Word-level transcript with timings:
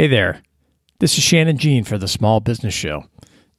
Hey 0.00 0.06
there. 0.06 0.40
This 0.98 1.18
is 1.18 1.24
Shannon 1.24 1.58
Jean 1.58 1.84
for 1.84 1.98
the 1.98 2.08
Small 2.08 2.40
Business 2.40 2.72
Show. 2.72 3.04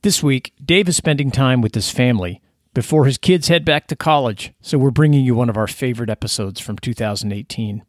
This 0.01 0.23
week, 0.23 0.53
Dave 0.65 0.89
is 0.89 0.97
spending 0.97 1.29
time 1.29 1.61
with 1.61 1.75
his 1.75 1.91
family 1.91 2.41
before 2.73 3.05
his 3.05 3.19
kids 3.19 3.47
head 3.47 3.63
back 3.63 3.85
to 3.85 3.95
college, 3.95 4.51
so 4.59 4.79
we're 4.79 4.89
bringing 4.89 5.23
you 5.23 5.35
one 5.35 5.51
of 5.51 5.55
our 5.55 5.67
favorite 5.67 6.09
episodes 6.09 6.59
from 6.59 6.79
2018. 6.79 7.83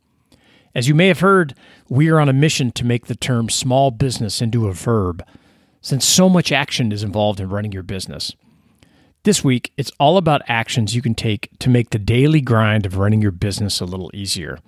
As 0.74 0.86
you 0.86 0.94
may 0.94 1.08
have 1.08 1.20
heard, 1.20 1.54
we 1.88 2.10
are 2.10 2.20
on 2.20 2.28
a 2.28 2.34
mission 2.34 2.72
to 2.72 2.84
make 2.84 3.06
the 3.06 3.14
term 3.14 3.48
small 3.48 3.90
business 3.90 4.42
into 4.42 4.68
a 4.68 4.74
verb, 4.74 5.24
since 5.80 6.04
so 6.04 6.28
much 6.28 6.52
action 6.52 6.92
is 6.92 7.02
involved 7.02 7.40
in 7.40 7.48
running 7.48 7.72
your 7.72 7.82
business. 7.82 8.36
This 9.22 9.42
week, 9.42 9.72
it's 9.78 9.92
all 9.98 10.18
about 10.18 10.42
actions 10.46 10.94
you 10.94 11.00
can 11.00 11.14
take 11.14 11.48
to 11.60 11.70
make 11.70 11.88
the 11.88 11.98
daily 11.98 12.42
grind 12.42 12.84
of 12.84 12.98
running 12.98 13.22
your 13.22 13.30
business 13.30 13.80
a 13.80 13.86
little 13.86 14.10
easier. 14.12 14.58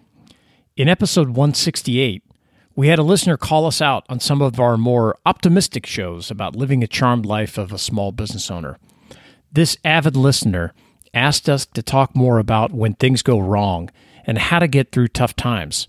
In 0.74 0.88
episode 0.88 1.28
168, 1.28 2.22
we 2.76 2.88
had 2.88 2.98
a 2.98 3.04
listener 3.04 3.36
call 3.36 3.66
us 3.66 3.80
out 3.80 4.04
on 4.08 4.20
some 4.20 4.42
of 4.42 4.58
our 4.58 4.76
more 4.76 5.16
optimistic 5.24 5.86
shows 5.86 6.30
about 6.30 6.56
living 6.56 6.82
a 6.82 6.88
charmed 6.88 7.24
life 7.24 7.56
of 7.56 7.72
a 7.72 7.78
small 7.78 8.10
business 8.10 8.50
owner. 8.50 8.78
This 9.52 9.76
avid 9.84 10.16
listener 10.16 10.72
asked 11.12 11.48
us 11.48 11.64
to 11.66 11.82
talk 11.82 12.16
more 12.16 12.38
about 12.38 12.72
when 12.72 12.94
things 12.94 13.22
go 13.22 13.38
wrong 13.38 13.90
and 14.26 14.38
how 14.38 14.58
to 14.58 14.66
get 14.66 14.90
through 14.90 15.08
tough 15.08 15.36
times. 15.36 15.86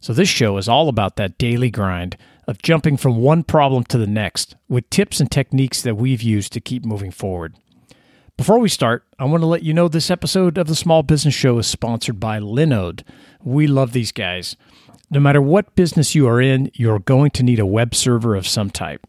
So, 0.00 0.12
this 0.12 0.28
show 0.28 0.58
is 0.58 0.68
all 0.68 0.88
about 0.88 1.16
that 1.16 1.38
daily 1.38 1.70
grind 1.70 2.16
of 2.46 2.60
jumping 2.60 2.96
from 2.96 3.16
one 3.16 3.42
problem 3.42 3.84
to 3.84 3.96
the 3.98 4.06
next 4.06 4.56
with 4.68 4.90
tips 4.90 5.20
and 5.20 5.30
techniques 5.30 5.80
that 5.82 5.96
we've 5.96 6.20
used 6.20 6.52
to 6.52 6.60
keep 6.60 6.84
moving 6.84 7.10
forward. 7.10 7.54
Before 8.36 8.58
we 8.58 8.68
start, 8.68 9.04
I 9.18 9.24
want 9.24 9.42
to 9.42 9.46
let 9.46 9.62
you 9.62 9.72
know 9.72 9.86
this 9.86 10.10
episode 10.10 10.58
of 10.58 10.66
the 10.66 10.74
Small 10.74 11.04
Business 11.04 11.34
Show 11.34 11.56
is 11.58 11.68
sponsored 11.68 12.18
by 12.18 12.40
Linode. 12.40 13.02
We 13.42 13.68
love 13.68 13.92
these 13.92 14.10
guys. 14.10 14.56
No 15.10 15.20
matter 15.20 15.40
what 15.40 15.74
business 15.74 16.14
you 16.14 16.26
are 16.26 16.40
in, 16.40 16.70
you're 16.74 16.98
going 16.98 17.30
to 17.32 17.42
need 17.42 17.58
a 17.58 17.66
web 17.66 17.94
server 17.94 18.34
of 18.34 18.46
some 18.46 18.70
type. 18.70 19.06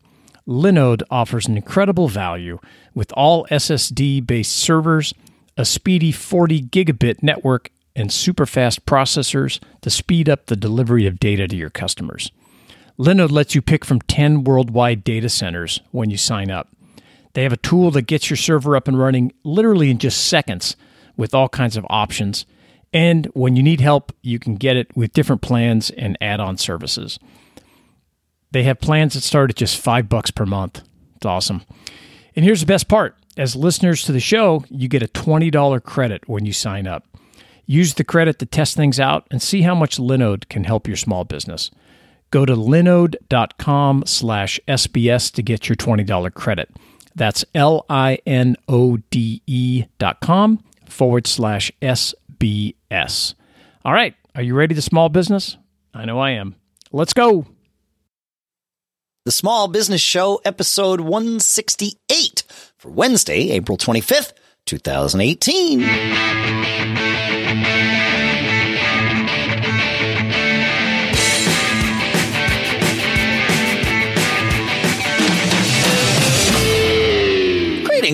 Linode 0.47 1.01
offers 1.09 1.47
an 1.47 1.57
incredible 1.57 2.07
value 2.07 2.59
with 2.93 3.11
all 3.13 3.47
SSD 3.47 4.25
based 4.25 4.55
servers, 4.55 5.13
a 5.57 5.65
speedy 5.65 6.11
40 6.11 6.63
gigabit 6.63 7.23
network, 7.23 7.71
and 7.95 8.11
super 8.11 8.45
fast 8.45 8.85
processors 8.85 9.59
to 9.81 9.89
speed 9.89 10.29
up 10.29 10.45
the 10.45 10.55
delivery 10.55 11.07
of 11.07 11.19
data 11.19 11.47
to 11.47 11.55
your 11.55 11.69
customers. 11.69 12.31
Linode 12.99 13.31
lets 13.31 13.55
you 13.55 13.61
pick 13.61 13.83
from 13.83 14.01
10 14.01 14.43
worldwide 14.43 15.03
data 15.03 15.29
centers 15.29 15.81
when 15.91 16.09
you 16.09 16.17
sign 16.17 16.51
up. 16.51 16.69
They 17.33 17.43
have 17.43 17.53
a 17.53 17.57
tool 17.57 17.91
that 17.91 18.03
gets 18.03 18.29
your 18.29 18.37
server 18.37 18.75
up 18.75 18.87
and 18.87 18.97
running 18.97 19.33
literally 19.43 19.89
in 19.89 19.97
just 19.97 20.27
seconds 20.27 20.75
with 21.17 21.33
all 21.33 21.49
kinds 21.49 21.75
of 21.75 21.85
options. 21.89 22.45
And 22.95 23.25
when 23.33 23.57
you 23.57 23.61
need 23.61 23.81
help, 23.81 24.13
you 24.21 24.39
can 24.39 24.55
get 24.55 24.77
it 24.77 24.95
with 24.95 25.11
different 25.11 25.41
plans 25.41 25.89
and 25.89 26.17
add 26.21 26.39
on 26.39 26.57
services. 26.57 27.19
They 28.51 28.63
have 28.63 28.79
plans 28.79 29.15
that 29.15 29.21
start 29.21 29.49
at 29.49 29.57
just 29.57 29.77
five 29.77 30.07
bucks 30.07 30.31
per 30.31 30.45
month. 30.45 30.81
It's 31.17 31.25
awesome. 31.25 31.63
And 32.37 32.45
here's 32.45 32.61
the 32.61 32.65
best 32.65 32.87
part 32.87 33.17
as 33.35 33.53
listeners 33.53 34.03
to 34.05 34.13
the 34.13 34.21
show, 34.21 34.63
you 34.69 34.87
get 34.87 35.03
a 35.03 35.07
$20 35.07 35.83
credit 35.83 36.29
when 36.29 36.45
you 36.45 36.53
sign 36.53 36.87
up. 36.87 37.05
Use 37.65 37.95
the 37.95 38.05
credit 38.05 38.39
to 38.39 38.45
test 38.45 38.77
things 38.77 38.97
out 38.97 39.27
and 39.29 39.41
see 39.41 39.63
how 39.63 39.75
much 39.75 39.97
Linode 39.97 40.47
can 40.47 40.63
help 40.63 40.87
your 40.87 40.95
small 40.95 41.25
business. 41.25 41.71
Go 42.31 42.45
to 42.45 42.55
linode.com 42.55 44.03
slash 44.05 44.57
SBS 44.69 45.33
to 45.33 45.43
get 45.43 45.67
your 45.67 45.75
$20 45.75 46.33
credit. 46.33 46.69
That's 47.13 47.43
L 47.53 47.85
I 47.89 48.19
N 48.25 48.55
O 48.69 48.97
D 49.09 49.41
E 49.45 49.83
dot 49.99 50.21
com 50.21 50.63
forward 50.87 51.27
slash 51.27 51.73
SBS. 52.39 53.35
All 53.83 53.93
right. 53.93 54.15
Are 54.33 54.41
you 54.41 54.55
ready 54.55 54.73
to 54.75 54.81
small 54.81 55.09
business? 55.09 55.57
I 55.93 56.05
know 56.05 56.19
I 56.19 56.31
am. 56.31 56.55
Let's 56.91 57.13
go. 57.13 57.45
The 59.25 59.31
Small 59.31 59.67
Business 59.67 60.01
Show, 60.01 60.39
episode 60.45 61.01
168 61.01 62.43
for 62.77 62.91
Wednesday, 62.91 63.51
April 63.51 63.77
25th, 63.77 64.33
2018. 64.65 67.24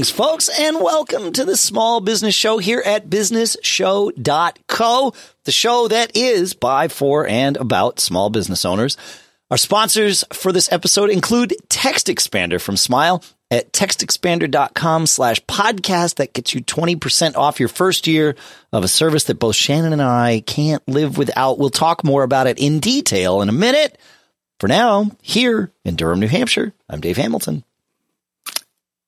Greetings, 0.01 0.17
folks, 0.17 0.50
and 0.59 0.81
welcome 0.81 1.31
to 1.31 1.45
the 1.45 1.56
Small 1.56 2.01
Business 2.01 2.34
Show 2.34 2.57
here 2.57 2.81
at 2.84 3.07
businessshow.co, 3.07 5.13
the 5.45 5.51
show 5.51 5.88
that 5.89 6.17
is 6.17 6.56
by, 6.56 6.88
for, 6.88 7.28
and 7.28 7.56
about 7.56 8.00
small 8.00 8.31
business 8.31 8.66
owners. 8.66 8.97
Our 9.51 9.57
sponsors 9.57 10.23
for 10.34 10.51
this 10.51 10.72
episode 10.72 11.11
include 11.11 11.53
Text 11.69 12.07
Expander 12.07 12.59
from 12.59 12.78
Smile 12.78 13.23
at 13.51 13.73
textexpander.com 13.73 15.06
slash 15.06 15.40
podcast. 15.45 16.16
That 16.16 16.34
gets 16.34 16.56
you 16.56 16.61
20% 16.61 17.35
off 17.35 17.59
your 17.59 17.69
first 17.69 18.07
year 18.07 18.35
of 18.73 18.84
a 18.84 18.88
service 18.88 19.25
that 19.25 19.38
both 19.38 19.56
Shannon 19.56 19.94
and 19.94 20.01
I 20.01 20.41
can't 20.47 20.81
live 20.88 21.19
without. 21.19 21.59
We'll 21.59 21.69
talk 21.69 22.03
more 22.03 22.23
about 22.23 22.47
it 22.47 22.57
in 22.57 22.79
detail 22.79 23.44
in 23.44 23.50
a 23.50 23.51
minute. 23.51 24.00
For 24.59 24.67
now, 24.67 25.11
here 25.22 25.72
in 25.85 25.95
Durham, 25.95 26.22
New 26.22 26.28
Hampshire, 26.28 26.73
I'm 26.90 27.01
Dave 27.01 27.17
Hamilton. 27.17 27.63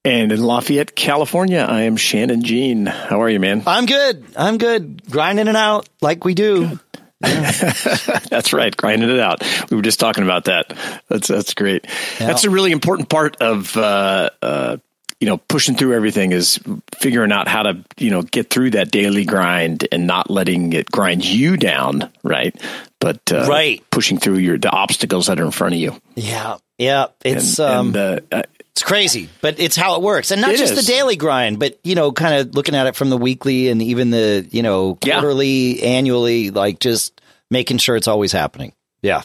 And 0.06 0.34
in 0.34 0.44
Lafayette, 0.44 0.96
California, 0.96 1.60
I 1.60 1.84
am 1.84 1.96
Shannon 1.96 2.44
Jean. 2.44 2.86
How 2.86 3.22
are 3.22 3.30
you, 3.30 3.40
man? 3.40 3.64
I'm 3.66 3.86
good. 3.86 4.26
I'm 4.36 4.58
good. 4.58 5.10
Grinding 5.10 5.48
it 5.48 5.56
out 5.56 5.88
like 6.02 6.26
we 6.26 6.34
do. 6.34 6.80
that's 7.24 8.52
right, 8.52 8.76
grinding 8.76 9.10
it 9.10 9.20
out. 9.20 9.42
We 9.72 9.78
were 9.78 9.84
just 9.84 10.02
talking 10.02 10.26
about 10.26 10.46
that. 10.46 10.78
That's 11.08 11.30
that's 11.30 11.54
great. 11.54 11.86
Yeah. 12.20 12.28
That's 12.28 12.44
a 12.44 12.50
really 12.50 12.74
important 12.74 13.08
part 13.08 13.38
of 13.38 13.78
uh, 13.78 14.30
uh, 14.42 14.78
you 15.22 15.28
know 15.28 15.38
pushing 15.38 15.76
through 15.76 15.94
everything 15.94 16.34
is 16.34 16.60
figuring 16.96 17.32
out 17.32 17.48
how 17.48 17.64
to 17.64 17.86
you 17.98 18.10
know 18.10 18.24
get 18.24 18.50
through 18.50 18.72
that 18.72 18.92
daily 18.92 19.24
grind 19.24 19.88
and 19.90 20.06
not 20.06 20.30
letting 20.30 20.74
it 20.74 20.92
grind 20.92 21.24
you 21.24 21.56
down, 21.56 22.12
right? 22.24 22.54
But 23.00 23.32
uh, 23.32 23.46
right, 23.48 23.82
pushing 23.90 24.18
through 24.18 24.40
your 24.40 24.58
the 24.58 24.72
obstacles 24.72 25.28
that 25.28 25.40
are 25.40 25.46
in 25.46 25.52
front 25.52 25.76
of 25.76 25.80
you. 25.80 25.96
Yeah, 26.16 26.58
yeah. 26.78 27.08
It's 27.24 27.58
and, 27.58 27.96
um, 27.96 27.96
and, 27.96 28.22
uh, 28.34 28.44
it's 28.74 28.82
crazy, 28.82 29.30
but 29.42 29.60
it's 29.60 29.76
how 29.76 29.96
it 29.96 30.02
works. 30.02 30.32
And 30.32 30.42
not 30.42 30.56
just 30.56 30.74
is. 30.74 30.86
the 30.86 30.92
daily 30.92 31.16
grind, 31.16 31.60
but, 31.60 31.80
you 31.84 31.94
know, 31.94 32.12
kind 32.12 32.36
of 32.36 32.56
looking 32.56 32.74
at 32.74 32.88
it 32.88 32.96
from 32.96 33.12
the 33.12 33.18
weekly 33.18 33.70
and 33.70 33.80
even 33.84 34.10
the, 34.10 34.48
you 34.50 34.64
know, 34.64 34.96
quarterly, 34.96 35.80
yeah. 35.80 35.86
annually, 35.86 36.50
like 36.50 36.80
just 36.80 37.22
making 37.52 37.78
sure 37.78 37.96
it's 37.96 38.08
always 38.08 38.32
happening. 38.32 38.74
Yeah. 39.04 39.22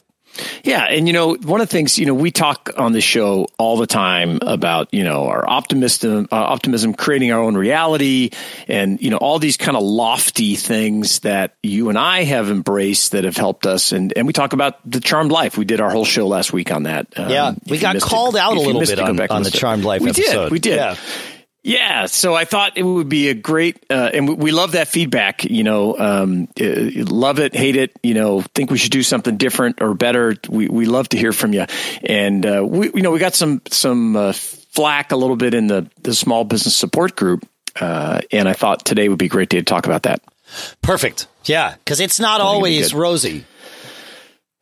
Yeah, 0.64 0.84
and 0.84 1.06
you 1.06 1.12
know, 1.12 1.34
one 1.34 1.60
of 1.60 1.68
the 1.68 1.72
things 1.72 1.98
you 1.98 2.06
know 2.06 2.14
we 2.14 2.30
talk 2.30 2.70
on 2.76 2.92
the 2.92 3.00
show 3.00 3.46
all 3.58 3.76
the 3.76 3.86
time 3.86 4.38
about 4.42 4.92
you 4.92 5.04
know 5.04 5.26
our 5.26 5.48
optimism, 5.48 6.28
uh, 6.30 6.36
optimism, 6.36 6.94
creating 6.94 7.32
our 7.32 7.40
own 7.40 7.56
reality, 7.56 8.30
and 8.66 9.00
you 9.00 9.10
know 9.10 9.16
all 9.16 9.38
these 9.38 9.56
kind 9.56 9.76
of 9.76 9.82
lofty 9.82 10.56
things 10.56 11.20
that 11.20 11.54
you 11.62 11.88
and 11.88 11.98
I 11.98 12.24
have 12.24 12.50
embraced 12.50 13.12
that 13.12 13.24
have 13.24 13.36
helped 13.36 13.66
us, 13.66 13.92
and 13.92 14.12
and 14.16 14.26
we 14.26 14.32
talk 14.32 14.52
about 14.52 14.78
the 14.88 15.00
charmed 15.00 15.32
life. 15.32 15.58
We 15.58 15.64
did 15.64 15.80
our 15.80 15.90
whole 15.90 16.04
show 16.04 16.26
last 16.26 16.52
week 16.52 16.70
on 16.72 16.84
that. 16.84 17.06
Um, 17.16 17.30
yeah, 17.30 17.54
we 17.66 17.78
got 17.78 17.98
called 18.00 18.36
it, 18.36 18.40
out 18.40 18.56
a 18.56 18.60
little 18.60 18.80
bit 18.80 18.98
on, 18.98 19.20
on 19.20 19.42
the 19.42 19.50
charmed 19.50 19.84
life. 19.84 20.02
We 20.02 20.10
episode. 20.10 20.44
did, 20.44 20.52
we 20.52 20.58
did. 20.58 20.76
Yeah. 20.76 20.96
Yeah, 21.62 22.06
so 22.06 22.34
I 22.34 22.44
thought 22.44 22.78
it 22.78 22.84
would 22.84 23.08
be 23.08 23.28
a 23.28 23.34
great, 23.34 23.84
uh, 23.90 24.10
and 24.14 24.38
we 24.38 24.52
love 24.52 24.72
that 24.72 24.88
feedback. 24.88 25.44
You 25.44 25.64
know, 25.64 25.98
um, 25.98 26.48
uh, 26.60 27.04
love 27.04 27.40
it, 27.40 27.54
hate 27.54 27.76
it. 27.76 27.92
You 28.02 28.14
know, 28.14 28.42
think 28.54 28.70
we 28.70 28.78
should 28.78 28.92
do 28.92 29.02
something 29.02 29.36
different 29.36 29.82
or 29.82 29.94
better. 29.94 30.36
We 30.48 30.68
we 30.68 30.86
love 30.86 31.08
to 31.10 31.18
hear 31.18 31.32
from 31.32 31.52
you, 31.52 31.66
and 32.02 32.46
uh, 32.46 32.64
we 32.66 32.90
you 32.94 33.02
know 33.02 33.10
we 33.10 33.18
got 33.18 33.34
some 33.34 33.60
some 33.70 34.16
uh, 34.16 34.32
flack 34.32 35.10
a 35.10 35.16
little 35.16 35.36
bit 35.36 35.52
in 35.52 35.66
the 35.66 35.90
the 36.02 36.14
small 36.14 36.44
business 36.44 36.76
support 36.76 37.16
group, 37.16 37.46
uh, 37.80 38.20
and 38.30 38.48
I 38.48 38.52
thought 38.52 38.84
today 38.84 39.08
would 39.08 39.18
be 39.18 39.26
a 39.26 39.28
great 39.28 39.48
day 39.48 39.58
to 39.58 39.64
talk 39.64 39.86
about 39.86 40.04
that. 40.04 40.22
Perfect. 40.80 41.26
Yeah, 41.44 41.74
because 41.74 42.00
it's 42.00 42.20
not 42.20 42.40
always 42.40 42.94
rosy. 42.94 43.44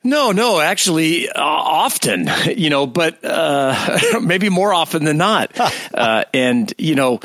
No, 0.06 0.30
no, 0.30 0.60
actually, 0.60 1.28
uh, 1.28 1.42
often, 1.42 2.30
you 2.56 2.70
know, 2.70 2.86
but 2.86 3.24
uh, 3.24 3.98
maybe 4.22 4.48
more 4.48 4.72
often 4.72 5.04
than 5.04 5.18
not. 5.18 5.58
uh, 5.92 6.24
and 6.32 6.72
you 6.78 6.94
know, 6.94 7.20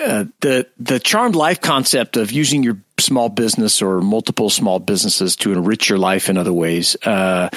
uh, 0.00 0.24
the 0.40 0.66
the 0.78 0.98
charmed 0.98 1.36
life 1.36 1.60
concept 1.60 2.16
of 2.16 2.32
using 2.32 2.64
your 2.64 2.78
small 2.98 3.28
business 3.28 3.80
or 3.80 4.00
multiple 4.00 4.50
small 4.50 4.80
businesses 4.80 5.36
to 5.36 5.52
enrich 5.52 5.88
your 5.88 5.98
life 5.98 6.28
in 6.28 6.36
other 6.36 6.52
ways. 6.52 6.96
Uh, 7.04 7.50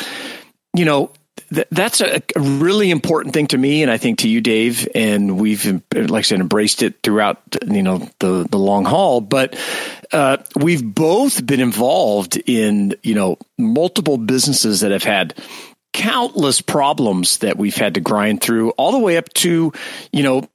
you 0.75 0.85
know, 0.85 1.11
th- 1.53 1.67
that's 1.71 2.01
a, 2.01 2.21
a, 2.35 2.39
really 2.39 2.91
important 2.91 3.33
thing 3.33 3.47
to 3.47 3.57
me, 3.57 3.81
and 3.81 3.91
I 3.91 3.97
think 3.97 4.19
to 4.19 4.29
you, 4.29 4.41
Dave. 4.41 4.87
And 4.95 5.39
we've, 5.39 5.65
like 5.93 6.11
I 6.11 6.21
said, 6.21 6.39
embraced 6.39 6.83
it 6.83 7.01
throughout, 7.03 7.41
you 7.65 7.83
know, 7.83 8.09
the 8.19 8.47
the 8.49 8.57
long 8.57 8.85
haul. 8.85 9.21
But 9.21 9.57
uh, 10.11 10.37
we've 10.55 10.83
both 10.83 11.45
been 11.45 11.59
involved 11.59 12.41
in, 12.45 12.95
you 13.03 13.15
know, 13.15 13.37
multiple 13.57 14.17
businesses 14.17 14.81
that 14.81 14.91
have 14.91 15.03
had 15.03 15.35
countless 15.93 16.61
problems 16.61 17.39
that 17.39 17.57
we've 17.57 17.75
had 17.75 17.95
to 17.95 17.99
grind 17.99 18.41
through, 18.41 18.71
all 18.71 18.91
the 18.91 18.99
way 18.99 19.17
up 19.17 19.31
to, 19.33 19.73
you 20.11 20.23
know, 20.23 20.47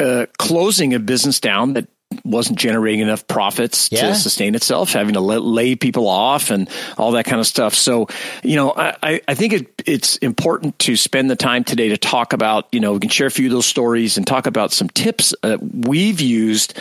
uh, 0.00 0.26
closing 0.38 0.94
a 0.94 0.98
business 0.98 1.40
down 1.40 1.72
that 1.74 1.88
wasn't 2.26 2.58
generating 2.58 3.00
enough 3.00 3.26
profits 3.26 3.88
Yeah. 3.92 4.08
to 4.08 4.14
sustain 4.14 4.54
itself, 4.54 4.92
having 4.92 5.14
to 5.14 5.20
let, 5.20 5.42
lay 5.42 5.76
people 5.76 6.08
off 6.08 6.50
and 6.50 6.68
all 6.98 7.12
that 7.12 7.24
kind 7.24 7.40
of 7.40 7.46
stuff. 7.46 7.74
So, 7.74 8.08
you 8.42 8.56
know, 8.56 8.72
I, 8.76 9.20
I- 9.28 9.34
think 9.34 9.52
it, 9.52 9.82
it's 9.86 10.16
important 10.18 10.78
to 10.80 10.96
spend 10.96 11.30
the 11.30 11.36
time 11.36 11.62
today 11.64 11.90
to 11.90 11.96
talk 11.96 12.32
about, 12.32 12.68
you 12.72 12.80
know, 12.80 12.94
we 12.94 12.98
can 13.00 13.10
share 13.10 13.26
a 13.26 13.30
few 13.30 13.46
of 13.46 13.52
those 13.52 13.66
stories 13.66 14.16
and 14.16 14.26
talk 14.26 14.46
about 14.46 14.72
some 14.72 14.88
tips 14.88 15.34
uh, 15.42 15.58
we've 15.60 16.20
used 16.20 16.74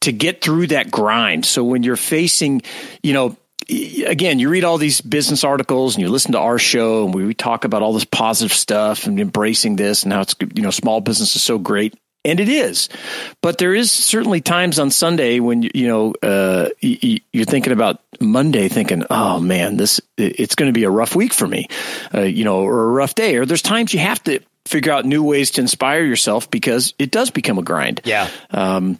to 0.00 0.12
get 0.12 0.40
through 0.40 0.68
that 0.68 0.90
grind. 0.90 1.44
So 1.44 1.64
when 1.64 1.82
you're 1.82 1.96
facing, 1.96 2.62
you 3.02 3.12
know, 3.12 3.36
again, 4.06 4.38
you 4.38 4.48
read 4.48 4.64
all 4.64 4.78
these 4.78 5.00
business 5.00 5.44
articles 5.44 5.96
and 5.96 6.02
you 6.02 6.08
listen 6.08 6.32
to 6.32 6.38
our 6.38 6.58
show 6.58 7.04
and 7.04 7.12
we, 7.12 7.24
we 7.26 7.34
talk 7.34 7.64
about 7.64 7.82
all 7.82 7.92
this 7.92 8.04
positive 8.04 8.52
stuff 8.56 9.06
and 9.06 9.18
embracing 9.20 9.76
this 9.76 10.04
and 10.04 10.12
how 10.12 10.20
it's, 10.22 10.34
you 10.54 10.62
know, 10.62 10.70
small 10.70 11.00
business 11.00 11.34
is 11.36 11.42
so 11.42 11.58
great. 11.58 11.94
And 12.24 12.40
it 12.40 12.48
is, 12.48 12.88
but 13.42 13.58
there 13.58 13.74
is 13.74 13.90
certainly 13.92 14.40
times 14.40 14.78
on 14.78 14.90
Sunday 14.90 15.38
when 15.40 15.62
you, 15.62 15.70
you 15.72 15.86
know 15.88 16.14
uh, 16.22 16.68
y- 16.82 16.98
y- 17.02 17.20
you're 17.32 17.44
thinking 17.44 17.72
about 17.72 18.00
Monday, 18.20 18.68
thinking, 18.68 19.04
"Oh 19.08 19.38
man, 19.40 19.76
this 19.76 20.00
it's 20.16 20.56
going 20.56 20.68
to 20.68 20.78
be 20.78 20.84
a 20.84 20.90
rough 20.90 21.14
week 21.14 21.32
for 21.32 21.46
me," 21.46 21.68
uh, 22.12 22.22
you 22.22 22.44
know, 22.44 22.60
or 22.62 22.84
a 22.84 22.88
rough 22.88 23.14
day. 23.14 23.36
Or 23.36 23.46
there's 23.46 23.62
times 23.62 23.94
you 23.94 24.00
have 24.00 24.22
to 24.24 24.40
figure 24.66 24.92
out 24.92 25.06
new 25.06 25.22
ways 25.22 25.52
to 25.52 25.60
inspire 25.60 26.02
yourself 26.04 26.50
because 26.50 26.92
it 26.98 27.10
does 27.12 27.30
become 27.30 27.56
a 27.56 27.62
grind. 27.62 28.00
Yeah. 28.04 28.28
Um, 28.50 28.98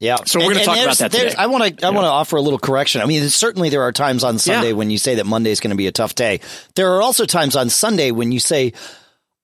Yeah. 0.00 0.16
So 0.26 0.40
we're 0.40 0.52
gonna 0.54 0.64
talk 0.64 0.78
about 0.82 0.98
that 0.98 1.12
today. 1.12 1.34
I 1.38 1.46
want 1.46 1.78
to 1.78 1.86
I 1.86 1.90
want 1.90 2.04
to 2.04 2.10
offer 2.10 2.36
a 2.36 2.40
little 2.42 2.58
correction. 2.58 3.00
I 3.00 3.06
mean, 3.06 3.28
certainly 3.28 3.68
there 3.70 3.82
are 3.82 3.92
times 3.92 4.24
on 4.24 4.38
Sunday 4.38 4.68
Yeah. 4.68 4.74
when 4.74 4.90
you 4.90 4.98
say 4.98 5.14
that 5.16 5.24
Monday 5.26 5.50
is 5.52 5.60
going 5.60 5.70
to 5.70 5.76
be 5.76 5.86
a 5.86 5.92
tough 5.92 6.14
day. 6.16 6.40
There 6.74 6.92
are 6.96 7.00
also 7.02 7.26
times 7.26 7.54
on 7.54 7.70
Sunday 7.70 8.10
when 8.10 8.32
you 8.32 8.40
say, 8.40 8.72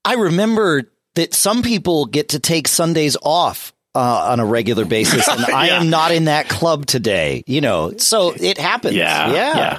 I 0.05 0.15
remember 0.15 0.91
that 1.17 1.35
some 1.35 1.63
people 1.63 2.07
get 2.07 2.31
to 2.31 2.41
take 2.41 2.69
Sundays 2.69 3.17
off. 3.23 3.73
Uh, 3.95 4.29
on 4.33 4.41
a 4.41 4.45
regular 4.45 4.85
basis, 4.85 5.27
and 5.27 5.43
I 5.55 5.69
am 5.69 5.89
not 5.89 6.13
in 6.13 6.27
that 6.27 6.51
club 6.51 6.85
today. 6.85 7.43
You 7.47 7.63
know, 7.63 7.97
so 7.97 8.35
it 8.39 8.59
happens. 8.59 8.95
Yeah, 8.95 9.33
yeah, 9.33 9.57
yeah. 9.57 9.79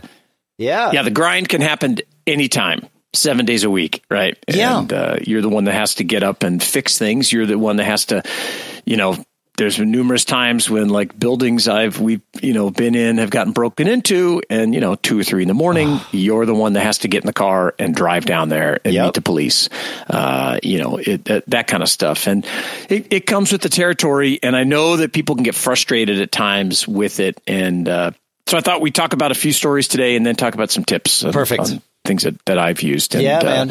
yeah. 0.57 0.91
yeah, 0.91 1.01
the 1.03 1.11
grind 1.11 1.49
can 1.49 1.61
happen 1.61 1.99
anytime, 2.25 2.87
seven 3.13 3.45
days 3.45 3.63
a 3.63 3.69
week, 3.69 4.03
right? 4.09 4.35
Yeah. 4.47 4.79
And 4.79 4.91
uh, 4.91 5.17
you're 5.21 5.43
the 5.43 5.49
one 5.49 5.65
that 5.65 5.73
has 5.73 5.93
to 5.95 6.03
get 6.03 6.23
up 6.23 6.41
and 6.41 6.63
fix 6.63 6.97
things. 6.97 7.31
You're 7.31 7.45
the 7.45 7.59
one 7.59 7.75
that 7.75 7.85
has 7.85 8.05
to, 8.05 8.23
you 8.85 8.97
know, 8.97 9.23
there's 9.57 9.77
been 9.77 9.91
numerous 9.91 10.23
times 10.23 10.69
when 10.69 10.89
like 10.89 11.17
buildings 11.17 11.67
I've 11.67 11.99
we've 11.99 12.21
you 12.41 12.53
know 12.53 12.69
been 12.69 12.95
in 12.95 13.17
have 13.17 13.29
gotten 13.31 13.53
broken 13.53 13.87
into, 13.87 14.41
and 14.49 14.73
you 14.73 14.79
know 14.79 14.95
two 14.95 15.19
or 15.19 15.23
three 15.23 15.41
in 15.41 15.47
the 15.47 15.53
morning, 15.53 15.99
you're 16.11 16.45
the 16.45 16.53
one 16.55 16.73
that 16.73 16.83
has 16.83 16.99
to 16.99 17.07
get 17.07 17.23
in 17.23 17.27
the 17.27 17.33
car 17.33 17.73
and 17.79 17.93
drive 17.95 18.25
down 18.25 18.49
there 18.49 18.79
and 18.85 18.93
Yep. 18.93 19.05
meet 19.05 19.13
the 19.15 19.21
police. 19.21 19.69
Uh, 20.09 20.59
you 20.63 20.77
know 20.77 20.97
it, 20.97 21.25
that, 21.25 21.43
that 21.47 21.67
kind 21.67 21.83
of 21.83 21.89
stuff, 21.89 22.27
and 22.27 22.45
it, 22.89 23.11
it 23.11 23.25
comes 23.25 23.51
with 23.51 23.61
the 23.61 23.69
territory. 23.69 24.39
And 24.41 24.55
I 24.55 24.63
know 24.63 24.97
that 24.97 25.11
people 25.11 25.35
can 25.35 25.43
get 25.43 25.55
frustrated 25.55 26.21
at 26.21 26.31
times 26.31 26.87
with 26.87 27.19
it, 27.19 27.41
and 27.47 27.89
uh, 27.89 28.11
so 28.45 28.57
I 28.57 28.61
thought 28.61 28.79
we'd 28.81 28.95
talk 28.95 29.13
about 29.13 29.31
a 29.31 29.35
few 29.35 29.51
stories 29.51 29.87
today, 29.87 30.15
and 30.15 30.25
then 30.25 30.35
talk 30.35 30.53
about 30.53 30.71
some 30.71 30.85
tips. 30.85 31.23
Perfect. 31.23 31.61
on 31.61 31.81
things 32.05 32.23
that, 32.23 32.43
that 32.45 32.57
I've 32.57 32.81
used. 32.81 33.15
And, 33.15 33.23
Yeah, 33.23 33.39
uh, 33.39 33.65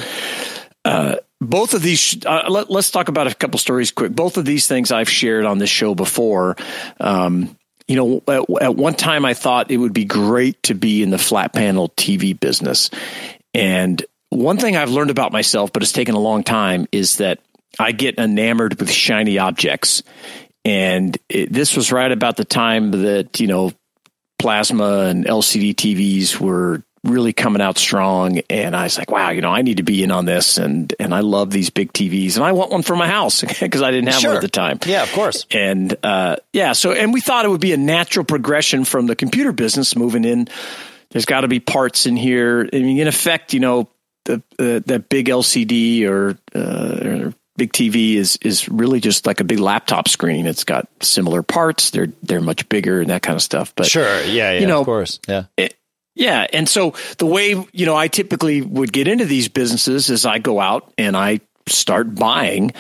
man. 0.85 1.19
Both 1.41 1.75
of 1.75 1.83
these 1.83 2.25
uh, 2.25 2.47
let, 2.49 2.71
us 2.71 2.91
talk 2.91 3.09
about 3.09 3.27
a 3.27 3.35
couple 3.35 3.59
stories 3.59 3.91
quick. 3.91 4.13
Both 4.13 4.37
of 4.37 4.45
these 4.45 4.67
things 4.67 4.91
i've 4.91 5.09
shared 5.09 5.45
on 5.45 5.59
this 5.59 5.71
show 5.71 5.95
before 5.95 6.57
um, 7.01 7.57
you 7.87 7.97
know 7.97 8.23
at, 8.27 8.63
at 8.63 8.77
one 8.77 8.95
time 8.95 9.25
i 9.25 9.35
thought 9.35 9.71
it 9.71 9.77
would 9.77 9.93
be 9.93 10.05
great 10.05 10.63
to 10.65 10.75
be 10.75 11.03
in 11.03 11.11
the 11.11 11.19
flat 11.19 11.53
panel 11.53 11.91
tv 11.91 12.39
business. 12.39 12.91
And 13.55 14.05
one 14.31 14.59
thing 14.59 14.77
i've 14.77 14.91
learned 14.91 15.11
about 15.11 15.33
myself 15.33 15.73
but 15.73 15.83
it's 15.83 15.93
taken 15.93 16.15
a 16.15 16.21
long 16.21 16.43
time 16.43 16.87
is 16.93 17.19
that 17.19 17.41
i 17.79 17.93
get 17.93 18.19
enamored 18.19 18.79
with 18.81 18.91
shiny 18.91 19.39
objects. 19.39 20.03
And 20.65 21.17
it, 21.29 21.53
this 21.53 21.77
was 21.77 21.93
right 21.93 22.11
about 22.11 22.37
the 22.37 22.45
time 22.45 22.91
that 22.91 23.39
you 23.39 23.47
know 23.47 23.73
plasma 24.39 25.07
and 25.07 25.25
LCD 25.25 25.75
TVs 25.75 26.39
were 26.39 26.83
really 27.07 27.33
coming 27.33 27.63
out 27.63 27.79
strong 27.79 28.41
and 28.51 28.75
I 28.77 28.85
was 28.85 28.99
like 28.99 29.11
wow 29.11 29.31
you 29.31 29.41
know 29.41 29.51
I 29.51 29.63
need 29.63 29.79
to 29.79 29.83
be 29.83 30.03
in 30.03 30.11
on 30.11 30.25
this 30.25 30.59
and 30.59 30.93
and 31.01 31.15
I 31.15 31.21
love 31.21 31.51
these 31.51 31.71
big 31.71 31.93
TVs 31.93 32.37
and 32.37 32.45
I 32.45 32.53
want 32.53 32.71
one 32.71 32.83
for 32.83 32.97
my 32.97 33.07
house 33.09 33.43
because 33.61 33.83
I 33.83 33.91
didn't 33.91 34.09
have 34.09 34.21
Sure. 34.21 34.31
one 34.31 34.37
at 34.37 34.43
the 34.43 34.49
time 34.49 34.79
Yeah, 34.87 35.03
of 35.03 35.13
course. 35.13 35.47
and 35.51 35.97
uh, 36.05 36.37
yeah 36.53 36.73
so 36.73 36.93
and 36.93 37.13
we 37.13 37.21
thought 37.21 37.45
it 37.45 37.49
would 37.49 37.61
be 37.61 37.73
a 37.73 37.77
natural 37.77 38.25
progression 38.25 38.85
from 38.85 39.07
the 39.07 39.17
computer 39.17 39.53
business 39.53 39.97
moving 39.97 40.25
in 40.25 40.49
there's 41.11 41.25
got 41.25 41.43
to 41.43 41.49
be 41.49 41.61
parts 41.61 42.07
in 42.07 42.17
here 42.17 42.69
I 42.73 42.79
mean 42.79 42.99
in 42.99 43.09
effect 43.09 43.53
you 43.55 43.61
know 43.61 43.89
the 44.25 44.43
uh, 44.59 44.81
that 44.87 45.09
big 45.09 45.27
LCD 45.29 46.05
or, 46.09 46.37
uh, 46.55 47.09
or 47.29 47.35
big 47.57 47.73
TV 47.73 48.17
is 48.17 48.37
is 48.43 48.69
really 48.69 49.01
just 49.01 49.25
like 49.27 49.41
a 49.41 49.45
big 49.45 49.61
laptop 49.61 50.09
screen 50.09 50.47
it's 50.47 50.65
got 50.65 50.89
similar 51.01 51.43
parts 51.43 51.91
they're 51.91 52.09
they're 52.23 52.41
much 52.41 52.69
bigger 52.69 53.01
and 53.01 53.11
that 53.11 53.23
kind 53.23 53.37
of 53.37 53.43
stuff 53.43 53.73
but 53.77 53.87
Sure. 53.87 54.21
Yeah. 54.25 54.53
Yeah. 54.53 54.59
you 54.61 54.67
know, 54.67 54.81
of 54.81 54.85
course. 54.87 55.21
Yeah. 55.29 55.45
it- 55.57 55.75
yeah, 56.17 56.47
and 56.51 56.67
so 56.67 56.95
the 57.19 57.27
way 57.27 57.63
you 57.73 57.85
know 57.85 57.95
I 57.95 58.09
typically 58.09 58.63
would 58.63 58.91
get 58.91 59.07
into 59.07 59.27
these 59.27 59.49
businesses 59.49 60.09
is 60.09 60.25
I 60.25 60.39
go 60.39 60.59
out 60.59 60.91
and 60.97 61.15
I 61.15 61.41
start 61.69 62.15
buying 62.15 62.73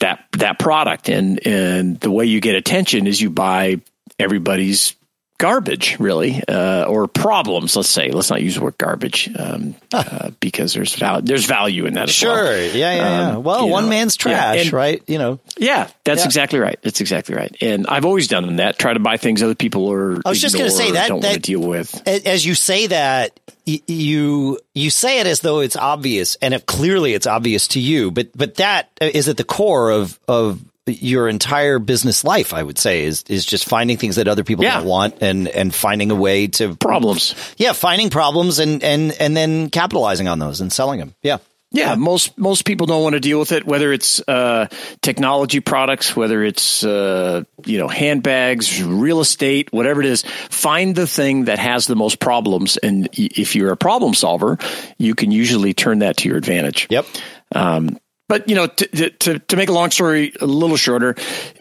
that 0.00 0.24
that 0.32 0.58
product, 0.58 1.08
and 1.08 1.46
and 1.46 1.98
the 2.00 2.10
way 2.10 2.26
you 2.26 2.40
get 2.40 2.56
attention 2.56 3.06
is 3.06 3.20
you 3.20 3.30
buy 3.30 3.80
everybody's 4.18 4.96
garbage, 5.42 5.96
really, 5.98 6.40
uh, 6.46 6.84
or 6.84 7.08
problems. 7.08 7.74
Let's 7.74 7.88
say, 7.88 8.10
let's 8.12 8.30
not 8.30 8.40
use 8.40 8.54
the 8.54 8.62
word 8.62 8.78
garbage 8.78 9.28
um, 9.36 9.74
uh, 9.92 10.30
because 10.38 10.72
there's 10.72 10.94
val- 10.94 11.20
there's 11.20 11.44
value 11.46 11.86
in 11.86 11.94
that. 11.94 12.08
As 12.08 12.14
Sure. 12.14 12.32
well. 12.32 12.62
Yeah. 12.62 12.72
Yeah. 12.72 12.94
Yeah. 12.94 13.30
Um, 13.36 13.42
well, 13.42 13.68
one 13.68 13.84
know, 13.84 13.90
man's 13.90 14.16
yeah, 14.20 14.22
trash, 14.32 14.64
and- 14.66 14.72
right? 14.72 15.02
You 15.08 15.18
know. 15.18 15.40
Yeah, 15.58 15.88
that's 16.04 16.20
Yeah. 16.20 16.26
exactly 16.26 16.58
right. 16.60 16.78
That's 16.82 17.00
exactly 17.00 17.34
right. 17.34 17.54
And 17.60 17.86
I've 17.88 18.04
always 18.04 18.28
done 18.28 18.56
that. 18.56 18.78
Try 18.78 18.94
to 18.94 19.00
buy 19.00 19.16
things 19.16 19.42
other 19.42 19.54
people 19.56 19.90
are. 19.92 20.20
I 20.24 20.28
was 20.28 20.40
just 20.40 20.56
gonna 20.56 20.70
say 20.70 20.92
that- 20.92 21.08
don't 21.08 21.20
that- 21.20 21.28
want 21.28 21.44
to 21.44 21.50
deal 21.52 21.60
with. 21.60 22.00
As 22.06 22.46
you 22.46 22.54
say 22.54 22.86
that, 22.86 23.38
y- 23.66 23.80
you 23.88 24.58
you 24.74 24.90
say 24.90 25.18
it 25.20 25.26
as 25.26 25.40
though 25.40 25.58
it's 25.60 25.76
obvious, 25.76 26.36
and 26.40 26.54
if 26.54 26.64
clearly 26.66 27.14
it's 27.14 27.26
obvious 27.26 27.66
to 27.68 27.80
you, 27.80 28.10
but 28.12 28.28
but 28.36 28.54
that 28.56 28.88
is 29.00 29.28
at 29.28 29.36
the 29.36 29.44
core 29.44 29.90
of 29.90 30.18
of 30.28 30.60
your 30.86 31.28
entire 31.28 31.78
business 31.78 32.24
life. 32.24 32.52
I 32.52 32.62
would 32.62 32.78
say 32.78 33.04
is 33.04 33.22
is 33.28 33.44
just 33.44 33.68
finding 33.68 33.96
things 33.96 34.16
that 34.16 34.28
other 34.28 34.44
people 34.44 34.64
Yeah. 34.64 34.78
don't 34.78 34.86
want, 34.86 35.14
and 35.20 35.48
and 35.48 35.74
finding 35.74 36.10
a 36.10 36.14
way 36.16 36.48
to 36.48 36.74
Problems. 36.76 37.34
Yeah, 37.56 37.72
finding 37.72 38.10
problems 38.10 38.58
and 38.58 38.82
and 38.82 39.12
and 39.20 39.36
then 39.36 39.70
capitalizing 39.70 40.28
on 40.28 40.38
those 40.38 40.60
and 40.60 40.72
selling 40.72 40.98
them. 40.98 41.14
Yeah. 41.22 41.38
Yeah, 41.74 41.94
most 41.94 42.36
most 42.36 42.66
people 42.66 42.86
don't 42.86 43.02
want 43.02 43.14
to 43.14 43.20
deal 43.20 43.38
with 43.38 43.50
it. 43.50 43.64
Whether 43.64 43.94
it's 43.94 44.20
uh, 44.28 44.66
technology 45.00 45.60
products, 45.60 46.14
whether 46.14 46.44
it's 46.44 46.84
uh, 46.84 47.44
you 47.64 47.78
know 47.78 47.88
handbags, 47.88 48.82
real 48.82 49.20
estate, 49.20 49.72
whatever 49.72 50.00
it 50.02 50.06
is, 50.06 50.22
find 50.50 50.94
the 50.94 51.06
thing 51.06 51.46
that 51.46 51.58
has 51.58 51.86
the 51.86 51.96
most 51.96 52.18
problems. 52.20 52.76
And 52.76 53.08
if 53.14 53.56
you're 53.56 53.72
a 53.72 53.76
problem 53.78 54.12
solver, 54.12 54.58
you 54.98 55.14
can 55.14 55.30
usually 55.30 55.72
turn 55.72 56.00
that 56.00 56.18
to 56.18 56.28
your 56.28 56.36
advantage. 56.36 56.88
Yep. 56.90 57.06
Um, 57.54 57.98
but 58.32 58.48
you 58.48 58.54
know, 58.54 58.66
to, 58.66 59.10
to 59.10 59.38
to 59.40 59.56
make 59.56 59.68
a 59.68 59.72
long 59.72 59.90
story 59.90 60.32
a 60.40 60.46
little 60.46 60.78
shorter, 60.78 61.14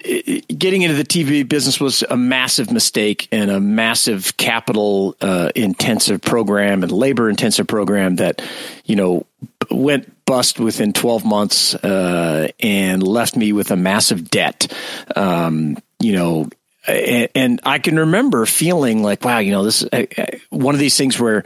i- 0.06 0.24
i- 0.26 0.54
getting 0.54 0.84
into 0.84 0.96
the 0.96 1.04
TV 1.04 1.46
business 1.46 1.82
was 1.82 2.02
a 2.10 2.16
massive 2.16 2.72
mistake 2.72 3.28
and 3.30 3.52
a 3.52 3.60
massive 3.60 4.38
capital 4.38 5.18
uh, 5.20 5.52
intensive 5.54 6.22
program 6.22 6.82
and 6.82 6.90
labor 6.90 7.30
intensive 7.30 7.68
program 7.68 8.16
that 8.16 8.42
you 8.86 8.96
know 8.96 9.26
went 9.70 10.24
bust 10.26 10.62
within 10.62 10.94
12 10.94 11.26
months 11.26 11.76
uh, 11.76 12.48
and 12.62 13.04
left 13.04 13.36
me 13.36 13.52
with 13.52 13.70
a 13.72 13.76
massive 13.76 14.30
debt. 14.32 14.72
Um, 15.14 15.78
you 16.00 16.14
know, 16.14 16.48
and, 16.88 17.60
I 17.66 17.80
can 17.80 18.00
remember 18.00 18.46
feeling 18.46 19.04
like, 19.04 19.26
wow, 19.26 19.40
you 19.40 19.52
know, 19.52 19.66
this 19.66 19.82
is 19.82 19.90
uh, 19.92 20.06
uh, 20.18 20.26
one 20.52 20.74
of 20.74 20.80
these 20.80 20.96
things 20.96 21.20
where 21.20 21.44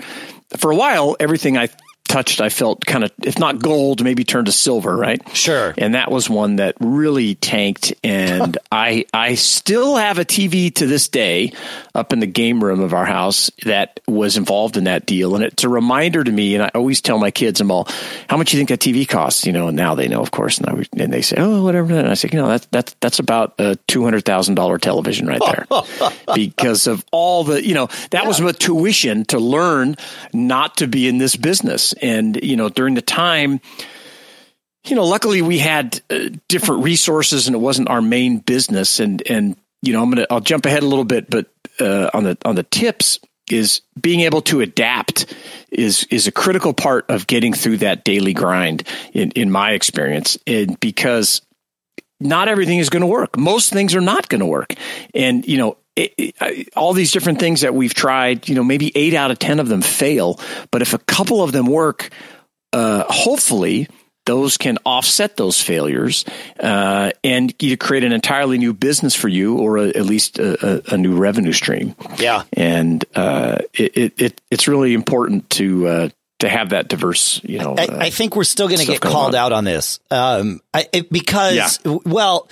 for 0.58 0.70
a 0.70 0.76
while 0.76 1.18
everything 1.20 1.58
I 1.58 1.70
touched, 2.08 2.42
I 2.42 2.50
felt 2.50 2.86
kind 2.86 3.04
of, 3.04 3.12
if 3.22 3.40
not 3.40 3.60
gold, 3.60 4.04
maybe 4.04 4.24
turned 4.24 4.46
to 4.46 4.52
silver, 4.52 4.96
right? 4.96 5.22
Sure. 5.36 5.74
And 5.78 5.96
that 5.96 6.12
was 6.12 6.30
one 6.30 6.58
that 6.58 6.76
really 6.80 7.36
tanked. 7.36 7.94
And 8.04 8.58
I, 8.72 9.06
I 9.14 9.36
still 9.36 9.96
have 9.96 10.20
a 10.20 10.26
TV 10.26 10.74
to 10.76 10.88
this 10.88 11.08
day 11.08 11.52
up 11.94 12.14
in 12.14 12.20
the 12.20 12.28
game 12.28 12.64
room 12.64 12.80
of 12.80 12.94
our 12.94 13.06
house 13.06 13.52
that 13.66 14.00
was 14.08 14.38
involved 14.38 14.78
in 14.78 14.86
that 14.86 15.06
deal. 15.06 15.36
And 15.36 15.44
it's 15.44 15.64
a 15.64 15.70
reminder 15.70 16.24
to 16.24 16.32
me. 16.32 16.56
And 16.56 16.64
I 16.64 16.72
always 16.76 17.02
tell 17.02 17.18
my 17.18 17.32
kids, 17.32 17.60
I'm 17.62 17.72
all, 17.72 17.88
how 18.30 18.38
much 18.38 18.54
you 18.54 18.60
think 18.60 18.70
that 18.70 18.80
TV 18.80 19.08
costs? 19.08 19.46
You 19.46 19.52
know, 19.52 19.68
and 19.68 19.76
now 19.76 19.96
they 19.96 20.08
know, 20.08 20.22
of 20.22 20.32
course. 20.32 20.60
And, 20.60 20.70
I, 20.70 20.86
and 20.98 21.12
they 21.12 21.22
say, 21.22 21.38
oh, 21.40 21.64
whatever. 21.64 21.94
And 21.94 22.08
I 22.08 22.14
say, 22.14 22.30
you 22.32 22.40
know, 22.40 22.48
that's, 22.48 22.68
that's, 22.68 22.96
that's 23.00 23.20
about 23.20 23.56
a 23.60 23.78
$200,000 23.88 24.82
television 24.82 25.28
right 25.28 25.42
there 25.42 25.66
because 26.36 26.88
of 26.88 27.04
all 27.12 27.44
the, 27.44 27.66
you 27.66 27.74
know, 27.74 27.90
that 28.12 28.26
was 28.26 28.40
my 28.40 28.52
tuition 28.52 29.26
to 29.26 29.40
learn 29.40 29.96
not 30.34 30.78
to 30.78 30.88
be 30.88 31.08
in 31.08 31.18
this 31.18 31.36
business. 31.36 31.94
And, 32.02 32.40
you 32.44 32.56
know, 32.56 32.70
during 32.70 32.96
the 32.96 33.02
time, 33.02 33.60
you 34.86 34.96
know, 34.96 35.06
luckily 35.06 35.42
we 35.42 35.58
had 35.58 36.02
uh, 36.10 36.30
different 36.48 36.84
resources 36.84 37.48
and 37.48 37.56
it 37.56 37.60
wasn't 37.60 37.90
our 37.90 38.02
main 38.02 38.40
business. 38.40 39.00
And, 39.00 39.24
and, 39.30 39.58
you 39.82 39.94
know, 39.94 40.04
I'm 40.04 40.10
going 40.10 40.26
to, 40.26 40.34
I'll 40.34 40.42
jump 40.42 40.66
ahead 40.66 40.84
a 40.84 40.88
little 40.88 41.06
bit, 41.06 41.30
but, 41.30 41.48
uh, 41.80 42.10
on 42.14 42.24
the, 42.24 42.38
on 42.46 42.56
the 42.56 42.64
tips 42.64 43.20
is 43.52 43.82
being 44.00 44.22
able 44.22 44.42
to 44.42 44.62
adapt 44.62 45.34
is, 45.72 46.06
is 46.10 46.28
a 46.28 46.32
critical 46.32 46.74
part 46.74 47.10
of 47.10 47.28
getting 47.28 47.54
through 47.54 47.78
that 47.78 48.04
daily 48.04 48.34
grind 48.34 48.88
in, 49.14 49.32
in 49.32 49.52
my 49.52 49.72
experience. 49.72 50.38
And 50.48 50.80
because 50.80 51.42
not 52.20 52.48
everything 52.48 52.80
is 52.80 52.90
going 52.90 53.02
to 53.02 53.08
work. 53.08 53.38
Most 53.38 53.72
things 53.72 53.94
are 53.96 54.02
not 54.02 54.30
going 54.30 54.40
to 54.40 54.46
work. 54.46 54.74
And, 55.14 55.46
you 55.48 55.58
know, 55.58 55.78
it, 55.96 56.14
it, 56.18 56.70
all 56.76 56.94
these 56.94 57.12
different 57.12 57.40
things 57.40 57.62
that 57.62 57.74
we've 57.74 57.94
tried, 57.94 58.50
you 58.50 58.56
know, 58.56 58.64
maybe 58.64 58.92
eight 58.96 59.14
out 59.14 59.32
of 59.32 59.40
10 59.40 59.60
of 59.60 59.70
them 59.70 59.82
fail. 59.82 60.40
But 60.72 60.82
if 60.82 60.94
a 60.94 60.98
couple 61.00 61.42
of 61.42 61.52
them 61.52 61.68
work, 61.68 62.10
uh, 62.74 63.06
hopefully 63.08 63.88
those 64.26 64.58
can 64.58 64.78
offset 64.86 65.38
those 65.38 65.62
failures 65.62 66.26
uh, 66.60 67.12
and 67.24 67.54
either 67.62 67.78
create 67.78 68.04
an 68.04 68.12
entirely 68.12 68.58
new 68.58 68.74
business 68.74 69.16
for 69.16 69.28
you 69.28 69.58
or 69.58 69.78
a, 69.78 69.88
at 69.90 70.06
least 70.06 70.40
a, 70.40 70.92
a, 70.92 70.96
a, 70.96 70.98
new 70.98 71.16
revenue 71.16 71.54
stream. 71.54 71.96
Yeah. 72.18 72.44
And 72.54 73.06
uh, 73.14 73.60
it, 73.74 74.20
it, 74.20 74.42
it's 74.50 74.68
really 74.68 74.94
important 74.94 75.50
to, 75.52 75.88
uh, 75.88 76.10
to 76.40 76.50
have 76.50 76.70
that 76.70 76.88
diverse, 76.88 77.42
you 77.44 77.60
know. 77.60 77.76
I, 77.78 77.88
I 77.90 78.10
think 78.10 78.36
we're 78.36 78.44
still 78.44 78.68
going 78.68 78.80
to 78.80 78.86
get 78.86 79.02
called 79.02 79.36
on. 79.36 79.42
out 79.42 79.52
on 79.54 79.64
this, 79.64 80.00
um, 80.12 80.60
I, 80.74 80.88
it, 80.92 81.10
because, 81.10 81.80
yeah. 81.86 81.98
well, 82.06 82.50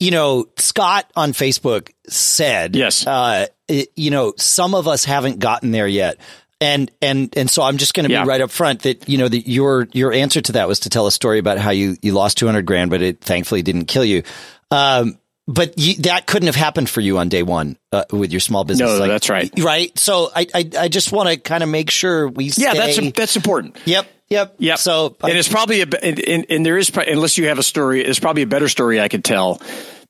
you 0.00 0.10
know, 0.10 0.46
Scott 0.56 1.10
on 1.14 1.32
Facebook 1.32 1.92
said, 2.08 2.74
yes, 2.74 3.06
uh, 3.06 3.46
it, 3.68 3.90
you 3.94 4.10
know, 4.10 4.32
some 4.38 4.74
of 4.74 4.88
us 4.88 5.04
haven't 5.04 5.38
gotten 5.38 5.70
there 5.70 5.88
yet. 5.88 6.18
And 6.58 6.90
and 7.02 7.36
and 7.36 7.50
so 7.50 7.60
I'm 7.62 7.76
just 7.76 7.92
going 7.92 8.08
to 8.08 8.12
yeah. 8.12 8.22
be 8.22 8.28
right 8.30 8.40
up 8.40 8.50
front 8.50 8.84
that 8.84 9.10
you 9.10 9.18
know 9.18 9.28
that 9.28 9.46
your 9.46 9.88
your 9.92 10.10
answer 10.10 10.40
to 10.40 10.52
that 10.52 10.66
was 10.66 10.80
to 10.80 10.88
tell 10.88 11.06
a 11.06 11.12
story 11.12 11.38
about 11.38 11.58
how 11.58 11.68
you 11.68 11.98
you 12.00 12.14
lost 12.14 12.38
200 12.38 12.64
grand, 12.64 12.88
but 12.88 13.02
it 13.02 13.20
thankfully 13.20 13.60
didn't 13.60 13.84
kill 13.84 14.06
you. 14.06 14.22
Um, 14.70 15.18
but 15.48 15.78
you, 15.78 15.94
that 16.02 16.26
couldn't 16.26 16.46
have 16.46 16.56
happened 16.56 16.90
for 16.90 17.00
you 17.00 17.18
on 17.18 17.28
day 17.28 17.42
one 17.42 17.76
uh, 17.92 18.04
with 18.10 18.32
your 18.32 18.40
small 18.40 18.64
business. 18.64 18.90
No, 18.90 18.98
like, 18.98 19.08
that's 19.08 19.30
right. 19.30 19.50
Right. 19.58 19.96
So 19.98 20.30
I 20.34 20.46
I, 20.52 20.70
I 20.80 20.88
just 20.88 21.12
want 21.12 21.28
to 21.28 21.36
kind 21.36 21.62
of 21.62 21.68
make 21.68 21.90
sure 21.90 22.28
we. 22.28 22.48
Stay. 22.48 22.62
Yeah, 22.62 22.74
that's 22.74 23.12
that's 23.12 23.36
important. 23.36 23.78
Yep. 23.84 24.06
Yep. 24.28 24.56
Yep. 24.58 24.78
So 24.78 25.16
and 25.22 25.38
it's 25.38 25.48
probably 25.48 25.82
a 25.82 25.86
and, 26.02 26.18
and, 26.18 26.46
and 26.50 26.66
there 26.66 26.76
is 26.76 26.90
unless 26.96 27.38
you 27.38 27.48
have 27.48 27.58
a 27.58 27.62
story, 27.62 28.04
it's 28.04 28.18
probably 28.18 28.42
a 28.42 28.46
better 28.46 28.68
story 28.68 29.00
I 29.00 29.08
could 29.08 29.24
tell 29.24 29.60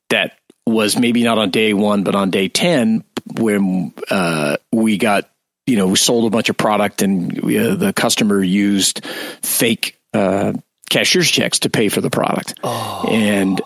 that 0.08 0.38
was 0.66 0.98
maybe 0.98 1.22
not 1.22 1.38
on 1.38 1.50
day 1.50 1.74
one, 1.74 2.02
but 2.02 2.14
on 2.14 2.30
day 2.30 2.48
ten 2.48 3.04
when 3.38 3.92
uh, 4.10 4.56
we 4.72 4.96
got 4.96 5.30
you 5.66 5.76
know 5.76 5.88
we 5.88 5.96
sold 5.96 6.24
a 6.24 6.30
bunch 6.30 6.48
of 6.48 6.56
product 6.56 7.02
and 7.02 7.40
we, 7.42 7.58
uh, 7.58 7.74
the 7.74 7.92
customer 7.92 8.42
used 8.42 9.04
fake 9.04 10.00
uh, 10.14 10.54
cashier's 10.88 11.30
checks 11.30 11.58
to 11.60 11.70
pay 11.70 11.90
for 11.90 12.00
the 12.00 12.10
product, 12.10 12.58
oh. 12.64 13.04
and 13.10 13.60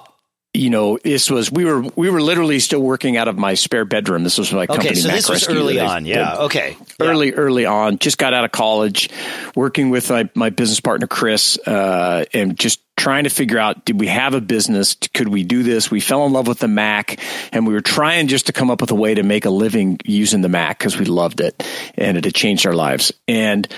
you 0.52 0.68
know, 0.68 0.98
this 1.04 1.30
was 1.30 1.50
we 1.52 1.64
were 1.64 1.82
we 1.94 2.10
were 2.10 2.20
literally 2.20 2.58
still 2.58 2.82
working 2.82 3.16
out 3.16 3.28
of 3.28 3.38
my 3.38 3.54
spare 3.54 3.84
bedroom. 3.84 4.24
This 4.24 4.36
was 4.36 4.52
my 4.52 4.66
company. 4.66 4.90
Okay, 4.90 4.94
so 4.96 5.08
Mac 5.08 5.16
this 5.16 5.28
was 5.28 5.42
Rescue 5.46 5.60
early 5.60 5.78
on. 5.78 6.04
Yeah. 6.04 6.38
Okay. 6.38 6.76
Early, 6.98 7.28
yeah. 7.28 7.34
early 7.34 7.66
on. 7.66 7.98
Just 7.98 8.18
got 8.18 8.34
out 8.34 8.44
of 8.44 8.50
college, 8.50 9.10
working 9.54 9.90
with 9.90 10.10
my, 10.10 10.28
my 10.34 10.50
business 10.50 10.80
partner 10.80 11.06
Chris, 11.06 11.56
uh, 11.68 12.24
and 12.34 12.58
just 12.58 12.80
trying 12.96 13.24
to 13.24 13.30
figure 13.30 13.60
out 13.60 13.84
did 13.84 14.00
we 14.00 14.08
have 14.08 14.34
a 14.34 14.40
business? 14.40 14.96
Could 15.14 15.28
we 15.28 15.44
do 15.44 15.62
this? 15.62 15.88
We 15.88 16.00
fell 16.00 16.26
in 16.26 16.32
love 16.32 16.48
with 16.48 16.58
the 16.58 16.68
Mac, 16.68 17.20
and 17.52 17.64
we 17.64 17.72
were 17.72 17.80
trying 17.80 18.26
just 18.26 18.46
to 18.46 18.52
come 18.52 18.72
up 18.72 18.80
with 18.80 18.90
a 18.90 18.96
way 18.96 19.14
to 19.14 19.22
make 19.22 19.44
a 19.44 19.50
living 19.50 20.00
using 20.04 20.40
the 20.40 20.48
Mac 20.48 20.78
because 20.80 20.98
we 20.98 21.04
loved 21.04 21.40
it, 21.40 21.62
and 21.94 22.18
it 22.18 22.24
had 22.24 22.34
changed 22.34 22.66
our 22.66 22.74
lives. 22.74 23.12
And 23.28 23.68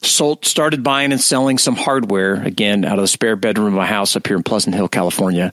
sold, 0.00 0.44
started 0.44 0.84
buying 0.84 1.10
and 1.10 1.20
selling 1.20 1.58
some 1.58 1.74
hardware 1.74 2.40
again 2.40 2.84
out 2.84 3.00
of 3.00 3.02
the 3.02 3.08
spare 3.08 3.34
bedroom 3.34 3.66
of 3.66 3.72
my 3.72 3.86
house 3.86 4.14
up 4.14 4.28
here 4.28 4.36
in 4.36 4.44
Pleasant 4.44 4.76
Hill, 4.76 4.88
California 4.88 5.52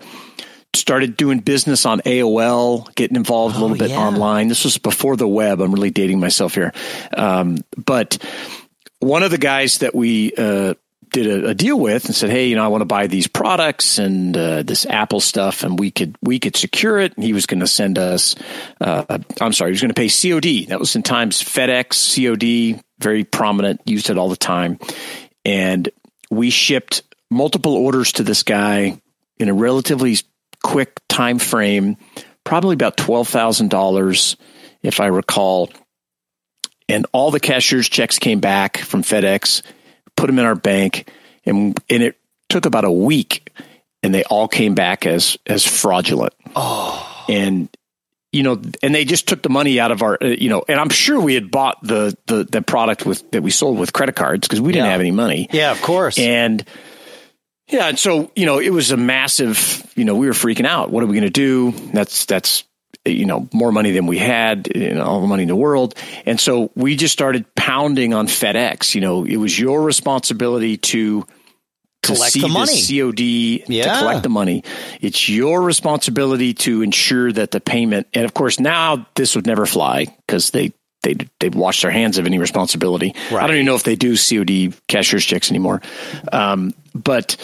started 0.75 1.17
doing 1.17 1.39
business 1.39 1.86
on 1.86 2.00
AOL, 2.01 2.93
getting 2.95 3.15
involved 3.17 3.55
oh, 3.55 3.59
a 3.59 3.62
little 3.62 3.77
bit 3.77 3.91
yeah. 3.91 4.00
online. 4.00 4.47
This 4.47 4.63
was 4.63 4.77
before 4.77 5.15
the 5.15 5.27
web. 5.27 5.62
I'm 5.62 5.74
really 5.74 5.91
dating 5.91 6.19
myself 6.19 6.53
here. 6.55 6.74
Um, 7.15 7.57
but 7.77 8.17
one 9.00 9.24
of 9.24 9.31
the 9.31 9.38
guys 9.38 9.79
that 9.79 9.95
we 9.95 10.33
uh, 10.38 10.75
did 11.12 11.27
a, 11.27 11.50
a, 11.50 11.53
deal 11.53 11.79
with 11.79 12.05
and 12.05 12.15
said, 12.15 12.29
"Hey, 12.29 12.47
you 12.47 12.55
know, 12.55 12.63
I 12.63 12.67
want 12.67 12.81
to 12.81 12.86
buy 12.86 13.07
these 13.07 13.27
products 13.27 13.97
and 13.97 14.36
uh, 14.36 14.63
this 14.63 14.86
Apple 14.86 15.19
stuff, 15.19 15.63
and 15.63 15.79
we 15.79 15.91
could 15.91 16.15
we 16.21 16.39
could 16.39 16.55
secure 16.55 17.00
it." 17.00 17.15
And 17.15 17.24
he 17.24 17.33
was 17.33 17.45
going 17.45 17.59
to 17.59 17.67
send 17.67 17.97
us. 17.97 18.36
Uh, 18.79 19.19
I'm 19.39 19.53
sorry, 19.53 19.71
he 19.71 19.74
was 19.74 19.81
going 19.81 19.93
to 19.93 20.01
pay 20.01 20.09
COD. 20.09 20.69
That 20.69 20.79
was 20.79 20.95
in 20.95 21.03
times 21.03 21.41
FedEx 21.41 22.15
COD, 22.15 22.81
very 23.00 23.24
prominent, 23.24 23.81
used 23.86 24.09
it 24.09 24.17
all 24.17 24.29
the 24.29 24.36
time, 24.36 24.79
and 25.45 25.89
we 26.29 26.50
shipped 26.50 27.03
multiple 27.29 27.74
orders 27.74 28.13
to 28.13 28.24
this 28.24 28.43
guy 28.43 29.00
in 29.38 29.50
a 29.50 29.53
relatively 29.53 30.17
quick 30.63 30.99
time 31.07 31.39
frame, 31.39 31.97
probably 32.43 32.73
about 32.73 32.97
twelve 32.97 33.27
thousand 33.27 33.69
dollars, 33.69 34.37
if 34.81 34.99
I 34.99 35.07
recall. 35.07 35.69
And 36.89 37.05
all 37.11 37.31
the 37.31 37.39
cashier's 37.39 37.89
checks 37.89 38.17
came 38.17 38.39
back 38.39 38.77
from 38.77 39.03
FedEx, 39.03 39.61
put 40.15 40.27
them 40.27 40.39
in 40.39 40.45
our 40.45 40.55
bank, 40.55 41.11
and 41.45 41.77
and 41.89 42.03
it 42.03 42.17
took 42.49 42.65
about 42.65 42.85
a 42.85 42.91
week, 42.91 43.51
and 44.03 44.13
they 44.13 44.23
all 44.23 44.47
came 44.47 44.73
back 44.73 45.05
as 45.05 45.37
as 45.45 45.65
fraudulent. 45.65 46.33
Oh, 46.55 47.25
and 47.27 47.69
you 48.31 48.43
know, 48.43 48.61
and 48.83 48.93
they 48.93 49.05
just 49.05 49.27
took 49.27 49.41
the 49.41 49.49
money 49.49 49.79
out 49.79 49.91
of 49.91 50.01
our, 50.01 50.17
uh, 50.21 50.27
you 50.27 50.49
know, 50.49 50.63
and 50.67 50.79
I'm 50.79 50.89
sure 50.89 51.19
we 51.19 51.33
had 51.33 51.49
bought 51.49 51.81
the 51.81 52.15
the, 52.27 52.43
the 52.43 52.61
product 52.61 53.05
with 53.05 53.29
that 53.31 53.41
we 53.41 53.51
sold 53.51 53.79
with 53.79 53.93
credit 53.93 54.15
cards 54.15 54.47
because 54.47 54.61
we 54.61 54.73
didn't 54.73 54.85
yeah. 54.85 54.91
have 54.91 55.01
any 55.01 55.11
money. 55.11 55.47
Yeah, 55.51 55.71
of 55.71 55.81
course. 55.81 56.19
And 56.19 56.63
yeah, 57.69 57.89
and 57.89 58.00
so 58.00 58.31
you 58.36 58.45
know, 58.45 58.59
it 58.59 58.69
was 58.69 58.91
a 58.91 58.97
massive. 58.97 59.86
You 59.95 60.05
know, 60.05 60.15
we 60.15 60.27
were 60.27 60.33
freaking 60.33 60.65
out. 60.65 60.89
What 60.89 61.03
are 61.03 61.07
we 61.07 61.13
going 61.13 61.24
to 61.24 61.29
do? 61.29 61.71
That's 61.91 62.25
that's 62.25 62.63
you 63.05 63.25
know 63.25 63.47
more 63.53 63.71
money 63.71 63.91
than 63.91 64.07
we 64.07 64.17
had, 64.17 64.69
you 64.74 64.93
know, 64.93 65.03
all 65.03 65.21
the 65.21 65.27
money 65.27 65.43
in 65.43 65.50
the 65.50 65.55
world, 65.55 65.95
and 66.25 66.39
so 66.39 66.71
we 66.75 66.95
just 66.95 67.13
started 67.13 67.45
pounding 67.55 68.13
on 68.13 68.27
FedEx. 68.27 68.95
You 68.95 69.01
know, 69.01 69.25
it 69.25 69.38
was 69.38 69.57
your 69.57 69.81
responsibility 69.81 70.77
to 70.77 71.25
collect 72.03 72.33
the 72.33 72.47
money, 72.47 72.81
COD 72.81 73.63
yeah. 73.67 73.83
to 73.83 74.00
collect 74.00 74.24
the 74.24 74.29
money. 74.29 74.63
It's 75.01 75.27
your 75.27 75.62
responsibility 75.62 76.53
to 76.55 76.81
ensure 76.81 77.31
that 77.31 77.51
the 77.51 77.59
payment, 77.59 78.07
and 78.13 78.25
of 78.25 78.33
course 78.33 78.59
now 78.59 79.07
this 79.15 79.36
would 79.36 79.45
never 79.45 79.65
fly 79.65 80.05
because 80.25 80.51
they 80.51 80.74
they 81.03 81.15
they've 81.39 81.55
washed 81.55 81.81
their 81.81 81.91
hands 81.91 82.17
of 82.17 82.25
any 82.25 82.39
responsibility. 82.39 83.13
Right. 83.31 83.43
I 83.43 83.47
don't 83.47 83.55
even 83.55 83.65
know 83.65 83.75
if 83.75 83.83
they 83.83 83.95
do 83.95 84.15
COD 84.17 84.73
cashier's 84.87 85.25
checks 85.25 85.49
anymore. 85.51 85.81
Um, 86.31 86.73
but 86.93 87.37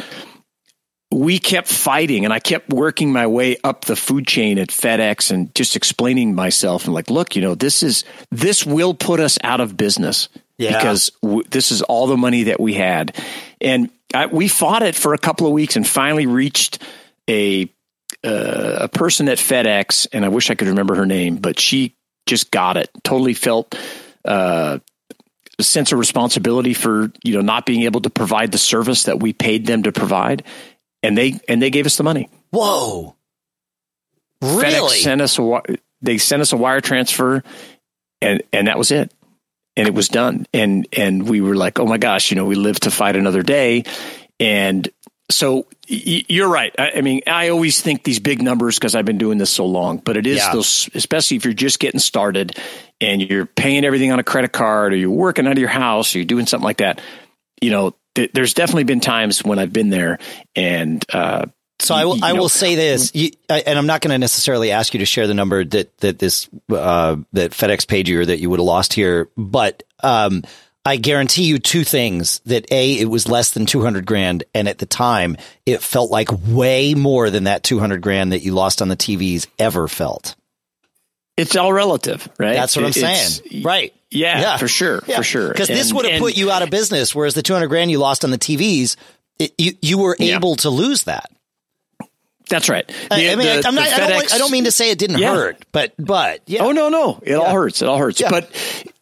we 1.13 1.39
kept 1.39 1.67
fighting 1.67 2.25
and 2.25 2.33
I 2.33 2.39
kept 2.39 2.69
working 2.69 3.11
my 3.11 3.27
way 3.27 3.57
up 3.63 3.85
the 3.85 3.95
food 3.95 4.27
chain 4.27 4.57
at 4.57 4.69
FedEx 4.69 5.31
and 5.31 5.53
just 5.55 5.75
explaining 5.75 6.35
myself 6.35 6.85
and 6.85 6.93
like, 6.93 7.09
look, 7.09 7.35
you 7.35 7.41
know, 7.41 7.55
this 7.55 7.83
is, 7.83 8.03
this 8.31 8.65
will 8.65 8.93
put 8.93 9.19
us 9.19 9.37
out 9.43 9.61
of 9.61 9.77
business 9.77 10.29
yeah. 10.57 10.77
because 10.77 11.11
w- 11.21 11.43
this 11.49 11.71
is 11.71 11.81
all 11.83 12.07
the 12.07 12.17
money 12.17 12.43
that 12.43 12.59
we 12.59 12.73
had. 12.73 13.15
And 13.61 13.89
I, 14.13 14.25
we 14.25 14.47
fought 14.47 14.83
it 14.83 14.95
for 14.95 15.13
a 15.13 15.17
couple 15.17 15.47
of 15.47 15.53
weeks 15.53 15.75
and 15.75 15.87
finally 15.87 16.25
reached 16.25 16.81
a, 17.29 17.69
uh, 18.23 18.77
a 18.81 18.87
person 18.87 19.29
at 19.29 19.37
FedEx. 19.37 20.07
And 20.11 20.25
I 20.25 20.29
wish 20.29 20.49
I 20.49 20.55
could 20.55 20.69
remember 20.69 20.95
her 20.95 21.05
name, 21.05 21.37
but 21.37 21.59
she 21.59 21.95
just 22.25 22.51
got 22.51 22.77
it. 22.77 22.89
Totally 23.03 23.33
felt 23.33 23.75
uh, 24.25 24.79
a 25.59 25.63
sense 25.63 25.91
of 25.91 25.99
responsibility 25.99 26.73
for 26.73 27.11
you 27.23 27.35
know 27.35 27.41
not 27.41 27.65
being 27.65 27.83
able 27.83 28.01
to 28.01 28.09
provide 28.09 28.51
the 28.51 28.57
service 28.57 29.03
that 29.03 29.19
we 29.19 29.33
paid 29.33 29.65
them 29.65 29.83
to 29.83 29.91
provide, 29.91 30.43
and 31.01 31.17
they 31.17 31.39
and 31.47 31.61
they 31.61 31.69
gave 31.69 31.85
us 31.85 31.97
the 31.97 32.03
money. 32.03 32.29
Whoa! 32.51 33.15
Really? 34.41 34.63
FedEx 34.73 35.03
sent 35.03 35.21
us 35.21 35.39
a 35.39 35.61
they 36.01 36.17
sent 36.17 36.41
us 36.41 36.53
a 36.53 36.57
wire 36.57 36.81
transfer, 36.81 37.43
and 38.21 38.43
and 38.51 38.67
that 38.67 38.77
was 38.77 38.91
it, 38.91 39.13
and 39.75 39.87
it 39.87 39.93
was 39.93 40.07
done. 40.09 40.45
And 40.53 40.87
and 40.93 41.27
we 41.27 41.41
were 41.41 41.55
like, 41.55 41.79
oh 41.79 41.85
my 41.85 41.97
gosh, 41.97 42.31
you 42.31 42.35
know, 42.35 42.45
we 42.45 42.55
live 42.55 42.79
to 42.81 42.91
fight 42.91 43.15
another 43.15 43.43
day, 43.43 43.83
and 44.39 44.87
so 45.29 45.67
you're 45.87 46.49
right. 46.49 46.73
I, 46.77 47.01
mean, 47.01 47.21
I 47.27 47.49
always 47.49 47.81
think 47.81 48.03
these 48.03 48.19
big 48.19 48.41
numbers 48.41 48.77
because 48.77 48.93
I've 48.93 49.05
been 49.05 49.17
doing 49.17 49.37
this 49.37 49.49
so 49.49 49.65
long, 49.65 49.97
but 49.97 50.17
it 50.17 50.27
is 50.27 50.37
yeah. 50.37 50.51
those, 50.51 50.89
especially 50.93 51.37
if 51.37 51.45
you're 51.45 51.53
just 51.53 51.79
getting 51.79 51.99
started 51.99 52.57
and 52.99 53.21
you're 53.21 53.45
paying 53.45 53.85
everything 53.85 54.11
on 54.11 54.19
a 54.19 54.23
credit 54.23 54.51
card 54.51 54.93
or 54.93 54.97
you're 54.97 55.09
working 55.09 55.47
out 55.47 55.53
of 55.53 55.59
your 55.59 55.69
house 55.69 56.13
or 56.13 56.19
you're 56.19 56.25
doing 56.25 56.45
something 56.45 56.65
like 56.65 56.77
that. 56.77 57.01
You 57.61 57.71
know, 57.71 57.95
th- 58.15 58.31
there's 58.33 58.53
definitely 58.53 58.83
been 58.83 58.99
times 58.99 59.43
when 59.43 59.59
I've 59.59 59.73
been 59.73 59.89
there 59.89 60.19
and, 60.55 61.03
uh, 61.11 61.45
so 61.79 61.95
I 61.95 62.05
will. 62.05 62.23
I 62.23 62.33
will 62.33 62.49
say 62.49 62.75
this, 62.75 63.13
you, 63.13 63.31
and 63.49 63.77
I'm 63.77 63.87
not 63.87 63.99
going 63.99 64.13
to 64.13 64.17
necessarily 64.17 64.71
ask 64.71 64.93
you 64.93 64.99
to 64.99 65.05
share 65.05 65.27
the 65.27 65.33
number 65.33 65.65
that 65.65 65.97
that 65.97 66.17
this 66.17 66.47
uh, 66.71 67.17
that 67.33 67.51
FedEx 67.51 67.85
paid 67.87 68.07
you 68.07 68.21
or 68.21 68.25
that 68.25 68.39
you 68.39 68.49
would 68.49 68.59
have 68.59 68.65
lost 68.65 68.93
here, 68.93 69.29
but 69.35 69.83
um, 70.01 70.43
I 70.85 70.97
guarantee 70.97 71.45
you 71.45 71.59
two 71.59 71.83
things 71.83 72.41
that 72.45 72.65
A, 72.71 72.99
it 72.99 73.09
was 73.09 73.29
less 73.29 73.51
than 73.51 73.65
200 73.65 74.05
grand. 74.05 74.43
And 74.53 74.67
at 74.67 74.79
the 74.79 74.85
time, 74.85 75.37
it 75.65 75.81
felt 75.81 76.11
like 76.11 76.29
way 76.45 76.93
more 76.93 77.29
than 77.29 77.45
that 77.45 77.63
200 77.63 78.01
grand 78.01 78.33
that 78.33 78.41
you 78.41 78.53
lost 78.53 78.81
on 78.81 78.89
the 78.89 78.97
TVs 78.97 79.47
ever 79.57 79.87
felt. 79.87 80.35
It's 81.37 81.55
all 81.55 81.73
relative, 81.73 82.27
right? 82.37 82.53
That's 82.53 82.75
what 82.75 82.85
I'm 82.85 82.91
saying. 82.91 83.63
Right. 83.63 83.93
Yeah, 84.11 84.39
yeah, 84.39 84.57
for 84.57 84.67
sure. 84.67 85.01
Yeah. 85.07 85.17
For 85.17 85.23
sure. 85.23 85.49
Because 85.49 85.67
this 85.67 85.91
would 85.91 86.05
have 86.05 86.19
put 86.19 86.37
you 86.37 86.51
out 86.51 86.61
of 86.61 86.69
business. 86.69 87.15
Whereas 87.15 87.33
the 87.33 87.41
200 87.41 87.67
grand 87.67 87.89
you 87.89 87.97
lost 87.97 88.23
on 88.23 88.29
the 88.29 88.37
TVs, 88.37 88.97
it, 89.39 89.53
you, 89.57 89.71
you 89.81 89.97
were 89.97 90.15
yeah. 90.19 90.35
able 90.35 90.57
to 90.57 90.69
lose 90.69 91.05
that. 91.05 91.31
That's 92.49 92.69
right. 92.69 92.85
The, 92.87 93.31
I, 93.31 93.35
mean, 93.35 93.39
the, 93.39 93.63
I'm 93.67 93.75
not, 93.75 93.87
I, 93.87 94.09
don't, 94.09 94.33
I, 94.33 94.37
don't, 94.37 94.51
mean 94.51 94.65
to 94.65 94.71
say 94.71 94.91
it 94.91 94.99
didn't 94.99 95.19
yeah. 95.19 95.33
hurt, 95.33 95.65
but 95.71 95.93
but 95.97 96.41
yeah. 96.45 96.63
Oh 96.63 96.71
no, 96.71 96.89
no, 96.89 97.19
it 97.21 97.31
yeah. 97.31 97.35
all 97.37 97.51
hurts. 97.51 97.81
It 97.81 97.87
all 97.87 97.97
hurts. 97.97 98.21
But 98.21 98.51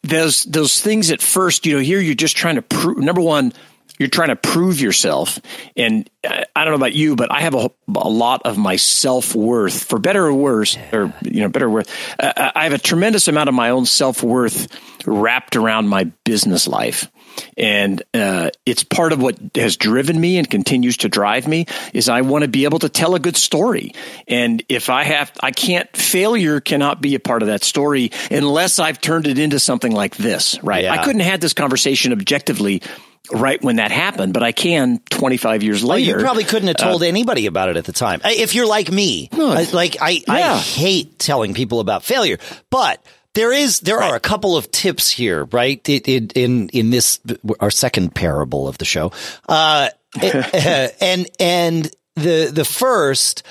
those 0.02 0.44
those 0.44 0.80
things 0.80 1.10
at 1.10 1.20
first, 1.20 1.66
you 1.66 1.74
know, 1.74 1.80
here 1.80 2.00
you're 2.00 2.14
just 2.14 2.36
trying 2.36 2.54
to 2.54 2.62
prove. 2.62 2.98
Number 2.98 3.20
one, 3.20 3.52
you're 3.98 4.08
trying 4.08 4.28
to 4.28 4.36
prove 4.36 4.80
yourself. 4.80 5.38
And 5.76 6.08
I 6.24 6.64
don't 6.64 6.68
know 6.68 6.74
about 6.74 6.92
you, 6.92 7.14
but 7.14 7.30
I 7.30 7.40
have 7.40 7.54
a, 7.54 7.70
a 7.94 8.08
lot 8.08 8.42
of 8.44 8.58
my 8.58 8.76
self 8.76 9.34
worth, 9.34 9.84
for 9.84 9.98
better 9.98 10.26
or 10.26 10.34
worse, 10.34 10.76
or 10.92 11.12
you 11.22 11.40
know, 11.40 11.48
better 11.48 11.66
or 11.66 11.70
worse. 11.70 11.86
Uh, 12.18 12.50
I 12.54 12.64
have 12.64 12.72
a 12.72 12.78
tremendous 12.78 13.28
amount 13.28 13.48
of 13.48 13.54
my 13.54 13.70
own 13.70 13.86
self 13.86 14.22
worth 14.22 14.68
wrapped 15.06 15.56
around 15.56 15.88
my 15.88 16.04
business 16.24 16.66
life 16.66 17.10
and 17.56 18.02
uh, 18.14 18.50
it's 18.66 18.84
part 18.84 19.12
of 19.12 19.20
what 19.22 19.38
has 19.54 19.76
driven 19.76 20.20
me 20.20 20.38
and 20.38 20.48
continues 20.50 20.96
to 20.98 21.08
drive 21.08 21.46
me 21.48 21.66
is 21.92 22.08
i 22.08 22.20
want 22.20 22.42
to 22.42 22.48
be 22.48 22.64
able 22.64 22.78
to 22.78 22.88
tell 22.88 23.14
a 23.14 23.20
good 23.20 23.36
story 23.36 23.92
and 24.28 24.62
if 24.68 24.88
i 24.90 25.02
have 25.04 25.30
i 25.40 25.50
can't 25.50 25.94
failure 25.96 26.60
cannot 26.60 27.00
be 27.00 27.14
a 27.14 27.20
part 27.20 27.42
of 27.42 27.48
that 27.48 27.62
story 27.64 28.10
unless 28.30 28.78
i've 28.78 29.00
turned 29.00 29.26
it 29.26 29.38
into 29.38 29.58
something 29.58 29.92
like 29.92 30.16
this 30.16 30.62
right 30.62 30.84
Yeah. 30.84 30.92
i 30.92 30.98
couldn't 31.04 31.20
have 31.20 31.30
had 31.32 31.40
this 31.40 31.52
conversation 31.52 32.12
objectively 32.12 32.82
right 33.30 33.62
when 33.62 33.76
that 33.76 33.90
happened 33.92 34.32
but 34.34 34.42
i 34.42 34.50
can 34.52 34.98
25 35.10 35.62
years 35.62 35.82
Well, 35.82 35.96
later 35.96 36.18
you 36.18 36.24
probably 36.24 36.44
couldn't 36.44 36.68
have 36.68 36.76
told 36.76 37.02
anybody 37.02 37.46
about 37.46 37.68
it 37.68 37.76
at 37.76 37.84
the 37.84 37.92
time. 37.92 38.20
If 38.24 38.54
you're 38.54 38.66
like 38.66 38.90
me, 38.90 39.28
I- 39.32 39.68
like 39.72 39.96
I, 40.00 40.22
I 40.28 40.58
hate 40.58 41.18
telling 41.20 41.54
people 41.54 41.78
about 41.80 42.02
failure, 42.02 42.38
but 42.68 43.00
there 43.34 43.52
is 43.52 43.80
there 43.80 44.02
are 44.02 44.14
a 44.14 44.20
couple 44.20 44.56
of 44.56 44.70
tips 44.70 45.10
here, 45.10 45.44
right? 45.46 45.86
In 45.88 46.00
in 46.04 46.28
in, 46.34 46.68
in 46.70 46.90
this 46.90 47.20
our 47.60 47.70
second 47.70 48.14
parable 48.14 48.68
of 48.68 48.78
the 48.78 48.84
show, 48.84 49.12
uh, 49.48 49.88
and 50.22 51.28
and 51.40 51.90
the 52.16 52.50
the 52.52 52.64
first 52.64 53.42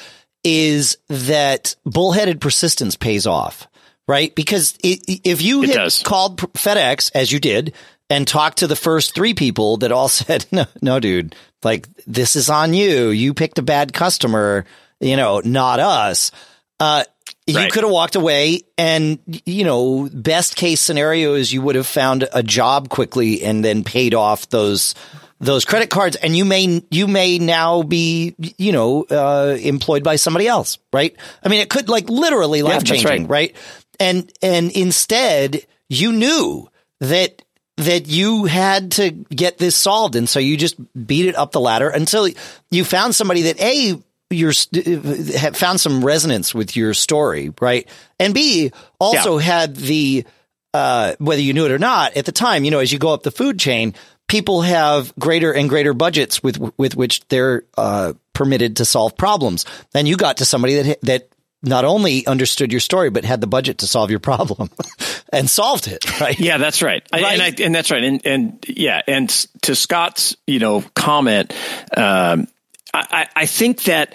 is 0.44 0.98
that 1.08 1.76
bullheaded 1.86 2.42
persistence 2.42 2.96
pays 2.96 3.28
off, 3.28 3.68
right? 4.08 4.34
Because 4.36 4.76
it, 4.84 5.22
if 5.24 5.42
you 5.42 5.64
It 5.64 5.70
had 5.70 5.76
does. 5.76 6.04
called 6.04 6.38
FedEx 6.38 7.12
as 7.14 7.32
you 7.32 7.40
did 7.40 7.74
and 8.10 8.28
talked 8.28 8.58
to 8.60 8.68
the 8.68 8.76
first 8.76 9.14
three 9.14 9.34
people 9.34 9.78
that 9.78 9.92
all 9.92 10.08
said, 10.10 10.46
no, 10.52 10.66
no, 10.82 11.00
dude, 11.00 11.36
like 11.64 11.88
this 12.06 12.36
is 12.36 12.50
on 12.50 12.74
you. 12.74 13.10
You 13.10 13.34
picked 13.34 13.60
a 13.60 13.64
bad 13.64 13.94
customer, 13.94 14.66
you 15.00 15.16
know, 15.16 15.42
not 15.46 15.80
us. 15.80 16.32
Uh, 16.80 17.04
you 17.48 17.56
Right. 17.56 17.72
could 17.72 17.84
have 17.84 17.92
walked 17.92 18.16
away 18.16 18.62
and, 18.78 19.20
you 19.46 19.64
know, 19.64 20.10
best 20.12 20.56
case 20.56 20.82
scenario 20.82 21.34
is 21.36 21.52
you 21.52 21.62
would 21.62 21.76
have 21.76 21.88
found 21.88 22.28
a 22.34 22.44
job 22.44 22.90
quickly 22.90 23.44
and 23.44 23.64
then 23.64 23.84
paid 23.84 24.14
off 24.14 24.50
those, 24.50 24.96
those 25.40 25.66
credit 25.66 25.90
cards 25.90 26.16
and 26.16 26.36
you 26.36 26.46
may, 26.46 26.84
you 26.92 27.08
may 27.08 27.40
now 27.40 27.84
be, 27.84 28.36
you 28.58 28.72
know, 28.72 29.04
uh, 29.10 29.58
employed 29.60 30.04
by 30.04 30.16
somebody 30.16 30.48
else, 30.48 30.78
right? 30.94 31.16
I 31.44 31.50
mean, 31.50 31.62
it 31.62 31.70
could 31.70 31.90
like 31.90 32.10
literally 32.10 32.62
life 32.62 32.84
changing, 32.84 33.28
right. 33.28 33.30
right? 33.30 33.56
And, 34.00 34.32
and 34.42 34.72
instead 34.72 35.66
you 35.90 36.12
knew 36.12 36.70
that 37.00 37.42
that 37.78 38.08
you 38.08 38.46
had 38.46 38.92
to 38.92 39.10
get 39.10 39.58
this 39.58 39.76
solved. 39.76 40.16
And 40.16 40.30
so 40.30 40.40
you 40.40 40.56
just 40.56 40.76
beat 41.08 41.26
it 41.26 41.36
up 41.36 41.52
the 41.52 41.60
ladder 41.60 41.90
until 41.90 42.28
you 42.70 42.84
found 42.84 43.16
somebody 43.16 43.44
that 43.44 43.60
A, 43.60 44.00
you're 44.32 44.54
st- 44.54 44.86
had 45.34 45.56
found 45.56 45.80
some 45.80 46.04
resonance 46.04 46.54
with 46.54 46.76
your 46.76 46.94
story, 46.94 47.54
right? 47.60 47.88
And 48.20 48.34
B, 48.34 48.72
also 49.00 49.38
had 49.38 49.76
the, 49.76 50.26
uh, 50.74 51.16
whether 51.20 51.42
you 51.42 51.54
knew 51.54 51.66
it 51.66 51.72
or 51.72 51.80
not 51.80 52.16
at 52.16 52.26
the 52.26 52.32
time, 52.32 52.64
you 52.64 52.72
know, 52.72 52.80
as 52.80 52.92
you 52.92 53.00
go 53.00 53.14
up 53.14 53.24
the 53.24 53.32
food 53.32 53.60
chain, 53.60 53.94
people 54.28 54.62
have 54.62 55.14
greater 55.20 55.54
and 55.54 55.70
greater 55.70 55.94
budgets 55.94 56.42
with, 56.42 56.60
with 56.78 56.96
which 56.96 57.28
they're, 57.28 57.64
uh, 57.78 58.14
permitted 58.34 58.78
to 58.78 58.86
solve 58.86 59.18
problems. 59.18 59.66
And 59.94 60.08
you 60.08 60.18
got 60.18 60.38
to 60.38 60.46
somebody 60.46 60.82
that, 60.82 61.02
that 61.02 61.30
not 61.64 61.86
only 61.86 62.26
understood 62.26 62.72
your 62.72 62.80
story, 62.80 63.10
but 63.10 63.24
had 63.24 63.42
the 63.42 63.48
budget 63.48 63.80
to 63.80 63.88
solve 63.88 64.10
your 64.10 64.20
problem 64.20 64.70
and 65.34 65.50
solved 65.50 65.88
it, 65.88 66.20
right? 66.20 66.40
Yeah, 66.40 66.58
that's 66.58 66.82
right. 66.82 67.08
I, 67.12 67.20
and, 67.20 67.42
I, 67.42 67.64
and 67.64 67.76
that's 67.76 67.92
right. 67.92 68.04
And, 68.04 68.26
and 68.26 68.66
yeah, 68.68 69.02
and 69.08 69.30
to 69.64 69.76
Scott's, 69.76 70.36
you 70.48 70.60
know, 70.60 70.84
comment, 70.96 71.54
um, 71.96 72.48
I, 72.94 73.28
I 73.36 73.46
think 73.46 73.84
that, 73.84 74.14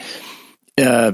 uh, 0.79 1.13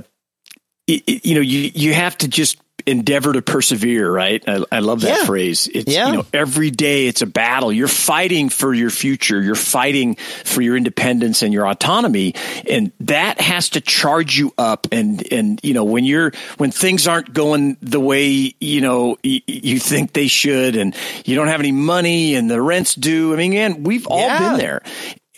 you 0.86 1.34
know, 1.34 1.40
you, 1.40 1.70
you 1.74 1.94
have 1.94 2.18
to 2.18 2.28
just 2.28 2.58
endeavor 2.84 3.32
to 3.32 3.40
persevere, 3.42 4.10
right? 4.10 4.42
I, 4.48 4.64
I 4.72 4.78
love 4.80 5.02
that 5.02 5.20
Yeah. 5.20 5.24
phrase. 5.26 5.68
It's, 5.72 5.94
Yeah. 5.94 6.08
you 6.08 6.12
know, 6.14 6.26
every 6.32 6.72
day 6.72 7.06
it's 7.06 7.22
a 7.22 7.26
battle. 7.26 7.72
You're 7.72 7.86
fighting 7.86 8.48
for 8.48 8.74
your 8.74 8.90
future. 8.90 9.40
You're 9.40 9.54
fighting 9.54 10.16
for 10.16 10.62
your 10.62 10.76
independence 10.76 11.42
and 11.42 11.54
your 11.54 11.68
autonomy. 11.68 12.34
And 12.68 12.90
that 12.98 13.40
has 13.40 13.68
to 13.70 13.80
charge 13.80 14.36
you 14.36 14.52
up. 14.58 14.88
And, 14.90 15.24
and, 15.32 15.60
you 15.62 15.74
know, 15.74 15.84
when 15.84 16.02
you're, 16.04 16.32
when 16.58 16.72
things 16.72 17.06
aren't 17.06 17.32
going 17.32 17.76
the 17.82 18.00
way, 18.00 18.52
you 18.58 18.80
know, 18.80 19.16
y- 19.22 19.42
you 19.46 19.78
think 19.78 20.12
they 20.12 20.26
should 20.26 20.74
and 20.74 20.96
you 21.24 21.36
don't 21.36 21.46
have 21.48 21.60
any 21.60 21.72
money 21.72 22.34
and 22.34 22.50
the 22.50 22.60
rent's 22.60 22.96
due. 22.96 23.32
I 23.32 23.36
mean, 23.36 23.52
man, 23.52 23.84
we've 23.84 24.08
all 24.08 24.18
Yeah. 24.26 24.38
been 24.50 24.58
there. 24.58 24.82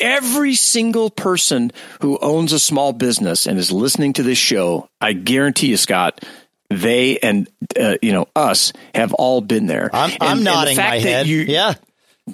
Every 0.04 0.54
single 0.54 1.08
person 1.10 1.72
who 2.02 2.18
owns 2.20 2.52
a 2.52 2.58
small 2.58 2.92
business 2.92 3.46
and 3.46 3.58
is 3.58 3.72
listening 3.72 4.12
to 4.14 4.22
this 4.22 4.38
show, 4.38 4.88
I 5.00 5.14
guarantee 5.14 5.68
you, 5.68 5.76
Scott, 5.78 6.22
they 6.70 7.18
and 7.18 7.48
uh, 7.80 7.96
you 8.02 8.12
know 8.12 8.26
us 8.36 8.72
have 8.94 9.12
all 9.14 9.40
been 9.40 9.66
there. 9.66 9.88
I'm, 9.92 10.10
And- 10.10 10.18
I'm 10.22 10.42
nodding 10.44 10.76
fact 10.76 10.90
my 10.90 10.98
that 11.00 11.08
head. 11.08 11.26
you- 11.26 11.40
yeah. 11.40 11.74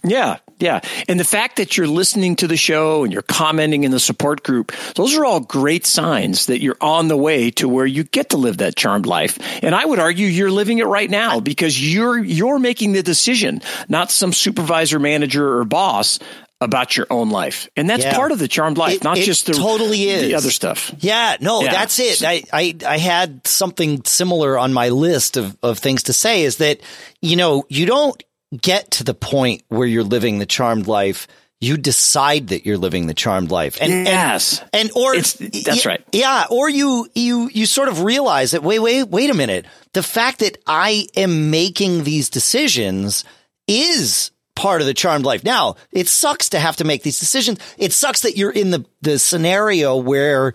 yeah, 0.04 0.36
yeah. 0.58 0.80
And 1.08 1.18
the 1.18 1.24
fact 1.24 1.56
that 1.56 1.76
you're 1.76 1.88
listening 1.88 2.36
to 2.36 2.46
the 2.46 2.56
show 2.56 3.02
and 3.04 3.12
you're 3.12 3.22
commenting 3.22 3.82
in 3.84 3.90
the 3.90 3.98
support 4.00 4.42
group, 4.44 4.72
those 4.94 5.16
are 5.16 5.24
all 5.24 5.40
great 5.40 5.84
signs 5.86 6.46
that 6.46 6.60
you're 6.62 6.76
on 6.80 7.08
the 7.08 7.16
way 7.16 7.50
to 7.52 7.68
where 7.68 7.86
you 7.86 8.04
get 8.04 8.30
to 8.30 8.36
live 8.36 8.58
that 8.58 8.76
charmed 8.76 9.06
life. 9.06 9.38
And 9.64 9.74
I 9.74 9.84
would 9.84 9.98
argue 9.98 10.26
you're 10.26 10.50
living 10.50 10.78
it 10.78 10.86
right 10.86 11.10
now 11.10 11.40
because 11.40 11.74
you're 11.94 12.18
you're 12.18 12.58
making 12.60 12.92
the 12.92 13.02
decision, 13.02 13.62
not 13.88 14.10
some 14.12 14.32
supervisor, 14.32 14.98
manager, 15.00 15.58
or 15.58 15.64
boss 15.64 16.18
about 16.60 16.96
your 16.96 17.06
own 17.10 17.30
life. 17.30 17.68
And 17.76 17.88
that's 17.88 18.04
Yeah. 18.04 18.14
part 18.14 18.32
of 18.32 18.38
the 18.38 18.46
charmed 18.48 18.76
life, 18.76 18.96
It- 18.96 19.04
not 19.04 19.16
it 19.18 19.22
just 19.24 19.46
the 19.46 19.54
totally 19.54 20.08
is 20.10 20.22
the 20.22 20.34
other 20.34 20.50
stuff. 20.50 20.92
Yeah, 21.00 21.36
no, 21.40 21.62
Yeah. 21.62 21.72
that's 21.72 21.98
it. 21.98 22.22
I, 22.22 22.42
I, 22.52 22.74
I 22.86 22.98
had 22.98 23.46
something 23.46 24.02
similar 24.04 24.58
on 24.58 24.72
my 24.74 24.90
list 24.90 25.36
of, 25.38 25.56
of 25.62 25.78
things 25.78 26.02
to 26.04 26.12
say 26.12 26.42
is 26.42 26.56
that, 26.56 26.80
you 27.22 27.36
know, 27.36 27.64
you 27.70 27.86
don't 27.86 28.22
get 28.60 28.90
to 28.92 29.04
the 29.04 29.14
point 29.14 29.62
where 29.68 29.86
you're 29.86 30.04
living 30.04 30.38
the 30.38 30.44
charmed 30.46 30.86
life. 30.86 31.26
You 31.62 31.76
decide 31.76 32.48
that 32.48 32.66
you're 32.66 32.78
living 32.78 33.06
the 33.06 33.14
charmed 33.14 33.50
life. 33.50 33.78
And, 33.80 34.06
Yes. 34.06 34.60
and, 34.72 34.88
and 34.88 34.90
or 34.94 35.14
It's- 35.14 35.34
that's 35.64 35.84
y- 35.84 35.90
right. 35.92 36.04
Yeah. 36.12 36.44
Or 36.50 36.68
you, 36.68 37.06
you, 37.14 37.48
you 37.52 37.64
sort 37.66 37.88
of 37.88 38.02
realize 38.02 38.50
that, 38.50 38.62
wait, 38.62 38.80
wait, 38.80 39.04
wait 39.08 39.30
a 39.30 39.34
minute. 39.34 39.64
The 39.94 40.02
fact 40.02 40.40
that 40.40 40.58
I 40.66 41.06
am 41.16 41.50
making 41.50 42.04
these 42.04 42.28
decisions 42.30 43.24
is 43.68 44.30
part 44.54 44.80
of 44.80 44.86
the 44.86 44.94
charmed 44.94 45.24
life. 45.24 45.44
Now, 45.44 45.76
it 45.92 46.08
sucks 46.08 46.50
to 46.50 46.58
have 46.58 46.76
to 46.76 46.84
make 46.84 47.02
these 47.02 47.18
decisions. 47.20 47.58
It 47.78 47.92
sucks 47.92 48.22
that 48.22 48.36
you're 48.36 48.50
in 48.50 48.70
the, 48.70 48.84
the 49.02 49.18
scenario 49.18 49.96
where 49.96 50.52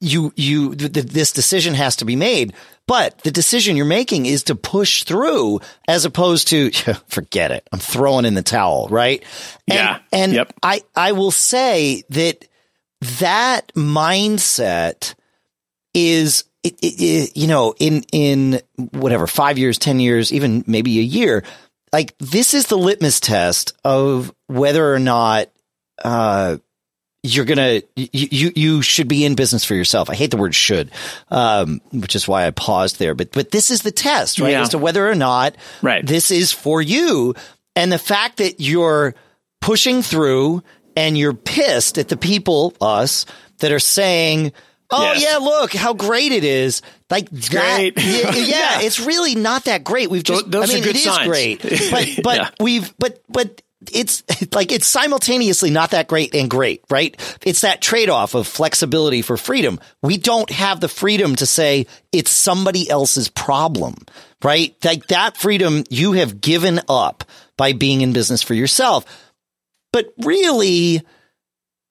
you, 0.00 0.32
you, 0.36 0.74
th- 0.74 0.92
th- 0.92 1.06
this 1.06 1.32
decision 1.32 1.72
has 1.74 1.96
to 1.96 2.04
be 2.04 2.16
made. 2.16 2.52
But 2.86 3.18
the 3.22 3.30
decision 3.30 3.76
you're 3.76 3.86
making 3.86 4.26
is 4.26 4.42
to 4.44 4.54
push 4.54 5.04
through 5.04 5.60
as 5.88 6.04
opposed 6.04 6.48
to 6.48 6.70
forget 7.08 7.50
it. 7.50 7.66
I'm 7.72 7.78
throwing 7.78 8.26
in 8.26 8.34
the 8.34 8.42
towel, 8.42 8.88
right? 8.90 9.22
And, 9.66 9.74
Yeah. 9.78 9.98
And 10.12 10.32
Yep. 10.34 10.52
I, 10.62 10.82
I 10.94 11.12
will 11.12 11.30
say 11.30 12.02
that 12.10 12.46
that 13.20 13.72
mindset 13.74 15.14
is 15.94 16.44
it, 16.62 16.74
it, 16.82 17.00
it- 17.00 17.36
you 17.36 17.46
know 17.46 17.74
in 17.78 18.02
in 18.12 18.60
whatever 18.92 19.26
five 19.26 19.58
years 19.58 19.78
ten 19.78 20.00
years 20.00 20.32
even 20.32 20.64
maybe 20.66 20.98
a 20.98 21.02
year 21.02 21.44
like 21.96 22.14
this 22.18 22.52
is 22.52 22.66
the 22.66 22.76
litmus 22.76 23.20
test 23.20 23.72
of 23.82 24.30
whether 24.48 24.92
or 24.92 24.98
not 24.98 25.48
uh 26.04 26.58
you're 27.22 27.46
gonna 27.46 27.80
you, 27.96 28.28
you 28.30 28.52
you 28.54 28.82
should 28.82 29.08
be 29.08 29.24
in 29.24 29.34
business 29.34 29.64
for 29.64 29.74
yourself. 29.74 30.10
I 30.10 30.14
hate 30.14 30.30
the 30.30 30.36
word 30.36 30.54
should, 30.54 30.90
um, 31.30 31.80
which 31.90 32.14
is 32.14 32.28
why 32.28 32.46
I 32.46 32.50
paused 32.50 32.98
there. 32.98 33.14
But 33.14 33.32
but 33.32 33.50
this 33.50 33.70
is 33.70 33.80
the 33.80 33.90
test, 33.90 34.38
right? 34.38 34.50
Yeah. 34.50 34.60
As 34.60 34.68
to 34.70 34.78
whether 34.78 35.08
or 35.08 35.14
not 35.14 35.56
Right. 35.80 36.06
this 36.06 36.30
is 36.30 36.52
for 36.52 36.82
you, 36.82 37.34
and 37.74 37.90
the 37.90 37.98
fact 37.98 38.36
that 38.36 38.60
you're 38.60 39.14
pushing 39.62 40.02
through 40.02 40.62
and 40.96 41.16
you're 41.16 41.34
pissed 41.34 41.98
at 41.98 42.08
the 42.08 42.16
people, 42.16 42.74
us, 42.80 43.26
that 43.58 43.72
are 43.72 43.80
saying, 43.80 44.52
"Oh 44.90 45.02
Yes. 45.12 45.22
yeah, 45.22 45.36
look 45.38 45.72
how 45.72 45.94
great 45.94 46.32
it 46.32 46.44
is." 46.44 46.82
Like 47.10 47.30
that, 47.30 47.94
great. 47.94 47.98
yeah, 48.04 48.30
yeah, 48.34 48.80
it's 48.82 49.00
really 49.00 49.34
not 49.34 49.64
that 49.64 49.84
great. 49.84 50.10
We've 50.10 50.22
just, 50.24 50.50
Those 50.50 50.70
I 50.70 50.74
mean, 50.74 50.82
are 50.82 50.86
good 50.86 50.96
it 50.96 51.06
is 51.06 51.14
signs. 51.14 51.28
great, 51.28 51.62
but 51.62 52.08
but 52.22 52.36
Yeah. 52.36 52.50
we've 52.60 52.92
but 52.98 53.22
but 53.28 53.62
it's 53.92 54.24
like 54.52 54.72
it's 54.72 54.86
simultaneously 54.86 55.70
not 55.70 55.90
that 55.92 56.08
great 56.08 56.34
and 56.34 56.50
great, 56.50 56.82
right? 56.90 57.14
It's 57.44 57.60
that 57.60 57.80
trade 57.80 58.10
off 58.10 58.34
of 58.34 58.46
flexibility 58.46 59.22
for 59.22 59.36
freedom. 59.36 59.78
We 60.02 60.16
don't 60.16 60.50
have 60.50 60.80
the 60.80 60.88
freedom 60.88 61.36
to 61.36 61.46
say 61.46 61.86
it's 62.12 62.30
somebody 62.30 62.88
else's 62.90 63.28
problem, 63.28 63.94
right? 64.42 64.74
Like 64.84 65.06
that 65.08 65.36
freedom 65.36 65.84
you 65.90 66.12
have 66.12 66.40
given 66.40 66.80
up 66.88 67.22
by 67.56 67.72
being 67.72 68.00
in 68.00 68.12
business 68.12 68.42
for 68.42 68.54
yourself. 68.54 69.04
But 69.92 70.12
really, 70.24 71.02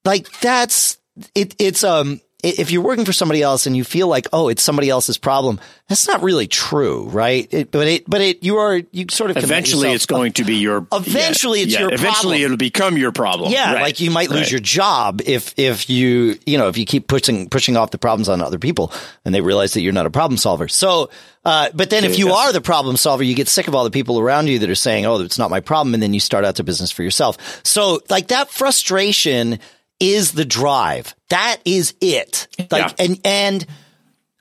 like 0.04 0.30
that's 0.42 0.98
it, 1.34 1.56
it's 1.60 1.84
um 1.84 2.20
if 2.46 2.72
you're 2.72 2.82
working 2.82 3.06
for 3.06 3.14
somebody 3.14 3.42
else 3.42 3.66
and 3.66 3.76
you 3.76 3.84
feel 3.84 4.08
like, 4.08 4.28
oh, 4.32 4.50
it's 4.50 4.62
somebody 4.62 4.90
else's 4.90 5.18
problem, 5.18 5.60
that's 5.88 6.08
not 6.08 6.22
really 6.22 6.48
true, 6.48 7.10
right? 7.10 7.52
It, 7.52 7.72
but 7.72 7.88
it, 7.88 8.10
but 8.10 8.22
it, 8.22 8.44
you 8.44 8.58
are, 8.58 8.82
you 8.92 9.06
sort 9.10 9.32
of 9.32 9.38
eventually 9.38 9.92
it's 9.92 10.06
going 10.06 10.34
to 10.34 10.44
be 10.44 10.56
your. 10.58 10.88
Eventually, 10.92 11.60
yeah, 11.60 11.66
it's 11.66 11.74
yeah, 11.74 11.80
your. 11.82 11.94
Eventually, 11.94 12.38
problem. 12.38 12.42
it'll 12.44 12.58
become 12.58 12.98
your 12.98 13.12
problem. 13.12 13.52
Yeah, 13.52 13.74
right. 13.74 13.82
like 13.82 14.00
you 14.00 14.12
might 14.12 14.30
lose 14.30 14.42
right. 14.42 14.52
your 14.52 14.60
job 14.60 15.22
if 15.26 15.58
if 15.58 15.90
you 15.90 16.38
you 16.46 16.58
know 16.58 16.68
if 16.68 16.78
you 16.78 16.86
keep 16.86 17.08
pushing 17.08 17.50
pushing 17.50 17.78
off 17.78 17.92
the 17.92 17.98
problems 17.98 18.30
on 18.30 18.42
other 18.42 18.60
people 18.60 18.92
and 19.24 19.34
they 19.34 19.42
realize 19.42 19.74
that 19.74 19.82
you're 19.82 19.94
not 19.94 20.06
a 20.06 20.12
problem 20.12 20.38
solver. 20.38 20.68
So, 20.68 21.10
uh, 21.44 21.70
but 21.74 21.90
then 21.90 22.04
if 22.04 22.18
you 22.18 22.32
are 22.32 22.54
the 22.54 22.62
problem 22.62 22.98
solver, 22.98 23.24
you 23.24 23.36
get 23.36 23.48
sick 23.48 23.68
of 23.68 23.76
all 23.76 23.84
the 23.84 23.92
people 23.92 24.20
around 24.20 24.48
you 24.48 24.60
that 24.60 24.70
are 24.70 24.76
saying, 24.76 25.06
"Oh, 25.06 25.20
it's 25.22 25.40
not 25.40 25.50
my 25.50 25.60
problem," 25.60 25.94
and 25.94 26.02
then 26.02 26.14
you 26.14 26.20
start 26.20 26.46
out 26.46 26.56
to 26.58 26.64
business 26.64 26.92
for 26.92 27.04
yourself. 27.04 27.62
So, 27.64 28.02
like 28.10 28.28
that 28.28 28.50
frustration 28.50 29.60
is 30.00 30.34
the 30.34 30.46
drive. 30.46 31.16
That 31.30 31.58
is 31.66 31.96
it. 32.02 32.48
Like, 32.72 32.90
yeah. 32.90 33.06
and, 33.06 33.20
and 33.24 33.66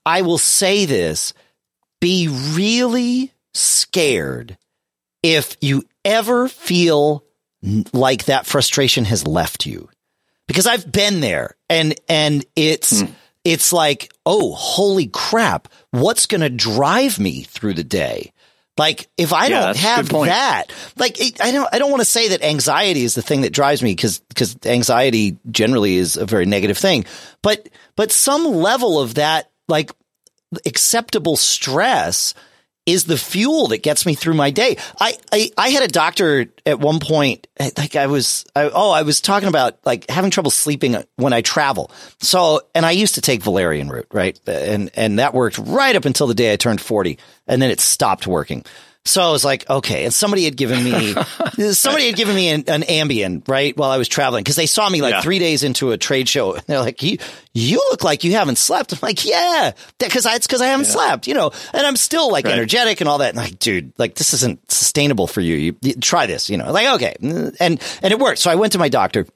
I 0.05 0.23
will 0.23 0.39
say 0.39 0.85
this, 0.85 1.33
be 2.01 2.29
really 2.29 3.33
scared 3.55 4.59
if 5.23 5.57
you 5.61 5.85
ever 6.05 6.49
feel 6.49 7.25
like 7.93 8.27
that 8.27 8.47
frustration 8.47 9.07
has 9.07 9.27
left 9.27 9.65
you. 9.65 9.89
Because 10.47 10.67
I've 10.67 10.91
been 10.91 11.21
there 11.21 11.57
and, 11.71 11.95
and 12.09 12.45
it's, 12.55 13.03
mm. 13.03 13.11
it's 13.45 13.73
like, 13.73 14.13
oh, 14.27 14.53
holy 14.53 15.07
crap. 15.07 15.69
What's 15.91 16.27
going 16.27 16.43
to 16.43 16.51
drive 16.51 17.19
me 17.19 17.45
through 17.45 17.75
the 17.75 17.85
day? 17.85 18.34
Like 18.77 19.09
if 19.17 19.33
I 19.33 19.47
yeah, 19.47 19.61
don't 19.61 19.77
have 19.77 20.09
that, 20.09 20.65
like 20.97 21.19
I 21.41 21.53
don't, 21.53 21.69
I 21.73 21.79
don't 21.79 21.91
want 21.91 22.01
to 22.01 22.07
say 22.07 22.29
that 22.29 22.43
anxiety 22.43 23.05
is 23.05 23.15
the 23.15 23.23
thing 23.23 23.43
that 23.43 23.53
drives 23.53 23.83
me 23.83 23.93
because, 23.93 24.19
because 24.21 24.57
anxiety 24.67 25.37
generally 25.51 25.97
is 25.97 26.17
a 26.17 26.27
very 26.27 26.45
negative 26.45 26.77
thing, 26.77 27.05
but, 27.41 27.69
but 27.95 28.11
some 28.11 28.45
level 28.45 29.01
of 29.01 29.15
that, 29.15 29.51
like 29.69 29.93
acceptable 30.67 31.37
stress 31.37 32.35
is 32.87 33.05
the 33.05 33.17
fuel 33.17 33.69
that 33.69 33.83
gets 33.83 34.05
me 34.05 34.15
through 34.15 34.35
my 34.35 34.51
day. 34.51 34.77
I, 35.01 35.17
I, 35.33 35.51
I 35.57 35.69
had 35.71 35.83
a 35.83 35.89
doctor 35.89 36.47
at 36.67 36.79
one 36.79 37.01
point, 37.01 37.47
like 37.79 37.97
I 37.97 38.07
was, 38.07 38.45
I, 38.55 38.69
oh, 38.69 38.91
I 38.91 39.03
was 39.03 39.21
talking 39.21 39.49
about 39.49 39.79
like 39.85 40.09
having 40.11 40.31
trouble 40.31 40.51
sleeping 40.51 40.97
when 41.17 41.33
I 41.33 41.41
travel. 41.41 41.91
So, 42.21 42.61
and 42.75 42.85
I 42.85 42.91
used 42.91 43.15
to 43.15 43.21
take 43.21 43.43
valerian 43.43 43.89
root, 43.89 44.07
right? 44.13 44.39
And, 44.47 44.91
and 44.95 45.19
that 45.19 45.33
worked 45.33 45.59
right 45.59 45.97
up 45.97 46.05
until 46.05 46.27
the 46.27 46.35
day 46.35 46.53
I 46.53 46.57
turned 46.57 46.81
40 46.81 47.19
and 47.47 47.63
then 47.63 47.71
it 47.71 47.81
stopped 47.81 48.27
working. 48.27 48.65
So 49.07 49.23
I 49.23 49.31
was 49.31 49.45
like, 49.45 49.69
okay. 49.69 50.05
And 50.05 50.15
somebody 50.15 50.45
had 50.47 50.57
given 50.57 50.83
me, 50.83 51.13
somebody 51.73 52.07
had 52.07 52.17
given 52.17 52.35
me 52.35 52.49
an, 52.49 52.65
an 52.69 52.83
Ambien, 52.83 53.47
right? 53.47 53.77
While 53.77 53.91
I 53.91 53.99
was 53.99 54.09
traveling. 54.09 54.45
Cause 54.45 54.57
they 54.57 54.65
saw 54.65 54.89
me 54.89 55.03
like 55.03 55.13
yeah. 55.13 55.21
three 55.21 55.39
days 55.39 55.63
into 55.63 55.93
a 55.93 55.99
trade 55.99 56.27
show. 56.27 56.55
And 56.55 56.65
they're 56.67 56.81
like, 56.81 57.03
you, 57.03 57.19
you 57.53 57.77
look 57.91 58.03
like 58.03 58.25
you 58.25 58.33
haven't 58.33 58.57
slept. 58.57 58.93
I'm 58.93 58.99
like, 59.03 59.27
yeah, 59.27 59.73
cause 60.01 60.25
I, 60.25 60.37
it's 60.37 60.47
cause 60.47 60.63
I 60.63 60.69
haven't 60.69 60.87
yeah. 60.87 60.93
slept, 60.93 61.27
you 61.27 61.35
know, 61.35 61.51
and 61.75 61.87
I'm 61.87 61.97
still 61.97 62.33
like 62.33 62.47
right. 62.47 62.55
energetic 62.55 63.03
and 63.03 63.09
all 63.09 63.19
that. 63.19 63.29
And 63.31 63.37
like, 63.37 63.59
dude, 63.59 63.93
like 63.99 64.15
this 64.15 64.33
isn't 64.33 64.71
sustainable 64.71 65.27
for 65.27 65.43
you. 65.43 65.57
You, 65.57 65.77
you 65.83 65.95
try 65.97 66.25
this, 66.25 66.49
you 66.49 66.57
know, 66.57 66.73
like, 66.73 66.95
okay. 66.95 67.15
And, 67.21 67.55
and 67.61 68.13
it 68.13 68.19
worked. 68.19 68.39
So 68.39 68.51
I 68.51 68.55
went 68.55 68.73
to 68.73 68.79
my 68.79 68.89
doctor 68.89 69.27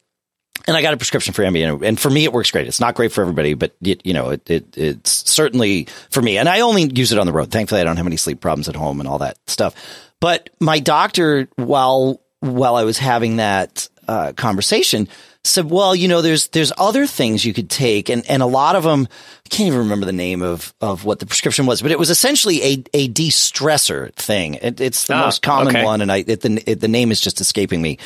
and 0.67 0.77
I 0.77 0.83
got 0.83 0.93
a 0.93 0.97
prescription 0.99 1.33
for 1.33 1.43
Ambien, 1.43 1.83
and 1.83 1.99
for 1.99 2.11
me, 2.11 2.25
it 2.25 2.33
works 2.33 2.51
great. 2.51 2.67
It's 2.67 2.81
not 2.81 2.95
great 2.95 3.11
for 3.11 3.23
everybody, 3.23 3.55
but 3.55 3.75
it, 3.81 4.05
you 4.05 4.13
know, 4.13 4.31
it, 4.31 4.51
it, 4.51 4.77
it's 4.77 5.18
certainly 5.39 5.87
for 6.11 6.21
me. 6.21 6.37
And 6.37 6.49
I 6.49 6.61
only 6.61 6.91
use 6.93 7.13
it 7.13 7.19
on 7.19 7.27
the 7.27 7.33
road. 7.33 7.53
Thankfully, 7.53 7.81
I 7.81 7.85
don't 7.85 7.97
have 7.97 8.07
any 8.07 8.17
sleep 8.17 8.41
problems 8.41 8.69
at 8.69 8.75
home 8.75 8.99
and 8.99 9.09
all 9.09 9.19
that 9.19 9.39
stuff. 9.47 9.75
But 10.21 10.51
my 10.59 10.81
doctor, 10.81 11.49
while 11.55 12.21
while 12.41 12.75
I 12.75 12.83
was 12.83 12.99
having 12.99 13.37
that 13.37 13.89
uh, 14.09 14.33
conversation, 14.33 15.07
said, 15.45 15.71
"Well, 15.71 15.95
you 15.95 16.09
know, 16.09 16.23
there's 16.23 16.49
there's 16.49 16.73
other 16.77 17.07
things 17.07 17.45
you 17.45 17.55
could 17.55 17.71
take, 17.71 18.09
and 18.09 18.29
and 18.29 18.43
a 18.43 18.47
lot 18.47 18.75
of 18.75 18.83
them. 18.83 19.07
I 19.47 19.49
can't 19.49 19.69
even 19.69 19.79
remember 19.79 20.07
the 20.07 20.13
name 20.13 20.43
of 20.43 20.75
of 20.81 21.05
what 21.05 21.21
the 21.21 21.27
prescription 21.27 21.67
was, 21.67 21.83
but 21.83 21.93
it 21.93 22.01
was 22.01 22.11
essentially 22.11 22.63
a 22.65 22.85
a 22.95 23.09
de 23.09 23.29
stressor 23.29 24.13
thing. 24.15 24.55
It, 24.55 24.81
it's 24.81 25.07
the 25.07 25.15
ah, 25.15 25.27
most 25.27 25.43
common 25.43 25.77
okay. 25.77 25.85
one, 25.85 26.01
and 26.01 26.11
I 26.11 26.25
it, 26.27 26.41
the 26.41 26.63
it, 26.67 26.81
the 26.81 26.89
name 26.89 27.13
is 27.13 27.21
just 27.21 27.41
escaping 27.41 27.81
me. 27.81 27.99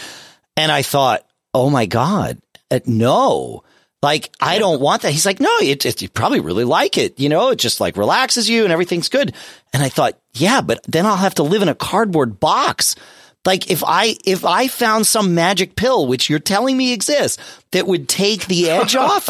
And 0.55 0.71
I 0.71 0.83
thought, 0.83 1.27
oh 1.55 1.71
my 1.71 1.87
God, 1.87 2.42
uh, 2.71 2.81
no. 2.85 3.64
Like, 4.02 4.30
I 4.40 4.58
don't 4.58 4.80
want 4.80 5.02
that. 5.02 5.12
He's 5.12 5.24
like, 5.24 5.38
no, 5.38 5.58
it, 5.60 5.86
it, 5.86 6.02
you 6.02 6.08
probably 6.08 6.40
really 6.40 6.64
like 6.64 6.98
it. 6.98 7.20
You 7.20 7.28
know, 7.28 7.50
it 7.50 7.58
just 7.58 7.80
like 7.80 7.96
relaxes 7.96 8.50
you 8.50 8.64
and 8.64 8.72
everything's 8.72 9.08
good. 9.08 9.32
And 9.72 9.82
I 9.82 9.88
thought, 9.88 10.18
yeah, 10.32 10.60
but 10.60 10.82
then 10.88 11.06
I'll 11.06 11.16
have 11.16 11.36
to 11.36 11.44
live 11.44 11.62
in 11.62 11.68
a 11.68 11.74
cardboard 11.74 12.40
box. 12.40 12.96
Like 13.44 13.70
if 13.70 13.84
I, 13.86 14.16
if 14.24 14.44
I 14.44 14.66
found 14.66 15.06
some 15.06 15.36
magic 15.36 15.76
pill, 15.76 16.08
which 16.08 16.28
you're 16.28 16.40
telling 16.40 16.76
me 16.76 16.92
exists 16.92 17.40
that 17.70 17.86
would 17.86 18.08
take 18.08 18.46
the 18.46 18.70
edge 18.70 18.96
off, 18.96 19.28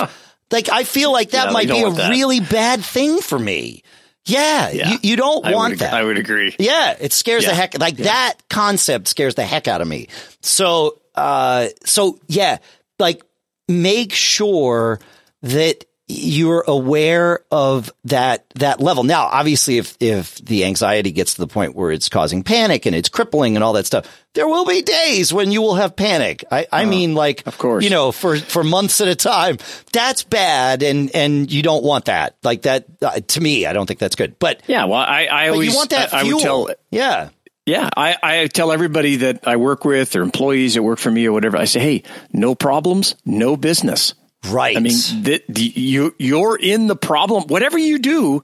like 0.50 0.70
I 0.70 0.84
feel 0.84 1.12
like 1.12 1.30
that 1.30 1.48
yeah, 1.48 1.52
might 1.52 1.68
be 1.68 1.82
a 1.82 1.90
really 1.90 2.40
bad 2.40 2.82
thing 2.82 3.20
for 3.20 3.38
me. 3.38 3.82
Yeah, 4.24 4.70
yeah. 4.70 4.90
You, 4.90 4.98
you, 5.02 5.16
don't 5.16 5.44
I 5.44 5.54
want 5.54 5.80
that. 5.80 5.92
I 5.92 6.04
would 6.04 6.16
agree. 6.16 6.54
Yeah, 6.58 6.96
it 6.98 7.12
scares 7.12 7.42
yeah. 7.42 7.50
the 7.50 7.54
heck 7.56 7.78
like 7.78 7.96
that 7.96 8.34
concept 8.48 9.08
scares 9.08 9.34
the 9.34 9.44
heck 9.44 9.66
out 9.66 9.80
of 9.80 9.88
me. 9.88 10.08
So 10.40 11.00
uh, 11.16 11.68
so 11.84 12.20
yeah, 12.28 12.58
like 13.00 13.22
make 13.68 14.12
sure 14.12 15.00
that 15.42 15.84
you're 16.08 16.64
aware 16.66 17.40
of 17.50 17.92
that 18.04 18.44
that 18.56 18.80
level. 18.80 19.04
Now, 19.04 19.24
obviously, 19.26 19.78
if 19.78 19.96
if 20.00 20.36
the 20.36 20.64
anxiety 20.64 21.12
gets 21.12 21.34
to 21.34 21.40
the 21.40 21.46
point 21.46 21.74
where 21.74 21.90
it's 21.90 22.08
causing 22.08 22.42
panic 22.42 22.86
and 22.86 22.94
it's 22.94 23.08
crippling 23.08 23.56
and 23.56 23.64
all 23.64 23.72
that 23.74 23.86
stuff, 23.86 24.06
there 24.34 24.46
will 24.46 24.66
be 24.66 24.82
days 24.82 25.32
when 25.32 25.52
you 25.52 25.62
will 25.62 25.76
have 25.76 25.96
panic. 25.96 26.44
I, 26.50 26.66
I 26.72 26.84
uh, 26.84 26.88
mean, 26.88 27.14
like, 27.14 27.46
of 27.46 27.56
course, 27.56 27.84
you 27.84 27.90
know, 27.90 28.12
for 28.12 28.36
for 28.36 28.64
months 28.64 29.00
at 29.00 29.08
a 29.08 29.14
time. 29.14 29.58
That's 29.92 30.24
bad, 30.24 30.82
and 30.82 31.10
and 31.14 31.50
you 31.50 31.62
don't 31.62 31.84
want 31.84 32.06
that. 32.06 32.36
Like 32.42 32.62
that 32.62 32.86
uh, 33.00 33.20
to 33.20 33.40
me, 33.40 33.66
I 33.66 33.72
don't 33.72 33.86
think 33.86 34.00
that's 34.00 34.16
good. 34.16 34.38
But 34.38 34.62
yeah, 34.66 34.84
well, 34.84 35.00
I 35.00 35.26
I 35.26 35.48
always 35.48 35.74
want 35.74 35.90
that 35.90 36.12
I, 36.12 36.22
fuel. 36.24 36.32
I 36.32 36.34
would 36.34 36.42
tell, 36.42 36.74
yeah. 36.90 37.28
Yeah, 37.64 37.88
I, 37.96 38.16
I 38.22 38.46
tell 38.48 38.72
everybody 38.72 39.16
that 39.16 39.46
I 39.46 39.56
work 39.56 39.84
with 39.84 40.16
or 40.16 40.22
employees 40.22 40.74
that 40.74 40.82
work 40.82 40.98
for 40.98 41.10
me 41.10 41.26
or 41.26 41.32
whatever, 41.32 41.56
I 41.56 41.66
say, 41.66 41.80
hey, 41.80 42.02
no 42.32 42.54
problems, 42.56 43.14
no 43.24 43.56
business. 43.56 44.14
Right. 44.48 44.76
I 44.76 44.80
mean, 44.80 44.98
the, 45.22 45.42
the, 45.48 45.62
you, 45.62 46.14
you're 46.18 46.56
in 46.56 46.88
the 46.88 46.96
problem. 46.96 47.44
Whatever 47.46 47.78
you 47.78 48.00
do, 48.00 48.42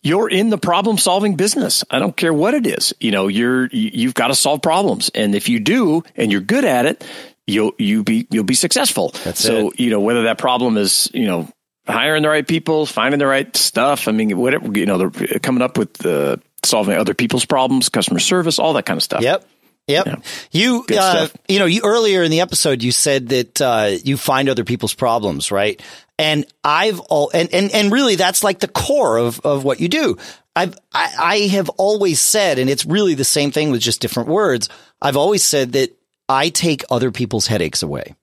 you're 0.00 0.28
in 0.28 0.50
the 0.50 0.58
problem 0.58 0.96
solving 0.96 1.34
business. 1.34 1.82
I 1.90 1.98
don't 1.98 2.16
care 2.16 2.32
what 2.32 2.54
it 2.54 2.64
is. 2.64 2.94
You 3.00 3.10
know, 3.10 3.26
you're, 3.26 3.66
you've 3.72 4.14
got 4.14 4.28
to 4.28 4.34
solve 4.36 4.62
problems. 4.62 5.10
And 5.12 5.34
if 5.34 5.48
you 5.48 5.58
do 5.58 6.04
and 6.14 6.30
you're 6.30 6.40
good 6.40 6.64
at 6.64 6.86
it, 6.86 7.04
you'll, 7.48 7.72
you 7.78 8.04
be, 8.04 8.28
you'll 8.30 8.44
be 8.44 8.54
successful. 8.54 9.10
That's 9.24 9.40
so, 9.40 9.70
it. 9.70 9.80
you 9.80 9.90
know, 9.90 9.98
whether 9.98 10.22
that 10.24 10.38
problem 10.38 10.76
is, 10.76 11.10
you 11.12 11.26
know, 11.26 11.48
hiring 11.88 12.22
the 12.22 12.28
right 12.28 12.46
people, 12.46 12.86
finding 12.86 13.18
the 13.18 13.26
right 13.26 13.56
stuff. 13.56 14.06
I 14.06 14.12
mean, 14.12 14.36
whatever, 14.38 14.78
you 14.78 14.86
know, 14.86 14.98
they're 14.98 15.40
coming 15.40 15.62
up 15.62 15.76
with 15.76 15.94
the, 15.94 16.40
solving 16.64 16.96
other 16.96 17.14
people's 17.14 17.44
problems, 17.44 17.88
customer 17.88 18.20
service, 18.20 18.58
all 18.58 18.74
that 18.74 18.86
kind 18.86 18.96
of 18.96 19.02
stuff. 19.02 19.22
Yep. 19.22 19.46
Yep. 19.88 20.06
Yeah. 20.06 20.16
You, 20.52 20.84
uh, 20.96 21.28
you 21.48 21.58
know, 21.58 21.66
you 21.66 21.80
earlier 21.84 22.22
in 22.22 22.30
the 22.30 22.40
episode, 22.40 22.82
you 22.82 22.92
said 22.92 23.30
that, 23.30 23.60
uh, 23.60 23.90
you 24.04 24.16
find 24.16 24.48
other 24.48 24.64
people's 24.64 24.94
problems, 24.94 25.50
right? 25.50 25.82
And 26.18 26.46
I've 26.62 27.00
all, 27.00 27.30
and, 27.34 27.52
and, 27.52 27.72
and 27.72 27.90
really 27.90 28.14
that's 28.14 28.44
like 28.44 28.60
the 28.60 28.68
core 28.68 29.16
of, 29.16 29.40
of 29.40 29.64
what 29.64 29.80
you 29.80 29.88
do. 29.88 30.18
I've, 30.54 30.76
I, 30.92 31.14
I 31.18 31.38
have 31.48 31.68
always 31.70 32.20
said, 32.20 32.58
and 32.58 32.70
it's 32.70 32.86
really 32.86 33.14
the 33.14 33.24
same 33.24 33.50
thing 33.50 33.72
with 33.72 33.80
just 33.80 34.00
different 34.00 34.28
words. 34.28 34.68
I've 35.00 35.16
always 35.16 35.42
said 35.42 35.72
that 35.72 35.98
I 36.28 36.50
take 36.50 36.84
other 36.90 37.10
people's 37.10 37.48
headaches 37.48 37.82
away 37.82 38.14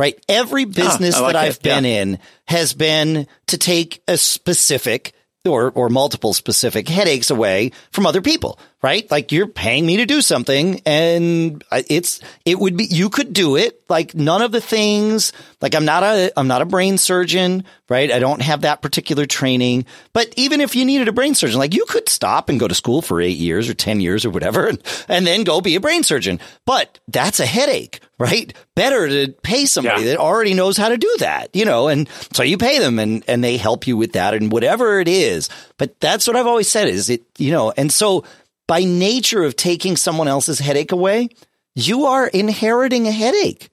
right? 0.00 0.18
Every 0.30 0.64
business 0.64 1.20
like 1.20 1.34
that 1.34 1.44
I've 1.44 1.56
it. 1.56 1.62
been 1.62 1.84
yeah. 1.84 2.00
in 2.00 2.18
has 2.46 2.72
been 2.72 3.26
to 3.48 3.58
take 3.58 4.02
a 4.08 4.16
specific 4.16 5.12
or 5.46 5.70
or 5.74 5.88
multiple 5.88 6.32
specific 6.32 6.88
headaches 6.88 7.30
away 7.30 7.72
from 7.90 8.06
other 8.06 8.20
people, 8.20 8.58
right? 8.82 9.10
Like 9.10 9.30
you're 9.30 9.46
paying 9.46 9.84
me 9.84 9.98
to 9.98 10.06
do 10.06 10.22
something 10.22 10.80
and 10.86 11.62
it's 11.70 12.20
it 12.44 12.58
would 12.58 12.76
be 12.76 12.84
you 12.84 13.10
could 13.10 13.32
do 13.32 13.56
it 13.56 13.82
like 13.90 14.14
none 14.14 14.40
of 14.40 14.52
the 14.52 14.60
things 14.60 15.32
like 15.60 15.74
I'm 15.74 15.84
not 15.84 16.02
a 16.02 16.32
I'm 16.36 16.48
not 16.48 16.62
a 16.62 16.66
brain 16.66 16.96
surgeon, 16.96 17.64
right? 17.88 18.10
I 18.10 18.18
don't 18.18 18.40
have 18.40 18.62
that 18.62 18.80
particular 18.80 19.26
training, 19.26 19.84
but 20.12 20.32
even 20.36 20.60
if 20.60 20.74
you 20.74 20.84
needed 20.84 21.08
a 21.08 21.12
brain 21.12 21.34
surgeon, 21.34 21.58
like 21.58 21.74
you 21.74 21.84
could 21.86 22.08
stop 22.08 22.48
and 22.48 22.58
go 22.58 22.68
to 22.68 22.74
school 22.74 23.02
for 23.02 23.20
8 23.20 23.36
years 23.36 23.68
or 23.68 23.74
10 23.74 24.00
years 24.00 24.24
or 24.24 24.30
whatever 24.30 24.68
and, 24.68 24.82
and 25.08 25.26
then 25.26 25.44
go 25.44 25.60
be 25.60 25.74
a 25.74 25.80
brain 25.80 26.02
surgeon. 26.02 26.40
But 26.64 26.98
that's 27.08 27.40
a 27.40 27.46
headache, 27.46 28.00
right? 28.18 28.54
Better 28.74 29.08
to 29.08 29.32
pay 29.42 29.66
somebody 29.66 30.02
yeah. 30.02 30.12
that 30.12 30.18
already 30.18 30.54
knows 30.54 30.78
how 30.78 30.88
to 30.88 30.96
do 30.96 31.14
that, 31.18 31.54
you 31.54 31.66
know, 31.66 31.88
and 31.88 32.08
so 32.32 32.42
you 32.42 32.56
pay 32.56 32.78
them 32.78 32.98
and, 32.98 33.22
and 33.28 33.44
they 33.44 33.58
help 33.58 33.86
you 33.86 33.98
with 33.98 34.12
that 34.12 34.32
and 34.32 34.50
whatever 34.50 35.00
it 35.00 35.08
is. 35.08 35.50
But 35.76 36.00
that's 36.00 36.26
what 36.26 36.36
I've 36.36 36.46
always 36.46 36.70
said 36.70 36.88
is 36.88 37.10
it, 37.10 37.22
you 37.36 37.50
know, 37.50 37.72
and 37.76 37.92
so 37.92 38.24
by 38.70 38.84
nature 38.84 39.42
of 39.42 39.56
taking 39.56 39.96
someone 39.96 40.28
else's 40.28 40.60
headache 40.60 40.92
away, 40.92 41.28
you 41.74 42.04
are 42.04 42.28
inheriting 42.28 43.08
a 43.08 43.10
headache. 43.10 43.68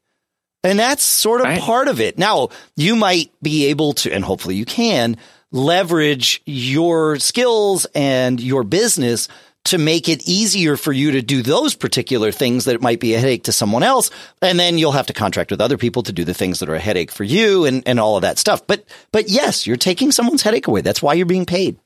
And 0.64 0.80
that's 0.80 1.04
sort 1.04 1.42
of 1.42 1.46
right. 1.46 1.62
part 1.62 1.88
of 1.88 2.02
it. 2.02 2.18
Now, 2.18 2.50
you 2.76 2.96
might 2.96 3.32
be 3.40 3.68
able 3.68 3.94
to, 3.94 4.12
and 4.12 4.24
hopefully 4.24 4.56
you 4.56 4.66
can 4.66 5.18
leverage 5.52 6.42
your 6.48 7.20
skills 7.20 7.86
and 7.94 8.42
your 8.42 8.64
business 8.64 9.28
to 9.66 9.78
make 9.78 10.10
it 10.10 10.28
easier 10.28 10.76
for 10.76 10.92
you 10.92 11.12
to 11.12 11.22
do 11.22 11.44
those 11.44 11.76
particular 11.76 12.32
things 12.32 12.66
that 12.66 12.82
might 12.82 13.00
be 13.00 13.14
a 13.14 13.20
headache 13.20 13.44
to 13.44 13.52
someone 13.52 13.84
else. 13.84 14.10
And 14.42 14.60
then 14.60 14.80
you'll 14.80 14.94
have 14.94 15.08
to 15.08 15.14
contract 15.14 15.52
with 15.52 15.62
other 15.62 15.78
people 15.78 16.02
to 16.04 16.12
do 16.12 16.24
the 16.24 16.34
things 16.34 16.58
that 16.58 16.70
are 16.70 16.76
a 16.76 16.80
headache 16.80 17.12
for 17.12 17.24
you 17.24 17.66
and, 17.66 17.84
and 17.86 18.00
all 18.00 18.16
of 18.16 18.24
that 18.24 18.40
stuff. 18.40 18.66
But, 18.66 18.84
but 19.12 19.30
yes, 19.30 19.68
you're 19.68 19.78
taking 19.78 20.12
someone's 20.12 20.42
headache 20.42 20.66
away. 20.66 20.82
That's 20.82 21.04
why 21.04 21.14
you're 21.14 21.28
being 21.28 21.46
paid. 21.46 21.78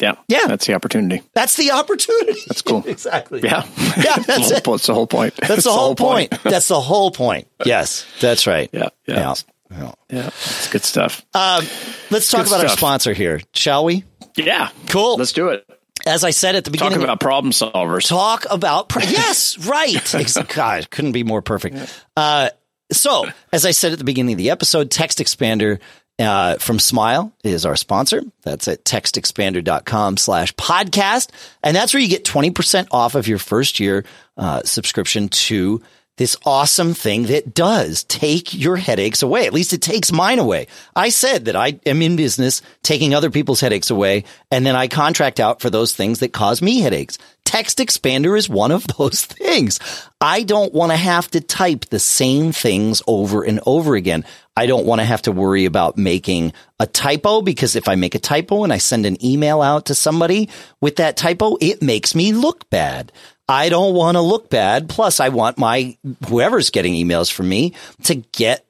Yeah. 0.00 0.14
Yeah. 0.28 0.46
That's 0.46 0.66
the 0.66 0.74
opportunity. 0.74 1.22
That's 1.34 1.56
the 1.56 1.70
opportunity. 1.72 2.38
That's 2.46 2.62
cool. 2.62 2.84
exactly. 2.86 3.40
Yeah. 3.42 3.64
Yeah, 3.96 4.16
that's, 4.16 4.26
that's 4.26 4.48
the 4.50 4.56
it. 4.56 4.64
whole, 4.66 4.74
that's 4.76 4.86
the 4.86 4.94
whole 4.94 5.06
point. 5.06 5.34
That's 5.36 5.64
the 5.64 5.72
whole 5.72 5.94
point. 5.94 6.34
That's 6.42 6.68
the 6.68 6.80
whole 6.80 7.10
point. 7.10 7.48
Yes, 7.64 8.04
that's 8.20 8.46
right. 8.46 8.68
Yeah. 8.72 8.88
Yeah. 9.06 9.34
Yeah. 9.70 9.92
Yeah. 10.10 10.26
It's 10.26 10.68
good 10.70 10.84
stuff. 10.84 11.24
Um, 11.34 11.64
let's 12.10 12.30
talk 12.30 12.44
Good 12.44 12.52
about 12.52 12.64
our 12.64 12.76
sponsor 12.76 13.12
here, 13.12 13.40
shall 13.54 13.84
we? 13.84 14.04
yeah. 14.36 14.68
Cool. 14.88 15.16
Let's 15.16 15.32
do 15.32 15.48
it. 15.48 15.66
As 16.06 16.22
I 16.22 16.30
said 16.30 16.54
at 16.54 16.64
the 16.64 16.70
beginning, 16.70 16.98
Talk 16.98 17.02
about 17.04 17.18
problem 17.20 17.50
solvers. 17.52 18.06
talk 18.06 18.46
about 18.48 18.88
pr- 18.88 19.00
yes, 19.00 19.58
right. 19.66 20.14
God, 20.54 20.88
couldn't 20.90 21.12
be 21.12 21.24
more 21.24 21.42
perfect. 21.42 21.76
Uh, 22.16 22.50
so, 22.92 23.26
as 23.52 23.66
I 23.66 23.72
said 23.72 23.90
at 23.92 23.98
the 23.98 24.04
beginning 24.04 24.34
of 24.34 24.38
the 24.38 24.50
episode, 24.50 24.92
Text 24.92 25.18
Expander 25.18 25.80
uh, 26.18 26.56
from 26.56 26.78
Smile 26.78 27.32
is 27.44 27.66
our 27.66 27.76
sponsor. 27.76 28.22
That's 28.42 28.68
at 28.68 28.84
textexpander.com 28.84 30.16
slash 30.16 30.54
podcast. 30.54 31.30
And 31.62 31.76
that's 31.76 31.92
where 31.92 32.02
you 32.02 32.08
get 32.08 32.24
20% 32.24 32.88
off 32.90 33.14
of 33.14 33.28
your 33.28 33.38
first 33.38 33.80
year 33.80 34.04
uh, 34.36 34.62
subscription 34.64 35.28
to 35.28 35.82
this 36.16 36.36
awesome 36.46 36.94
thing 36.94 37.24
that 37.24 37.52
does 37.54 38.04
take 38.04 38.54
your 38.54 38.76
headaches 38.76 39.22
away. 39.22 39.46
At 39.46 39.52
least 39.52 39.72
it 39.74 39.82
takes 39.82 40.10
mine 40.10 40.38
away. 40.38 40.66
I 40.94 41.10
said 41.10 41.44
that 41.44 41.56
I 41.56 41.78
am 41.84 42.00
in 42.00 42.16
business 42.16 42.62
taking 42.82 43.14
other 43.14 43.30
people's 43.30 43.60
headaches 43.60 43.90
away, 43.90 44.24
and 44.50 44.64
then 44.64 44.74
I 44.74 44.88
contract 44.88 45.40
out 45.40 45.60
for 45.60 45.68
those 45.68 45.94
things 45.94 46.20
that 46.20 46.32
cause 46.32 46.62
me 46.62 46.80
headaches. 46.80 47.18
Text 47.46 47.78
Expander 47.78 48.36
is 48.36 48.48
one 48.48 48.72
of 48.72 48.86
those 48.98 49.24
things. 49.24 49.80
I 50.20 50.42
don't 50.42 50.74
want 50.74 50.92
to 50.92 50.96
have 50.96 51.30
to 51.30 51.40
type 51.40 51.86
the 51.86 51.98
same 51.98 52.52
things 52.52 53.00
over 53.06 53.42
and 53.42 53.60
over 53.64 53.94
again. 53.94 54.26
I 54.56 54.66
don't 54.66 54.84
want 54.84 55.00
to 55.00 55.04
have 55.04 55.22
to 55.22 55.32
worry 55.32 55.64
about 55.64 55.96
making 55.96 56.52
a 56.80 56.86
typo 56.86 57.40
because 57.42 57.76
if 57.76 57.88
I 57.88 57.94
make 57.94 58.14
a 58.14 58.18
typo 58.18 58.64
and 58.64 58.72
I 58.72 58.78
send 58.78 59.06
an 59.06 59.24
email 59.24 59.62
out 59.62 59.86
to 59.86 59.94
somebody 59.94 60.50
with 60.80 60.96
that 60.96 61.16
typo, 61.16 61.56
it 61.60 61.80
makes 61.80 62.14
me 62.14 62.32
look 62.32 62.68
bad. 62.68 63.12
I 63.48 63.68
don't 63.68 63.94
want 63.94 64.16
to 64.16 64.22
look 64.22 64.50
bad. 64.50 64.88
Plus, 64.88 65.20
I 65.20 65.28
want 65.28 65.56
my 65.56 65.96
whoever's 66.28 66.70
getting 66.70 66.94
emails 66.94 67.32
from 67.32 67.48
me 67.48 67.74
to 68.04 68.16
get 68.16 68.65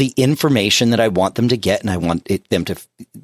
the 0.00 0.14
information 0.16 0.90
that 0.90 0.98
I 0.98 1.08
want 1.08 1.34
them 1.34 1.48
to 1.48 1.58
get, 1.58 1.82
and 1.82 1.90
I 1.90 1.98
want 1.98 2.26
it, 2.30 2.48
them 2.48 2.64
to 2.64 2.76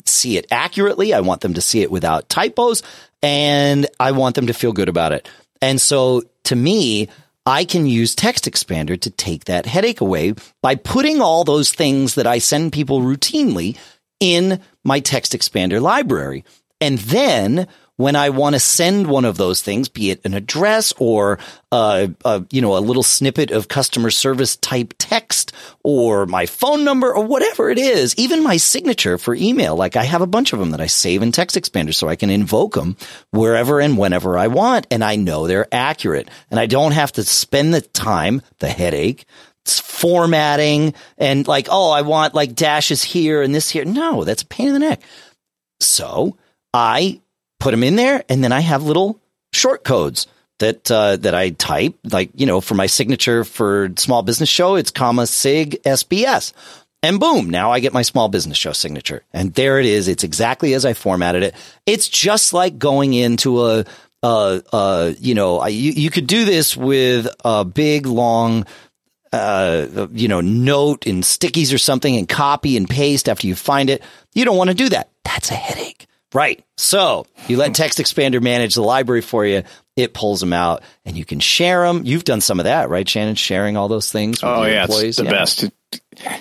see 0.05 0.37
it 0.37 0.47
accurately. 0.51 1.15
I 1.15 1.21
want 1.21 1.41
them 1.41 1.55
to 1.55 1.63
see 1.63 1.81
it 1.81 1.91
without 1.91 2.29
typos, 2.29 2.83
and 3.23 3.87
I 3.99 4.13
want 4.13 4.35
them 4.35 4.49
to 4.49 4.53
feel 4.53 4.75
good 4.75 4.91
about 4.91 5.13
it. 5.13 5.27
And 5.63 5.81
so, 5.81 6.23
to 6.45 6.55
me, 6.55 7.09
I 7.47 7.65
can 7.65 7.87
use 7.87 8.15
Text 8.15 8.45
Expander 8.45 9.01
to 9.01 9.11
take 9.11 9.47
that 9.47 9.65
headache 9.65 10.03
away 10.03 10.35
by 10.61 10.75
putting 10.75 11.23
all 11.23 11.45
those 11.45 11.71
things 11.73 12.15
that 12.17 12.27
I 12.27 12.37
send 12.37 12.75
people 12.75 13.01
routinely 13.01 13.79
in 14.21 14.61
my 14.85 15.01
Text 15.01 15.33
Expander 15.33 15.81
library. 15.81 16.45
And 16.79 16.99
then 16.99 17.69
when 17.97 18.15
I 18.17 18.31
want 18.31 18.55
to 18.55 18.61
send 18.61 19.07
one 19.07 19.25
of 19.25 19.37
those 19.37 19.63
things, 19.63 19.89
be 19.89 20.11
it 20.11 20.21
an 20.25 20.35
address 20.35 20.93
or 20.99 21.39
uh, 21.73 22.09
uh, 22.25 22.41
you 22.51 22.61
know 22.61 22.77
a 22.77 22.79
little 22.79 23.03
snippet 23.03 23.51
of 23.51 23.69
customer 23.69 24.11
service 24.11 24.57
type 24.57 24.95
text 24.99 25.53
or 25.83 26.27
my 26.27 26.47
phone 26.47 26.85
number 26.85 27.13
or 27.15 27.25
whatever 27.25 27.71
it 27.71 27.79
is, 27.79 28.15
even 28.17 28.43
my 28.43 28.57
signature 28.57 29.19
for 29.19 29.35
email, 29.35 29.77
like 29.77 29.97
I 29.97 30.05
have 30.05 30.23
a 30.23 30.27
bunch 30.27 30.53
of 30.53 30.59
them 30.59 30.71
that 30.71 30.81
I 30.81 30.87
save 30.87 31.23
in 31.23 31.33
Text 31.33 31.57
Expander 31.57 31.95
so 31.95 32.09
I 32.09 32.17
can 32.17 32.31
invoke 32.31 32.75
them 32.75 32.97
wherever 33.31 33.81
and 33.81 33.99
whenever 33.99 34.39
I 34.39 34.49
want, 34.49 34.87
and 34.91 35.03
I 35.03 35.17
know 35.17 35.47
they're 35.47 35.69
accurate, 35.73 36.29
and 36.51 36.61
I 36.61 36.67
don't 36.67 36.93
have 36.93 37.13
to 37.13 37.25
spend 37.25 37.73
the 37.73 37.81
time, 37.81 38.43
the 38.59 38.69
headache, 38.69 39.27
formatting 39.67 40.95
and 41.19 41.49
like, 41.49 41.69
oh, 41.71 41.91
I 41.91 42.03
want 42.03 42.35
like 42.35 42.55
dashes 42.55 43.03
here 43.03 43.43
and 43.43 43.55
this 43.55 43.71
here. 43.71 43.85
No, 43.85 44.25
that's 44.25 44.43
a 44.43 44.47
pain 44.47 44.69
in 44.69 44.75
the 44.75 44.79
neck. 44.79 45.01
So 45.81 46.37
I 46.73 47.21
put 47.59 47.71
them 47.71 47.83
in 47.83 47.97
there, 47.97 48.25
and 48.29 48.43
then 48.43 48.53
I 48.53 48.61
have 48.61 48.83
little 48.83 49.21
short 49.53 49.85
codes 49.85 50.27
that 50.59 50.91
uh, 50.91 51.17
that 51.17 51.35
I 51.35 51.51
type. 51.51 51.95
Like 52.05 52.31
you 52.35 52.47
know, 52.47 52.61
for 52.61 52.75
my 52.75 52.87
signature 52.87 53.45
for 53.45 53.91
small 53.97 54.23
business 54.23 54.49
show, 54.49 54.77
it's 54.77 54.91
comma 54.91 55.27
sig 55.27 55.83
SBS, 55.83 56.53
and 57.03 57.21
boom, 57.21 57.51
now 57.51 57.73
I 57.73 57.81
get 57.81 57.93
my 57.93 58.03
small 58.03 58.29
business 58.29 58.57
show 58.57 58.73
signature, 58.73 59.23
and 59.33 59.55
there 59.55 59.79
it 59.79 59.87
is. 59.87 60.09
It's 60.09 60.25
exactly 60.25 60.75
as 60.75 60.85
I 60.85 60.93
formatted 60.93 61.43
it. 61.43 61.55
It's 61.85 62.09
just 62.09 62.53
like 62.53 62.79
going 62.79 63.15
into 63.15 63.65
a. 63.65 63.85
Uh, 64.23 65.13
you 65.21 65.37
know, 65.37 65.61
I, 65.61 65.69
you, 65.69 65.93
you 65.93 66.11
could 66.11 66.27
do 66.27 66.45
this 66.45 66.77
with 66.77 67.29
a 67.45 67.65
big, 67.65 68.07
long, 68.07 68.67
uh, 69.33 70.09
you 70.11 70.27
know, 70.27 70.41
note 70.41 71.07
in 71.07 71.21
stickies 71.21 71.73
or 71.73 71.79
something 71.79 72.17
and 72.17 72.29
copy 72.29 72.77
and 72.77 72.91
paste 72.91 73.29
after 73.29 73.47
you 73.47 73.55
find 73.55 73.89
it. 73.89 74.03
You 74.35 74.45
don't 74.45 74.57
want 74.57 74.71
to 74.71 74.75
do 74.75 74.89
that. 74.89 75.11
That's 75.23 75.53
a 75.53 75.55
headache. 75.55 76.09
Right. 76.37 76.63
So 76.77 77.27
you 77.49 77.57
let 77.57 77.75
Text 77.75 77.99
Expander 77.99 78.43
manage 78.43 78.75
the 78.75 78.83
library 78.83 79.23
for 79.23 79.47
you. 79.47 79.63
It 79.97 80.13
pulls 80.13 80.41
them 80.41 80.53
out 80.53 80.83
and 81.07 81.17
you 81.17 81.25
can 81.25 81.41
share 81.41 81.87
them. 81.87 82.03
You've 82.05 82.25
done 82.25 82.43
some 82.43 82.61
of 82.61 82.65
that, 82.65 82.91
right, 82.91 83.09
Shannon? 83.09 83.37
Sharing 83.37 83.79
all 83.79 83.89
those 83.89 84.13
things 84.13 84.43
with 84.43 84.51
Oh 84.53 84.65
yeah, 84.65 84.83
employees. 84.83 85.19
it's 85.19 85.19
the 85.19 85.25
best. 85.25 85.65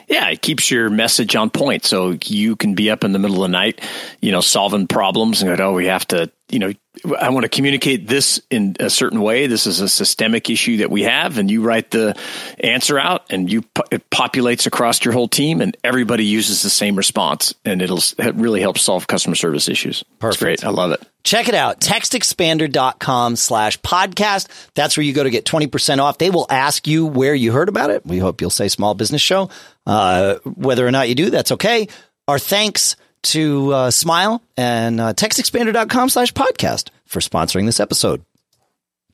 Yeah, 0.09 0.27
it 0.29 0.41
keeps 0.41 0.69
your 0.69 0.89
message 0.89 1.37
on 1.37 1.49
point, 1.49 1.85
so 1.85 2.17
you 2.25 2.57
can 2.57 2.75
be 2.75 2.89
up 2.91 3.05
in 3.05 3.13
the 3.13 3.19
middle 3.19 3.37
of 3.37 3.43
the 3.43 3.57
night, 3.57 3.79
you 4.21 4.33
know, 4.33 4.41
solving 4.41 4.87
problems, 4.87 5.41
and 5.41 5.55
go, 5.57 5.69
"Oh, 5.69 5.73
we 5.73 5.85
have 5.85 6.05
to, 6.07 6.29
you 6.49 6.59
know, 6.59 6.73
I 7.19 7.29
want 7.29 7.43
to 7.43 7.49
communicate 7.49 8.07
this 8.07 8.41
in 8.49 8.75
a 8.79 8.89
certain 8.89 9.21
way. 9.21 9.47
This 9.47 9.67
is 9.67 9.81
a 9.81 9.89
systemic 9.89 10.49
issue 10.49 10.77
that 10.77 10.89
we 10.89 11.03
have, 11.03 11.37
and 11.37 11.49
you 11.49 11.61
write 11.61 11.91
the 11.91 12.15
answer 12.59 12.97
out, 12.97 13.25
and 13.29 13.51
you 13.51 13.63
it 13.91 14.09
populates 14.09 14.65
across 14.65 15.03
your 15.03 15.13
whole 15.13 15.27
team, 15.27 15.61
and 15.61 15.75
everybody 15.83 16.25
uses 16.25 16.61
the 16.61 16.69
same 16.69 16.95
response, 16.95 17.53
and 17.63 17.81
it'll 17.81 17.99
it 18.19 18.35
really 18.35 18.61
help 18.61 18.77
solve 18.77 19.07
customer 19.07 19.35
service 19.35 19.67
issues. 19.69 20.01
It's 20.01 20.09
Perfect. 20.19 20.41
great. 20.41 20.65
I 20.65 20.69
love 20.69 20.91
it. 20.91 21.05
Check 21.23 21.47
it 21.47 21.55
out. 21.55 21.81
Textexpander.com 21.81 23.35
slash 23.35 23.79
podcast. 23.81 24.47
That's 24.75 24.95
where 24.95 25.03
you 25.03 25.11
go 25.11 25.23
to 25.23 25.31
get 25.31 25.45
20% 25.45 25.99
off. 25.99 26.19
They 26.19 26.29
will 26.29 26.45
ask 26.51 26.87
you 26.87 27.07
where 27.07 27.33
you 27.33 27.51
heard 27.51 27.67
about 27.67 27.89
it. 27.89 28.05
We 28.05 28.19
hope 28.19 28.41
you'll 28.41 28.51
say 28.51 28.67
small 28.67 28.93
business 28.93 29.23
show. 29.23 29.49
Uh, 29.87 30.35
whether 30.43 30.85
or 30.85 30.91
not 30.91 31.09
you 31.09 31.15
do, 31.15 31.31
that's 31.31 31.51
okay. 31.53 31.87
Our 32.27 32.37
thanks 32.37 32.95
to 33.25 33.71
uh, 33.73 33.91
Smile 33.91 34.41
and 34.57 34.99
uh, 34.99 35.13
textexpander.com 35.13 36.09
slash 36.09 36.33
podcast 36.33 36.89
for 37.05 37.19
sponsoring 37.19 37.65
this 37.65 37.79
episode. 37.79 38.23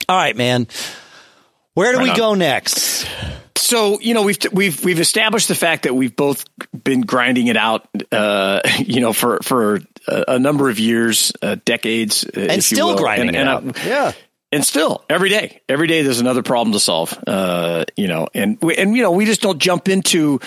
All 0.10 0.16
right, 0.18 0.36
man. 0.36 0.68
Where 1.74 1.92
do 1.92 2.00
Right 2.00 2.04
we 2.06 2.10
on. 2.12 2.18
go 2.18 2.34
next? 2.36 3.08
So 3.56 4.00
you 4.02 4.14
know 4.14 4.24
we've 4.24 4.38
we've 4.52 4.84
we've 4.84 5.00
established 5.00 5.48
the 5.48 5.56
fact 5.56 5.84
that 5.84 5.96
we've 5.96 6.16
both 6.16 6.46
been 6.84 7.02
grinding 7.02 7.48
it 7.48 7.56
out, 7.58 7.88
uh, 8.12 8.62
you 8.80 9.00
know, 9.02 9.14
for 9.14 9.40
for 9.44 9.76
a, 10.08 10.24
a 10.30 10.40
number 10.40 10.70
of 10.70 10.80
years, 10.80 11.32
uh, 11.42 11.56
decades, 11.64 12.26
uh, 12.26 12.30
And 12.42 12.52
if 12.52 12.56
you 12.58 12.62
still 12.76 12.88
will. 12.90 12.98
grinding 12.98 13.30
and, 13.30 13.38
it 13.38 13.40
and 13.40 13.50
out. 13.50 13.78
I- 13.78 13.88
yeah. 13.88 14.12
and 14.52 14.66
still 14.66 15.06
every 15.10 15.30
day, 15.30 15.62
every 15.70 15.88
day 15.88 16.02
there's 16.02 16.20
another 16.20 16.44
problem 16.44 16.74
to 16.74 16.80
solve. 16.80 17.18
Uh, 17.26 17.86
you 17.96 18.08
know, 18.08 18.28
and 18.34 18.58
we, 18.62 18.76
and 18.76 18.96
you 18.96 19.04
know 19.04 19.12
we 19.12 19.26
just 19.26 19.42
don't 19.42 19.60
jump 19.60 19.88
into. 19.88 20.40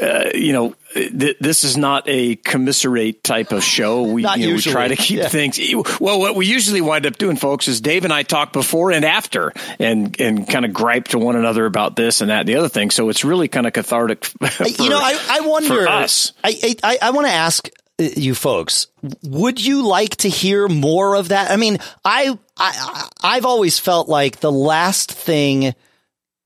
Uh, 0.00 0.30
you 0.34 0.52
know, 0.52 0.74
th- 0.94 1.36
this 1.38 1.62
is 1.62 1.76
not 1.76 2.02
a 2.08 2.34
commiserate 2.36 3.22
type 3.22 3.52
of 3.52 3.62
show. 3.62 4.02
We, 4.02 4.22
you 4.22 4.48
know, 4.48 4.54
we 4.56 4.60
try 4.60 4.88
to 4.88 4.96
keep 4.96 5.18
Yeah. 5.18 5.28
things. 5.28 5.56
Well, 6.00 6.18
what 6.18 6.34
we 6.34 6.46
usually 6.46 6.80
wind 6.80 7.06
up 7.06 7.16
doing, 7.16 7.36
folks, 7.36 7.68
is 7.68 7.80
Dave 7.80 8.02
and 8.04 8.12
I 8.12 8.24
talk 8.24 8.52
before 8.52 8.90
and 8.90 9.04
after, 9.04 9.52
and 9.78 10.20
and 10.20 10.48
kind 10.48 10.64
of 10.64 10.72
gripe 10.72 11.08
to 11.08 11.18
one 11.20 11.36
another 11.36 11.64
about 11.64 11.94
this 11.94 12.20
and 12.20 12.30
that 12.30 12.40
and 12.40 12.48
the 12.48 12.56
other 12.56 12.68
thing. 12.68 12.90
So 12.90 13.08
it's 13.08 13.24
really 13.24 13.46
kind 13.46 13.68
of 13.68 13.72
cathartic. 13.72 14.24
For, 14.50 14.66
you 14.66 14.90
know, 14.90 14.98
I, 14.98 15.16
I 15.30 15.40
wonder. 15.46 15.86
us. 15.86 16.32
I 16.42 16.74
I, 16.82 16.98
I 17.00 17.10
want 17.10 17.28
to 17.28 17.32
ask 17.32 17.68
uh, 18.00 18.08
you 18.16 18.34
folks: 18.34 18.88
Would 19.22 19.64
you 19.64 19.86
like 19.86 20.16
to 20.16 20.28
hear 20.28 20.66
more 20.66 21.14
of 21.14 21.28
that? 21.28 21.52
I 21.52 21.56
mean, 21.56 21.78
I 22.04 22.36
I 22.56 23.08
I've 23.22 23.44
always 23.44 23.78
felt 23.78 24.08
like 24.08 24.40
the 24.40 24.50
last 24.50 25.12
thing 25.12 25.74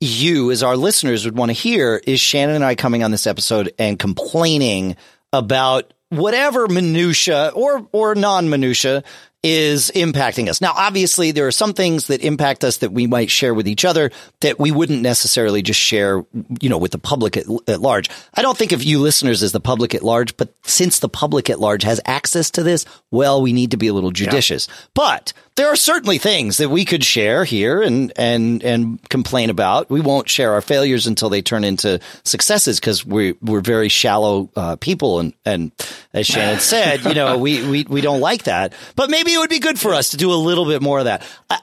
you, 0.00 0.50
as 0.50 0.62
our 0.62 0.76
listeners, 0.76 1.24
would 1.24 1.36
want 1.36 1.50
to 1.50 1.54
hear 1.54 2.00
is 2.06 2.20
Shannon 2.20 2.56
and 2.56 2.64
I 2.64 2.74
coming 2.74 3.02
on 3.02 3.10
this 3.10 3.26
episode 3.26 3.72
and 3.78 3.98
complaining 3.98 4.96
about 5.32 5.92
whatever 6.10 6.68
minutia 6.68 7.52
or 7.54 7.86
or 7.92 8.14
non 8.14 8.48
minutia 8.48 9.02
is 9.42 9.92
impacting 9.94 10.48
us. 10.48 10.60
Now, 10.60 10.72
obviously, 10.74 11.30
there 11.30 11.46
are 11.46 11.52
some 11.52 11.72
things 11.72 12.08
that 12.08 12.22
impact 12.22 12.64
us 12.64 12.78
that 12.78 12.90
we 12.90 13.06
might 13.06 13.30
share 13.30 13.54
with 13.54 13.68
each 13.68 13.84
other 13.84 14.10
that 14.40 14.58
we 14.58 14.72
wouldn't 14.72 15.00
necessarily 15.00 15.62
just 15.62 15.78
share, 15.78 16.24
you 16.60 16.68
know, 16.68 16.78
with 16.78 16.90
the 16.90 16.98
public 16.98 17.36
at, 17.36 17.46
at 17.68 17.80
large. 17.80 18.10
I 18.34 18.42
don't 18.42 18.58
think 18.58 18.72
of 18.72 18.82
you 18.82 18.98
listeners 18.98 19.42
as 19.44 19.52
the 19.52 19.60
public 19.60 19.94
at 19.94 20.02
large, 20.02 20.36
but 20.36 20.52
since 20.64 20.98
the 20.98 21.08
public 21.08 21.50
at 21.50 21.60
large 21.60 21.84
has 21.84 22.00
access 22.04 22.50
to 22.52 22.64
this, 22.64 22.84
well, 23.12 23.40
we 23.40 23.52
need 23.52 23.70
to 23.70 23.76
be 23.76 23.86
a 23.86 23.94
little 23.94 24.10
judicious. 24.10 24.66
But 24.94 25.32
there 25.58 25.68
are 25.68 25.76
certainly 25.76 26.18
things 26.18 26.58
that 26.58 26.68
we 26.68 26.84
could 26.84 27.04
share 27.04 27.44
here 27.44 27.82
and 27.82 28.12
and 28.16 28.62
and 28.62 29.08
complain 29.08 29.50
about. 29.50 29.90
We 29.90 30.00
won't 30.00 30.28
share 30.28 30.52
our 30.52 30.60
failures 30.60 31.06
until 31.08 31.28
they 31.28 31.42
turn 31.42 31.64
into 31.64 31.98
successes 32.24 32.78
because 32.78 33.04
we 33.04 33.32
we're 33.42 33.60
very 33.60 33.88
shallow 33.88 34.50
uh, 34.54 34.76
people 34.76 35.18
and 35.18 35.32
and 35.44 35.72
as 36.14 36.26
Shannon 36.26 36.60
said, 36.60 37.04
you 37.04 37.14
know, 37.14 37.38
we 37.38 37.68
we 37.68 37.84
we 37.84 38.00
don't 38.00 38.20
like 38.20 38.44
that. 38.44 38.72
But 38.94 39.10
maybe 39.10 39.27
maybe 39.28 39.36
it 39.36 39.38
would 39.40 39.50
be 39.50 39.58
good 39.58 39.78
for 39.78 39.94
us 39.94 40.10
to 40.10 40.16
do 40.16 40.32
a 40.32 40.34
little 40.34 40.64
bit 40.64 40.80
more 40.80 40.98
of 40.98 41.04
that. 41.04 41.22
I, 41.50 41.58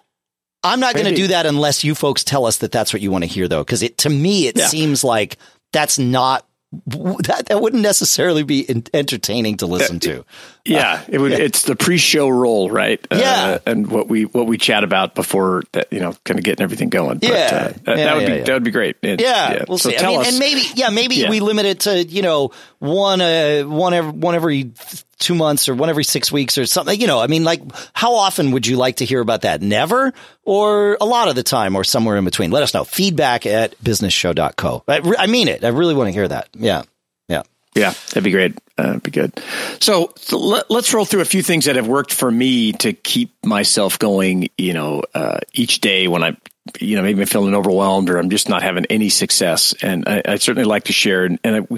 I'm 0.63 0.79
not 0.79 0.93
going 0.93 1.07
to 1.07 1.15
do 1.15 1.27
that 1.27 1.45
unless 1.45 1.83
you 1.83 1.95
folks 1.95 2.23
tell 2.23 2.45
us 2.45 2.57
that 2.57 2.71
that's 2.71 2.93
what 2.93 3.01
you 3.01 3.11
want 3.11 3.23
to 3.23 3.27
hear, 3.27 3.47
though, 3.47 3.63
because 3.63 3.83
it 3.83 3.97
to 3.99 4.09
me 4.09 4.47
it 4.47 4.57
yeah. 4.57 4.67
seems 4.67 5.03
like 5.03 5.37
that's 5.71 5.99
not 5.99 6.47
that 6.87 7.45
that 7.47 7.61
wouldn't 7.61 7.83
necessarily 7.83 8.43
be 8.43 8.67
entertaining 8.93 9.57
to 9.57 9.65
listen 9.65 9.99
to. 10.01 10.25
Yeah, 10.65 11.03
it 11.07 11.19
would. 11.19 11.31
Yeah. 11.31 11.37
It's 11.37 11.63
the 11.63 11.75
pre-show 11.75 12.27
role, 12.27 12.69
right? 12.69 12.99
Uh, 13.11 13.17
yeah, 13.17 13.45
uh, 13.45 13.59
and 13.67 13.87
what 13.87 14.09
we 14.09 14.25
what 14.25 14.47
we 14.47 14.57
chat 14.57 14.83
about 14.83 15.15
before 15.15 15.63
that, 15.73 15.93
you 15.93 15.99
know, 15.99 16.15
kind 16.25 16.39
of 16.39 16.43
getting 16.43 16.63
everything 16.63 16.89
going. 16.89 17.19
But, 17.19 17.29
yeah, 17.29 17.35
uh, 17.35 17.73
that, 17.83 17.83
yeah, 17.85 17.95
that, 17.95 18.15
would 18.17 18.25
be 18.25 18.41
that 18.41 18.53
would 18.53 18.63
be 18.63 18.71
great. 18.71 18.97
It, 19.03 19.21
yeah, 19.21 19.63
we'll 19.67 19.77
so 19.77 19.89
see. 19.89 19.97
I 19.97 20.07
mean, 20.07 20.19
us. 20.21 20.29
and 20.29 20.39
maybe 20.39 20.61
yeah, 20.75 20.89
maybe 20.89 21.27
we 21.29 21.39
limit 21.39 21.65
it 21.65 21.79
to 21.81 22.03
you 22.03 22.23
know 22.23 22.51
one 22.79 23.21
uh 23.21 23.61
one 23.63 23.93
every 23.93 24.11
one 24.11 24.35
every 24.35 24.71
two 25.19 25.35
months 25.35 25.69
or 25.69 25.75
one 25.75 25.89
every 25.89 26.03
six 26.03 26.31
weeks 26.31 26.57
or 26.57 26.65
something. 26.65 26.99
You 26.99 27.07
know, 27.07 27.19
I 27.19 27.27
mean, 27.27 27.43
like 27.43 27.61
how 27.93 28.15
often 28.15 28.51
would 28.51 28.67
you 28.67 28.77
like 28.77 28.97
to 28.97 29.05
hear 29.05 29.21
about 29.21 29.41
that? 29.41 29.61
Never 29.61 30.13
or 30.43 30.97
a 30.99 31.05
lot 31.05 31.27
of 31.27 31.35
the 31.35 31.43
time 31.43 31.75
or 31.75 31.83
somewhere 31.83 32.17
in 32.17 32.25
between. 32.25 32.51
Let 32.51 32.63
us 32.63 32.73
know. 32.73 32.83
Feedback 32.83 33.45
at 33.45 33.77
businessshow.co. 33.83 34.83
I, 34.87 35.15
I 35.17 35.27
mean 35.27 35.47
it. 35.47 35.63
I 35.63 35.69
really 35.69 35.93
want 35.93 36.07
to 36.07 36.13
hear 36.13 36.27
that. 36.27 36.49
Yeah. 36.53 36.83
Yeah. 37.27 37.43
Yeah, 37.75 37.89
that'd 37.89 38.23
be 38.23 38.31
great. 38.31 38.57
Uh, 38.77 38.99
be 38.99 39.11
good. 39.11 39.37
So, 39.81 40.13
so 40.15 40.37
let, 40.37 40.71
us 40.71 40.93
roll 40.93 41.03
through 41.03 41.21
a 41.21 41.25
few 41.25 41.41
things 41.41 41.65
that 41.65 41.75
have 41.75 41.87
worked 41.87 42.13
for 42.13 42.31
me 42.31 42.71
to 42.73 42.93
keep 42.93 43.33
myself 43.45 43.99
going. 43.99 44.49
You 44.57 44.73
know, 44.73 45.03
uh, 45.13 45.39
each 45.53 45.81
day 45.81 46.07
when 46.07 46.23
I, 46.23 46.37
you 46.79 46.95
know, 46.95 47.03
maybe 47.03 47.21
I'm 47.21 47.27
feeling 47.27 47.53
overwhelmed 47.53 48.09
or 48.09 48.17
I'm 48.17 48.29
just 48.29 48.47
not 48.47 48.63
having 48.63 48.85
any 48.85 49.09
success, 49.09 49.73
and 49.81 50.07
I, 50.07 50.21
I 50.25 50.35
certainly 50.37 50.63
like 50.63 50.85
to 50.85 50.93
share. 50.93 51.25
And, 51.25 51.37
and 51.43 51.55
I, 51.55 51.77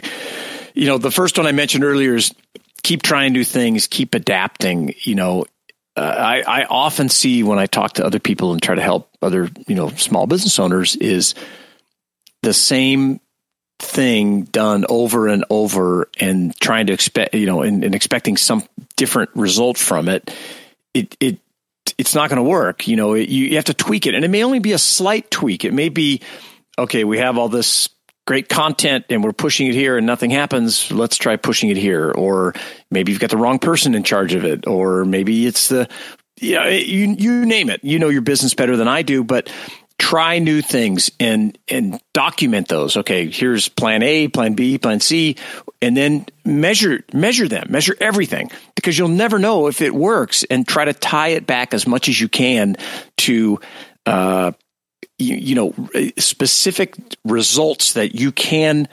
you 0.75 0.85
know, 0.85 0.99
the 0.99 1.09
first 1.09 1.37
one 1.39 1.47
I 1.47 1.51
mentioned 1.51 1.83
earlier 1.83 2.15
is 2.15 2.31
keep 2.83 3.01
trying 3.01 3.33
new 3.33 3.43
things, 3.43 3.87
keep 3.87 4.15
adapting. 4.15 4.93
You 5.01 5.15
know, 5.15 5.45
uh, 5.95 6.01
I, 6.01 6.41
I 6.61 6.65
often 6.65 7.09
see 7.09 7.43
when 7.43 7.59
I 7.59 7.65
talk 7.65 7.93
to 7.93 8.05
other 8.05 8.19
people 8.19 8.53
and 8.53 8.61
try 8.61 8.75
to 8.75 8.81
help 8.81 9.09
other, 9.21 9.49
you 9.67 9.75
know, 9.75 9.89
small 9.89 10.27
business 10.27 10.59
owners 10.59 10.95
is 10.95 11.33
the 12.43 12.53
same 12.53 13.19
thing 13.79 14.43
done 14.43 14.85
over 14.89 15.27
and 15.27 15.45
over 15.49 16.09
and 16.19 16.55
trying 16.59 16.87
to 16.87 16.93
expect, 16.93 17.33
you 17.33 17.45
know, 17.45 17.61
and, 17.61 17.83
and 17.83 17.95
expecting 17.95 18.37
some 18.37 18.63
different 18.95 19.29
result 19.35 19.77
from 19.77 20.07
it, 20.07 20.33
it, 20.93 21.15
it, 21.19 21.39
it's 21.97 22.15
not 22.15 22.29
going 22.29 22.37
to 22.37 22.43
work. 22.43 22.87
You 22.87 22.95
know, 22.95 23.13
it, 23.13 23.29
you, 23.29 23.45
you 23.45 23.55
have 23.55 23.65
to 23.65 23.73
tweak 23.73 24.05
it 24.05 24.15
and 24.15 24.23
it 24.23 24.29
may 24.29 24.43
only 24.43 24.59
be 24.59 24.73
a 24.73 24.77
slight 24.77 25.29
tweak. 25.31 25.65
It 25.65 25.73
may 25.73 25.89
be, 25.89 26.21
okay, 26.77 27.03
we 27.03 27.17
have 27.19 27.37
all 27.37 27.49
this 27.49 27.89
great 28.27 28.49
content 28.49 29.05
and 29.09 29.23
we're 29.23 29.31
pushing 29.31 29.67
it 29.67 29.73
here 29.73 29.97
and 29.97 30.05
nothing 30.05 30.29
happens. 30.29 30.91
Let's 30.91 31.17
try 31.17 31.37
pushing 31.37 31.69
it 31.69 31.77
here. 31.77 32.11
Or 32.11 32.53
maybe 32.91 33.11
you've 33.11 33.21
got 33.21 33.31
the 33.31 33.37
wrong 33.37 33.57
person 33.57 33.95
in 33.95 34.03
charge 34.03 34.35
of 34.35 34.45
it. 34.45 34.67
Or 34.67 35.05
maybe 35.05 35.47
it's 35.47 35.69
the, 35.69 35.89
yeah, 36.39 36.67
you, 36.67 37.15
you 37.17 37.45
name 37.45 37.71
it. 37.71 37.83
You 37.83 37.97
know 37.97 38.09
your 38.09 38.21
business 38.21 38.53
better 38.53 38.77
than 38.77 38.87
I 38.87 39.01
do, 39.01 39.23
but 39.23 39.49
try 39.97 40.37
new 40.37 40.61
things 40.61 41.09
and 41.19 41.57
and 41.67 41.99
document 42.13 42.67
those 42.67 42.97
okay 42.97 43.31
here's 43.31 43.67
plan 43.67 44.03
a 44.03 44.27
plan 44.27 44.53
b 44.53 44.77
plan 44.77 44.99
c 44.99 45.35
and 45.81 45.97
then 45.97 46.23
measure 46.45 47.03
measure 47.13 47.47
them 47.47 47.65
measure 47.71 47.95
everything 47.99 48.51
because 48.75 48.95
you'll 48.95 49.07
never 49.07 49.39
know 49.39 49.65
if 49.65 49.81
it 49.81 49.95
works 49.95 50.43
and 50.51 50.67
try 50.67 50.85
to 50.85 50.93
tie 50.93 51.29
it 51.29 51.47
back 51.47 51.73
as 51.73 51.87
much 51.87 52.09
as 52.09 52.21
you 52.21 52.29
can 52.29 52.77
to 53.17 53.59
uh, 54.05 54.51
you, 55.17 55.35
you 55.35 55.55
know 55.55 55.73
specific 56.17 56.95
results 57.25 57.93
that 57.93 58.15
you 58.15 58.31
can 58.31 58.87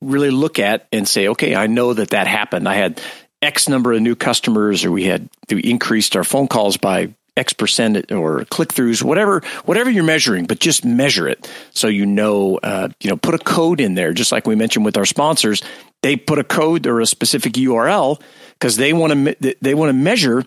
really 0.00 0.30
look 0.30 0.58
at 0.58 0.86
and 0.92 1.08
say 1.08 1.28
okay 1.28 1.54
i 1.54 1.66
know 1.66 1.92
that 1.92 2.10
that 2.10 2.26
happened 2.26 2.68
i 2.68 2.74
had 2.74 3.00
X 3.40 3.68
number 3.68 3.92
of 3.92 4.02
new 4.02 4.16
customers, 4.16 4.84
or 4.84 4.90
we 4.90 5.04
had 5.04 5.28
we 5.50 5.60
increased 5.60 6.16
our 6.16 6.24
phone 6.24 6.48
calls 6.48 6.76
by 6.76 7.14
X 7.36 7.52
percent 7.52 8.10
or 8.10 8.44
click 8.46 8.70
throughs, 8.70 9.02
whatever, 9.02 9.42
whatever 9.64 9.90
you're 9.90 10.04
measuring, 10.04 10.46
but 10.46 10.58
just 10.58 10.84
measure 10.84 11.28
it 11.28 11.48
so 11.70 11.86
you 11.86 12.04
know, 12.04 12.58
uh, 12.62 12.88
you 13.00 13.08
know, 13.08 13.16
put 13.16 13.34
a 13.34 13.38
code 13.38 13.80
in 13.80 13.94
there, 13.94 14.12
just 14.12 14.32
like 14.32 14.46
we 14.46 14.56
mentioned 14.56 14.84
with 14.84 14.96
our 14.96 15.06
sponsors. 15.06 15.62
They 16.02 16.16
put 16.16 16.38
a 16.38 16.44
code 16.44 16.86
or 16.86 17.00
a 17.00 17.06
specific 17.06 17.52
URL 17.54 18.20
because 18.54 18.76
they 18.76 18.92
want 18.92 19.12
to 19.12 19.56
they 19.60 19.74
want 19.74 19.90
to 19.90 19.94
measure 19.94 20.44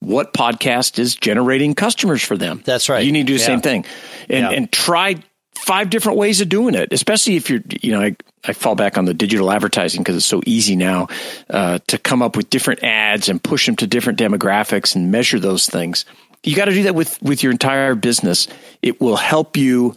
what 0.00 0.32
podcast 0.32 0.98
is 0.98 1.14
generating 1.14 1.74
customers 1.74 2.22
for 2.22 2.36
them. 2.36 2.62
That's 2.64 2.88
right. 2.88 3.04
You 3.04 3.12
need 3.12 3.26
to 3.26 3.32
do 3.32 3.34
the 3.34 3.40
yeah. 3.40 3.46
same 3.46 3.60
thing, 3.60 3.84
and 4.28 4.44
yeah. 4.44 4.50
and 4.50 4.72
try 4.72 5.16
five 5.54 5.90
different 5.90 6.18
ways 6.18 6.40
of 6.40 6.48
doing 6.48 6.74
it. 6.74 6.92
Especially 6.92 7.36
if 7.36 7.50
you're, 7.50 7.60
you 7.82 7.92
know, 7.92 8.00
I, 8.00 8.16
I 8.44 8.52
fall 8.54 8.74
back 8.74 8.98
on 8.98 9.04
the 9.04 9.14
digital 9.14 9.50
advertising 9.50 10.02
because 10.02 10.16
it's 10.16 10.26
so 10.26 10.40
easy 10.46 10.74
now 10.74 11.08
uh, 11.50 11.78
to 11.88 11.98
come 11.98 12.22
up 12.22 12.36
with 12.36 12.50
different 12.50 12.82
ads 12.82 13.28
and 13.28 13.42
push 13.42 13.66
them 13.66 13.76
to 13.76 13.86
different 13.86 14.18
demographics 14.18 14.96
and 14.96 15.12
measure 15.12 15.38
those 15.38 15.66
things 15.66 16.04
you 16.42 16.56
got 16.56 16.66
to 16.66 16.72
do 16.72 16.84
that 16.84 16.94
with 16.94 17.20
with 17.22 17.42
your 17.42 17.52
entire 17.52 17.94
business. 17.94 18.48
It 18.82 19.00
will 19.00 19.16
help 19.16 19.56
you 19.56 19.94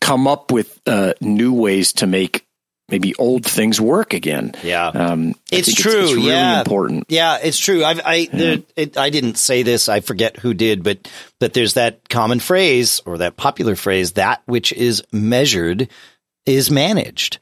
come 0.00 0.26
up 0.26 0.50
with 0.50 0.80
uh, 0.86 1.14
new 1.20 1.52
ways 1.52 1.92
to 1.94 2.06
make 2.06 2.46
maybe 2.88 3.14
old 3.16 3.44
things 3.44 3.80
work 3.80 4.14
again. 4.14 4.54
Yeah, 4.62 4.86
um, 4.88 5.34
it's 5.50 5.74
true. 5.74 5.92
It's, 5.92 6.10
it's 6.10 6.14
really 6.14 6.28
yeah. 6.28 6.60
important. 6.60 7.04
Yeah, 7.08 7.38
it's 7.42 7.58
true. 7.58 7.84
I've, 7.84 8.00
I 8.04 8.14
yeah. 8.14 8.28
There, 8.32 8.58
it, 8.76 8.96
I 8.96 9.10
didn't 9.10 9.36
say 9.36 9.62
this. 9.62 9.88
I 9.88 10.00
forget 10.00 10.36
who 10.36 10.54
did, 10.54 10.82
but 10.82 11.08
but 11.38 11.52
there's 11.54 11.74
that 11.74 12.08
common 12.08 12.40
phrase 12.40 13.00
or 13.06 13.18
that 13.18 13.36
popular 13.36 13.76
phrase: 13.76 14.12
"That 14.12 14.42
which 14.46 14.72
is 14.72 15.02
measured 15.12 15.88
is 16.46 16.70
managed." 16.70 17.38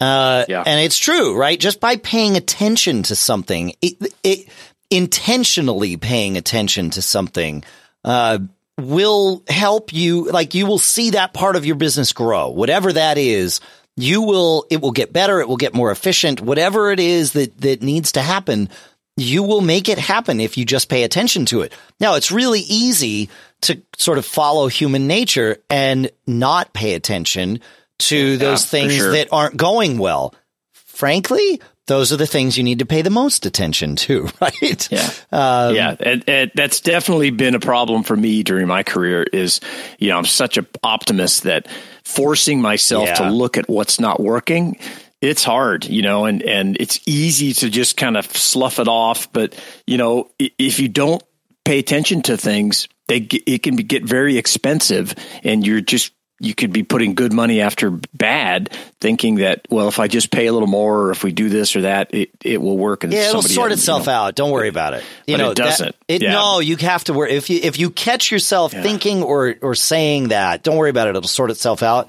Uh, 0.00 0.44
yeah. 0.48 0.62
and 0.66 0.80
it's 0.80 0.98
true, 0.98 1.36
right? 1.36 1.58
Just 1.58 1.80
by 1.80 1.96
paying 1.96 2.36
attention 2.36 3.04
to 3.04 3.16
something, 3.16 3.72
it, 3.80 4.12
it 4.22 4.48
intentionally 4.90 5.96
paying 5.96 6.36
attention 6.36 6.90
to 6.90 7.00
something 7.00 7.64
uh, 8.04 8.38
will 8.78 9.42
help 9.48 9.92
you. 9.92 10.30
Like 10.30 10.54
you 10.54 10.66
will 10.66 10.78
see 10.78 11.10
that 11.10 11.32
part 11.32 11.56
of 11.56 11.64
your 11.64 11.76
business 11.76 12.12
grow, 12.12 12.50
whatever 12.50 12.92
that 12.92 13.18
is. 13.18 13.60
You 13.96 14.22
will. 14.22 14.66
It 14.70 14.80
will 14.80 14.92
get 14.92 15.12
better. 15.12 15.40
It 15.40 15.48
will 15.48 15.56
get 15.56 15.74
more 15.74 15.90
efficient. 15.90 16.40
Whatever 16.40 16.90
it 16.90 17.00
is 17.00 17.32
that 17.32 17.60
that 17.60 17.82
needs 17.82 18.12
to 18.12 18.22
happen, 18.22 18.68
you 19.16 19.42
will 19.42 19.60
make 19.60 19.88
it 19.88 19.98
happen 19.98 20.40
if 20.40 20.58
you 20.58 20.64
just 20.64 20.88
pay 20.88 21.04
attention 21.04 21.46
to 21.46 21.62
it. 21.62 21.72
Now, 22.00 22.14
it's 22.16 22.32
really 22.32 22.60
easy 22.60 23.28
to 23.62 23.80
sort 23.96 24.18
of 24.18 24.26
follow 24.26 24.66
human 24.66 25.06
nature 25.06 25.58
and 25.70 26.10
not 26.26 26.72
pay 26.72 26.94
attention 26.94 27.60
to 28.00 28.36
those 28.36 28.64
yeah, 28.64 28.70
things 28.70 28.96
sure. 28.96 29.12
that 29.12 29.28
aren't 29.30 29.56
going 29.56 29.98
well. 29.98 30.34
Frankly, 30.72 31.60
those 31.86 32.12
are 32.12 32.16
the 32.16 32.26
things 32.26 32.56
you 32.56 32.64
need 32.64 32.78
to 32.78 32.86
pay 32.86 33.02
the 33.02 33.10
most 33.10 33.46
attention 33.46 33.96
to, 33.96 34.28
right? 34.40 34.88
Yeah, 34.90 35.10
um, 35.32 35.74
yeah. 35.74 35.96
And, 36.00 36.24
and 36.26 36.50
that's 36.54 36.80
definitely 36.80 37.30
been 37.30 37.54
a 37.54 37.60
problem 37.60 38.02
for 38.02 38.16
me 38.16 38.42
during 38.42 38.66
my 38.66 38.82
career. 38.82 39.22
Is 39.22 39.60
you 39.98 40.08
know 40.08 40.18
I'm 40.18 40.24
such 40.24 40.58
an 40.58 40.66
optimist 40.82 41.44
that 41.44 41.68
forcing 42.04 42.60
myself 42.60 43.06
yeah. 43.06 43.14
to 43.14 43.30
look 43.30 43.56
at 43.56 43.68
what's 43.68 44.00
not 44.00 44.20
working 44.20 44.78
it's 45.24 45.42
hard, 45.42 45.86
you 45.86 46.02
know, 46.02 46.26
and, 46.26 46.42
and 46.42 46.76
it's 46.78 47.00
easy 47.06 47.54
to 47.54 47.70
just 47.70 47.96
kind 47.96 48.16
of 48.16 48.26
slough 48.26 48.78
it 48.78 48.88
off. 48.88 49.32
But, 49.32 49.58
you 49.86 49.96
know, 49.96 50.30
if 50.38 50.78
you 50.80 50.88
don't 50.88 51.22
pay 51.64 51.78
attention 51.78 52.22
to 52.22 52.36
things, 52.36 52.88
they, 53.08 53.26
it 53.46 53.62
can 53.62 53.76
be, 53.76 53.82
get 53.82 54.04
very 54.04 54.36
expensive 54.36 55.14
and 55.42 55.66
you're 55.66 55.80
just 55.80 56.12
you 56.44 56.54
could 56.54 56.72
be 56.72 56.82
putting 56.82 57.14
good 57.14 57.32
money 57.32 57.60
after 57.60 57.90
bad, 57.90 58.70
thinking 59.00 59.36
that 59.36 59.66
well, 59.70 59.88
if 59.88 59.98
I 59.98 60.08
just 60.08 60.30
pay 60.30 60.46
a 60.46 60.52
little 60.52 60.68
more, 60.68 61.04
or 61.04 61.10
if 61.10 61.24
we 61.24 61.32
do 61.32 61.48
this 61.48 61.74
or 61.74 61.82
that, 61.82 62.12
it, 62.12 62.30
it 62.42 62.60
will 62.60 62.76
work. 62.76 63.04
And 63.04 63.12
yeah, 63.12 63.30
it'll 63.30 63.42
sort 63.42 63.72
itself 63.72 64.02
you 64.02 64.06
know, 64.06 64.12
out. 64.12 64.34
Don't 64.34 64.50
worry 64.50 64.68
about 64.68 64.94
it. 64.94 65.04
You 65.26 65.38
know, 65.38 65.50
it 65.50 65.56
doesn't. 65.56 65.86
That, 65.86 65.96
it, 66.06 66.22
yeah. 66.22 66.32
No, 66.32 66.60
you 66.60 66.76
have 66.76 67.04
to 67.04 67.12
worry. 67.12 67.32
If 67.32 67.50
you 67.50 67.60
if 67.62 67.78
you 67.78 67.90
catch 67.90 68.30
yourself 68.30 68.72
yeah. 68.72 68.82
thinking 68.82 69.22
or 69.22 69.56
or 69.62 69.74
saying 69.74 70.28
that, 70.28 70.62
don't 70.62 70.76
worry 70.76 70.90
about 70.90 71.08
it. 71.08 71.16
It'll 71.16 71.28
sort 71.28 71.50
itself 71.50 71.82
out. 71.82 72.08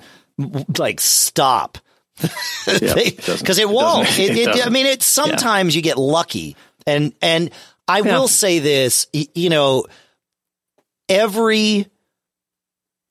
Like 0.78 1.00
stop, 1.00 1.78
because 2.20 2.68
it 3.58 3.70
won't. 3.70 4.08
It, 4.20 4.38
it, 4.38 4.66
I 4.66 4.70
mean, 4.70 4.86
it. 4.86 5.02
sometimes 5.02 5.76
you 5.76 5.82
get 5.82 5.98
lucky, 5.98 6.56
and 6.86 7.14
and 7.22 7.52
I 7.88 8.02
will 8.02 8.28
say 8.28 8.60
this. 8.60 9.08
You 9.14 9.50
know, 9.50 9.86
every 11.08 11.88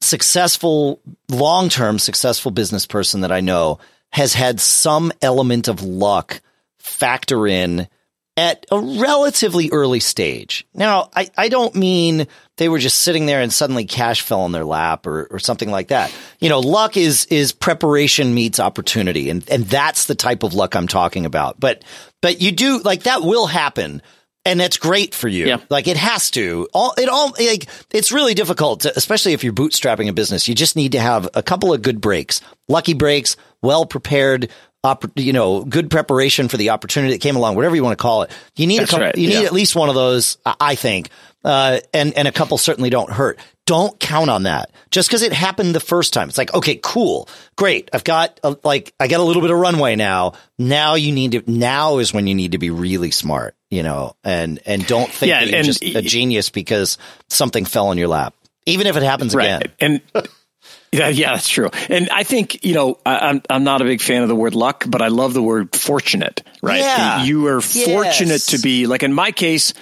successful, 0.05 1.01
long 1.29 1.69
term 1.69 1.99
successful 1.99 2.51
business 2.51 2.87
person 2.87 3.23
that 3.23 3.33
I 3.33 3.41
know 3.41 3.79
has 4.11 4.35
had 4.35 4.61
some 4.61 5.13
element 5.23 5.69
of 5.69 5.83
luck 5.83 6.41
factor 6.79 7.47
in 7.47 7.89
at 8.37 8.67
a 8.71 8.79
relatively 8.79 9.71
early 9.71 10.01
stage. 10.01 10.67
Now, 10.75 11.09
I, 11.15 11.31
I 11.37 11.49
don't 11.49 11.75
mean 11.75 12.27
they 12.57 12.69
were 12.69 12.79
just 12.79 13.01
sitting 13.01 13.27
there 13.27 13.41
and 13.41 13.53
suddenly 13.53 13.85
cash 13.85 14.23
fell 14.23 14.45
in 14.47 14.53
their 14.53 14.65
lap 14.65 15.07
or, 15.07 15.27
or 15.31 15.39
something 15.39 15.71
like 15.71 15.89
that. 15.89 16.13
You 16.41 16.49
know, 16.49 16.61
luck 16.61 16.97
is 16.97 17.27
is 17.27 17.53
preparation 17.53 18.35
meets 18.35 18.59
opportunity, 18.59 19.31
and 19.31 19.49
and 19.51 19.65
that's 19.65 20.07
the 20.07 20.15
type 20.15 20.43
of 20.43 20.55
luck 20.55 20.75
I'm 20.75 20.89
talking 20.89 21.27
about. 21.27 21.61
But 21.61 21.85
but 22.21 22.41
you 22.41 22.53
do 22.53 22.79
like 22.81 23.05
that 23.05 23.23
will 23.23 23.47
happen 23.47 24.03
and 24.45 24.61
that's 24.61 24.77
great 24.77 25.15
for 25.15 25.29
you. 25.29 25.47
Yeah. 25.47 25.59
Like 25.71 25.89
it 25.89 25.97
has 25.97 26.31
to. 26.33 26.69
All 26.75 26.95
it 26.99 27.09
all 27.09 27.35
like 27.39 27.67
it's 27.93 28.13
really 28.13 28.35
difficult, 28.35 28.81
to, 28.81 28.93
especially 28.97 29.33
if 29.33 29.43
you're 29.45 29.53
bootstrapping 29.53 30.09
a 30.09 30.13
business. 30.13 30.49
You 30.49 30.55
just 30.55 30.77
need 30.77 30.93
to 30.93 31.01
have 31.01 31.29
a 31.35 31.43
couple 31.43 31.73
of 31.73 31.83
good 31.83 32.01
breaks, 32.01 32.41
lucky 32.69 32.95
breaks, 32.95 33.37
well 33.63 33.87
prepared 33.87 34.51
opp- 34.85 35.19
you 35.19 35.33
know, 35.33 35.65
good 35.65 35.91
preparation 35.91 36.49
for 36.49 36.57
the 36.59 36.71
opportunity 36.71 37.15
that 37.15 37.21
came 37.21 37.37
along, 37.37 37.57
whatever 37.57 37.75
you 37.75 37.83
want 37.83 37.97
to 37.99 38.03
call 38.03 38.23
it. 38.23 38.31
You 38.55 38.67
need 38.67 38.81
That's 38.81 38.91
a 38.91 38.93
couple, 38.93 39.07
right, 39.07 39.17
you 39.17 39.29
need 39.29 39.41
yeah. 39.41 39.47
at 39.47 39.53
least 39.53 39.75
one 39.75 39.89
of 39.89 39.95
those, 39.95 40.37
I- 40.45 40.57
I 40.61 40.75
think. 40.75 41.09
Uh, 41.43 41.81
and, 41.93 42.15
and 42.17 42.27
a 42.27 42.33
couple 42.33 42.57
certainly 42.57 42.89
don't 42.91 43.11
hurt. 43.11 43.39
Don't 43.67 43.99
count 43.99 44.29
on 44.29 44.43
that. 44.43 44.71
Just 44.91 45.09
because 45.09 45.23
it 45.23 45.33
happened 45.33 45.75
the 45.75 45.81
first 45.81 46.13
time. 46.13 46.29
It's 46.29 46.37
like, 46.37 46.53
okay, 46.53 46.79
cool. 46.83 47.29
Great. 47.57 47.89
I've 47.93 48.05
got 48.05 48.39
a, 48.45 48.57
like, 48.63 48.93
I 49.01 49.09
got 49.09 49.21
a 49.21 49.23
little 49.23 49.41
bit 49.41 49.51
of 49.51 49.59
runway 49.59 49.97
now. 49.97 50.35
Now 50.59 50.95
you 50.97 51.13
need 51.13 51.33
to, 51.33 51.51
now 51.51 51.99
is 51.99 52.13
when 52.13 52.27
you 52.27 52.35
need 52.35 52.53
to 52.53 52.59
be 52.59 52.71
really 52.71 53.11
smart, 53.11 53.57
you 53.71 53.83
know, 53.83 54.17
and, 54.23 54.61
and 54.67 54.87
don't 54.87 55.11
think 55.11 55.31
Yeah, 55.31 55.41
that 55.45 55.51
you're 55.51 55.63
just 55.63 55.83
a 55.83 56.03
genius 56.03 56.51
because 56.51 56.99
something 57.29 57.65
fell 57.65 57.91
in 57.91 57.99
your 57.99 58.09
lap. 58.09 58.35
Even 58.67 58.87
if 58.87 58.97
it 58.97 59.03
happens 59.03 59.35
again. 59.35 59.63
And 59.81 60.01
yeah, 60.93 61.09
yeah, 61.09 61.33
that's 61.35 61.49
true. 61.49 61.71
And 61.89 62.09
I 62.11 62.23
think, 62.23 62.65
you 62.65 62.75
know, 62.75 62.99
I, 63.05 63.31
I'm, 63.31 63.43
I'm 63.51 63.65
not 63.65 63.83
a 63.83 63.85
big 63.85 64.01
fan 64.01 64.23
of 64.23 64.29
the 64.29 64.37
word 64.37 64.55
luck, 64.55 64.85
but 64.87 65.03
I 65.03 65.09
love 65.09 65.35
the 65.35 65.43
word 65.43 65.75
fortunate, 65.75 66.43
right? 66.63 66.81
Yeah. 66.81 67.25
You 67.25 67.47
are 67.49 67.61
fortunate 67.61 68.29
Yes. 68.29 68.47
to 68.47 68.59
be 68.59 68.87
like 68.87 69.03
in 69.03 69.13
my 69.13 69.33
case, 69.33 69.75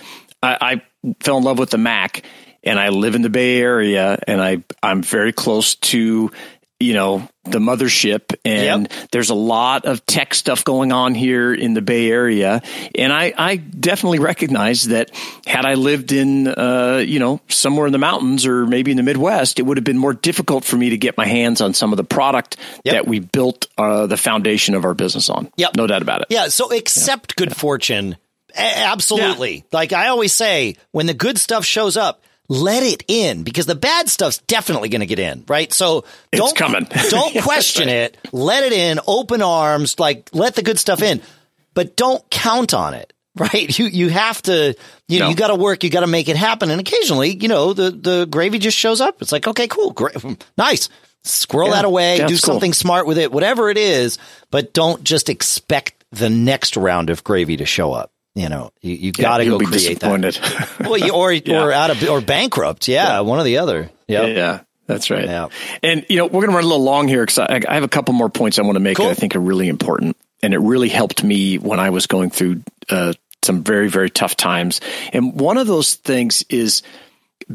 I, 0.43 0.57
I 1.05 1.15
fell 1.21 1.39
in 1.39 1.45
love 1.45 1.59
with 1.59 1.71
the 1.71 1.79
Mac 1.79 2.25
and 2.65 2.79
I 2.79 2.89
live 2.91 3.15
in 3.15 3.23
the 3.23 3.31
Bay 3.31 3.59
Area 3.59 4.19
and 4.27 4.41
I, 4.41 4.63
I'm 4.83 5.03
very 5.03 5.33
close 5.33 5.75
to, 5.77 6.31
you 6.81 6.95
know, 6.95 7.29
the 7.45 7.59
mothership 7.59 8.37
and 8.45 8.89
there's 9.11 9.31
a 9.31 9.35
lot 9.35 9.85
of 9.85 10.05
tech 10.07 10.33
stuff 10.33 10.63
going 10.65 10.93
on 10.93 11.15
here 11.15 11.53
in 11.53 11.75
the 11.75 11.83
Bay 11.83 12.09
Area. 12.09 12.63
And 12.97 13.13
I, 13.13 13.33
I 13.37 13.57
definitely 13.57 14.21
recognize 14.21 14.85
that 14.85 15.11
had 15.45 15.65
I 15.67 15.75
lived 15.75 16.13
in, 16.13 16.47
uh, 16.47 17.03
you 17.05 17.19
know, 17.19 17.41
somewhere 17.49 17.87
in 17.87 17.93
the 17.93 17.99
mountains 17.99 18.47
or 18.47 18.65
maybe 18.67 18.93
in 18.93 18.97
the 18.97 19.03
Midwest, 19.03 19.59
it 19.59 19.63
would 19.63 19.77
have 19.77 19.85
been 19.85 19.99
more 19.99 20.15
difficult 20.15 20.65
for 20.65 20.77
me 20.77 20.91
to 20.91 20.97
get 20.97 21.17
my 21.17 21.27
hands 21.27 21.61
on 21.61 21.75
some 21.75 21.93
of 21.93 21.97
the 21.97 22.05
product 22.05 22.57
Yep. 22.85 22.95
that 22.95 23.07
we 23.09 23.19
built 23.21 23.67
uh, 23.79 24.07
the 24.07 24.17
foundation 24.17 24.75
of 24.75 24.85
our 24.85 24.95
business 24.95 25.29
on. 25.29 25.51
Yep. 25.57 25.77
No 25.77 25.87
doubt 25.89 26.03
about 26.03 26.21
it. 26.23 26.29
Yeah. 26.31 26.47
So 26.49 26.73
accept 26.73 27.35
good 27.37 27.57
fortune. 27.57 28.17
A- 28.57 28.79
absolutely. 28.87 29.65
Like 29.73 29.93
I 29.93 30.09
always 30.09 30.33
say, 30.33 30.77
when 30.93 31.07
the 31.07 31.15
good 31.15 31.39
stuff 31.39 31.65
shows 31.65 31.97
up, 31.97 32.23
let 32.53 32.83
it 32.83 33.05
in 33.09 33.45
because 33.45 33.65
the 33.67 33.75
bad 33.75 34.09
stuff's 34.11 34.39
definitely 34.47 34.91
going 34.91 35.01
to 35.01 35.07
get 35.07 35.19
in, 35.19 35.43
right? 35.49 35.73
So 35.73 36.05
don't 36.33 36.55
coming. 36.55 36.87
don't 37.11 37.43
question 37.43 37.89
it. 37.89 38.19
Let 38.31 38.63
it 38.65 38.73
in, 38.75 39.01
open 39.07 39.41
arms, 39.41 39.99
like 39.99 40.29
let 40.35 40.55
the 40.55 40.63
good 40.63 40.79
stuff 40.79 41.01
in, 41.03 41.23
but 41.73 41.97
don't 41.97 42.29
count 42.31 42.75
on 42.75 42.95
it. 42.95 43.13
Right. 43.35 43.79
You, 43.79 43.87
you 43.87 44.09
have 44.11 44.43
to, 44.43 44.75
you 45.09 45.19
know, 45.19 45.25
No. 45.25 45.31
you 45.31 45.37
got 45.37 45.49
to 45.49 45.55
work, 45.55 45.83
you 45.85 45.89
got 45.89 46.01
to 46.03 46.07
make 46.07 46.29
it 46.29 46.37
happen. 46.37 46.71
And 46.71 46.79
occasionally, 46.83 47.35
you 47.35 47.49
know, 47.49 47.73
the, 47.73 47.91
the 47.91 48.27
gravy 48.27 48.59
just 48.59 48.77
shows 48.77 49.01
up. 49.01 49.23
It's 49.23 49.33
like, 49.33 49.49
okay, 49.49 49.67
cool. 49.69 49.91
Great. 49.93 50.17
Hmm, 50.21 50.35
nice. 50.59 50.91
Squirrel 51.25 51.69
Yeah. 51.69 51.77
that 51.77 51.85
away, 51.87 52.19
do 52.19 52.25
it's 52.25 52.43
cool. 52.45 52.53
something 52.53 52.75
smart 52.75 53.07
with 53.07 53.17
it, 53.17 53.33
whatever 53.33 53.71
it 53.71 53.79
is, 53.79 54.19
but 54.51 54.75
don't 54.75 55.03
just 55.03 55.31
expect 55.31 56.05
the 56.13 56.29
next 56.29 56.77
round 56.77 57.09
of 57.09 57.25
gravy 57.25 57.57
to 57.57 57.65
show 57.65 57.95
up. 57.95 58.12
You 58.35 58.49
know, 58.49 58.71
you, 58.81 58.95
you 58.95 59.13
got 59.13 59.39
to 59.39 59.45
You'll 59.45 59.59
go 59.59 59.67
be 59.71 59.77
create 59.77 60.01
that. 60.01 60.77
Well, 60.81 60.97
you, 60.97 61.13
or 61.13 61.33
Yeah. 61.33 61.63
or 61.65 61.73
out 61.73 61.91
of 61.91 62.03
or 62.09 62.21
bankrupt. 62.21 62.89
Yeah, 62.89 63.21
one 63.21 63.39
or 63.39 63.45
the 63.45 63.59
other. 63.59 63.91
Yep. 64.09 64.37
Yeah, 64.37 64.61
that's 64.87 65.11
right. 65.11 65.25
Yeah. 65.27 65.49
And 65.83 66.07
you 66.09 66.17
know, 66.17 66.25
we're 66.27 66.41
going 66.41 66.51
to 66.51 66.55
run 66.57 66.65
a 66.65 66.69
little 66.69 66.83
long 66.83 67.09
here 67.09 67.23
because 67.23 67.39
I, 67.39 67.61
I 67.69 67.75
have 67.75 67.83
a 67.85 67.89
couple 67.89 68.15
more 68.15 68.31
points 68.31 68.59
I 68.59 68.63
want 68.63 68.77
to 68.77 68.81
make 68.81 68.97
Cool. 68.97 69.07
that 69.07 69.13
I 69.13 69.15
think 69.15 69.37
are 69.37 69.41
really 69.41 69.69
important, 69.69 70.17
and 70.43 70.55
it 70.55 70.59
really 70.59 70.89
helped 70.89 71.23
me 71.23 71.59
when 71.59 71.79
I 71.79 71.91
was 71.91 72.07
going 72.07 72.31
through 72.31 72.63
uh, 72.89 73.13
some 73.45 73.63
very 73.63 73.89
very 73.89 74.09
tough 74.09 74.35
times. 74.37 74.81
And 75.13 75.39
one 75.39 75.59
of 75.59 75.67
those 75.67 75.95
things 75.95 76.43
is 76.49 76.83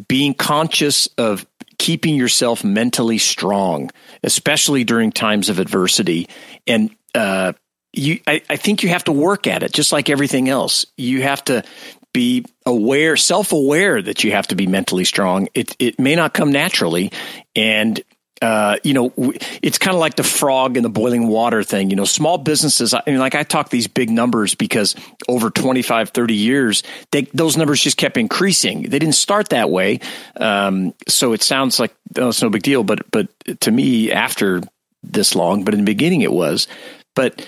being 0.08 0.36
conscious 0.36 1.08
of 1.18 1.46
keeping 1.80 2.16
yourself 2.16 2.64
mentally 2.64 3.18
strong, 3.18 3.90
especially 4.24 4.84
during 4.84 5.12
times 5.12 5.50
of 5.50 5.58
adversity. 5.60 6.28
And 6.68 6.90
uh, 7.16 7.54
you, 7.94 8.20
I, 8.28 8.42
I 8.50 8.56
think 8.58 8.84
you 8.84 8.90
have 8.90 9.06
to 9.06 9.12
work 9.12 9.48
at 9.48 9.64
it, 9.64 9.72
just 9.72 9.92
like 9.92 10.10
everything 10.10 10.50
else. 10.50 10.86
You 10.98 11.22
have 11.24 11.44
to 11.46 11.64
be 12.14 12.46
aware, 12.66 13.18
self-aware 13.18 14.02
that 14.02 14.24
you 14.24 14.32
have 14.32 14.48
to 14.48 14.56
be 14.56 14.68
mentally 14.68 15.06
strong. 15.06 15.48
It 15.54 15.76
it 15.80 16.00
may 16.00 16.16
not 16.16 16.34
come 16.34 16.52
naturally, 16.52 17.12
and 17.56 18.02
uh, 18.42 18.78
you 18.84 18.94
know, 18.94 19.12
it's 19.62 19.78
kind 19.78 19.96
of 19.96 20.00
like 20.00 20.16
the 20.16 20.24
frog 20.24 20.78
in 20.78 20.84
the 20.84 20.90
boiling 20.90 21.28
water 21.28 21.64
thing. 21.64 21.90
You 21.90 21.96
know, 21.96 22.06
small 22.06 22.38
businesses, 22.38 22.94
I 22.94 23.02
mean, 23.08 23.18
like 23.18 23.36
I 23.36 23.44
talk 23.44 23.70
these 23.70 23.88
big 23.88 24.10
numbers 24.10 24.54
because 24.56 24.96
over 25.28 25.50
25, 25.50 26.10
30 26.10 26.34
years, 26.36 26.84
they, 27.12 27.24
those 27.34 27.58
numbers 27.58 27.82
just 27.82 27.98
kept 27.98 28.18
increasing. 28.18 28.84
They 28.84 29.00
didn't 29.00 29.16
start 29.16 29.50
that 29.50 29.70
way. 29.70 30.02
Um, 30.36 30.94
so 31.08 31.34
it 31.34 31.42
sounds 31.42 31.80
like 31.80 31.96
oh, 32.18 32.30
it's 32.30 32.42
no 32.42 32.50
big 32.50 32.64
deal, 32.64 32.84
but, 32.84 33.10
but 33.12 33.28
to 33.62 33.72
me, 33.72 34.12
after 34.12 34.62
this 35.02 35.36
long, 35.36 35.64
but 35.64 35.74
in 35.74 35.80
the 35.82 35.86
beginning 35.86 36.22
it 36.22 36.32
was. 36.32 36.68
But, 37.16 37.48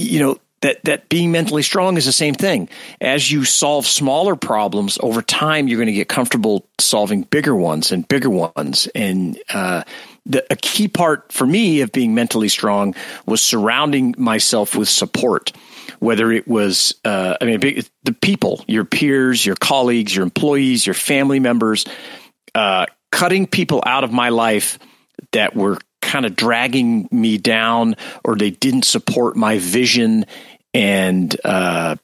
you 0.00 0.20
know, 0.20 0.38
that, 0.62 0.84
that 0.84 1.08
being 1.08 1.32
mentally 1.32 1.62
strong 1.62 1.96
is 1.96 2.04
the 2.04 2.12
same 2.12 2.34
thing. 2.34 2.68
As 3.00 3.30
you 3.30 3.44
solve 3.44 3.86
smaller 3.86 4.36
problems 4.36 4.98
over 5.02 5.22
time, 5.22 5.68
you're 5.68 5.78
going 5.78 5.86
to 5.86 5.92
get 5.92 6.08
comfortable 6.08 6.66
solving 6.78 7.22
bigger 7.22 7.56
ones 7.56 7.92
and 7.92 8.06
bigger 8.06 8.30
ones. 8.30 8.86
And 8.94 9.38
uh, 9.52 9.84
the, 10.26 10.44
a 10.50 10.56
key 10.56 10.88
part 10.88 11.32
for 11.32 11.46
me 11.46 11.80
of 11.80 11.92
being 11.92 12.14
mentally 12.14 12.48
strong 12.48 12.94
was 13.26 13.40
surrounding 13.40 14.14
myself 14.18 14.76
with 14.76 14.88
support. 14.88 15.52
Whether 15.98 16.30
it 16.30 16.46
was, 16.46 16.94
uh, 17.04 17.36
I 17.40 17.44
mean, 17.44 17.60
big, 17.60 17.86
the 18.04 18.12
people, 18.12 18.64
your 18.68 18.84
peers, 18.84 19.44
your 19.44 19.56
colleagues, 19.56 20.14
your 20.14 20.24
employees, 20.24 20.86
your 20.86 20.94
family 20.94 21.40
members, 21.40 21.84
uh, 22.54 22.86
cutting 23.10 23.46
people 23.46 23.82
out 23.86 24.04
of 24.04 24.12
my 24.12 24.28
life 24.28 24.78
that 25.32 25.54
were 25.56 25.78
kind 26.10 26.26
of 26.26 26.34
dragging 26.34 27.08
me 27.12 27.38
down 27.38 27.94
or 28.24 28.34
they 28.34 28.50
didn't 28.50 28.84
support 28.84 29.36
my 29.36 29.58
vision 29.58 30.26
and 30.74 31.36
uh, 31.44 31.94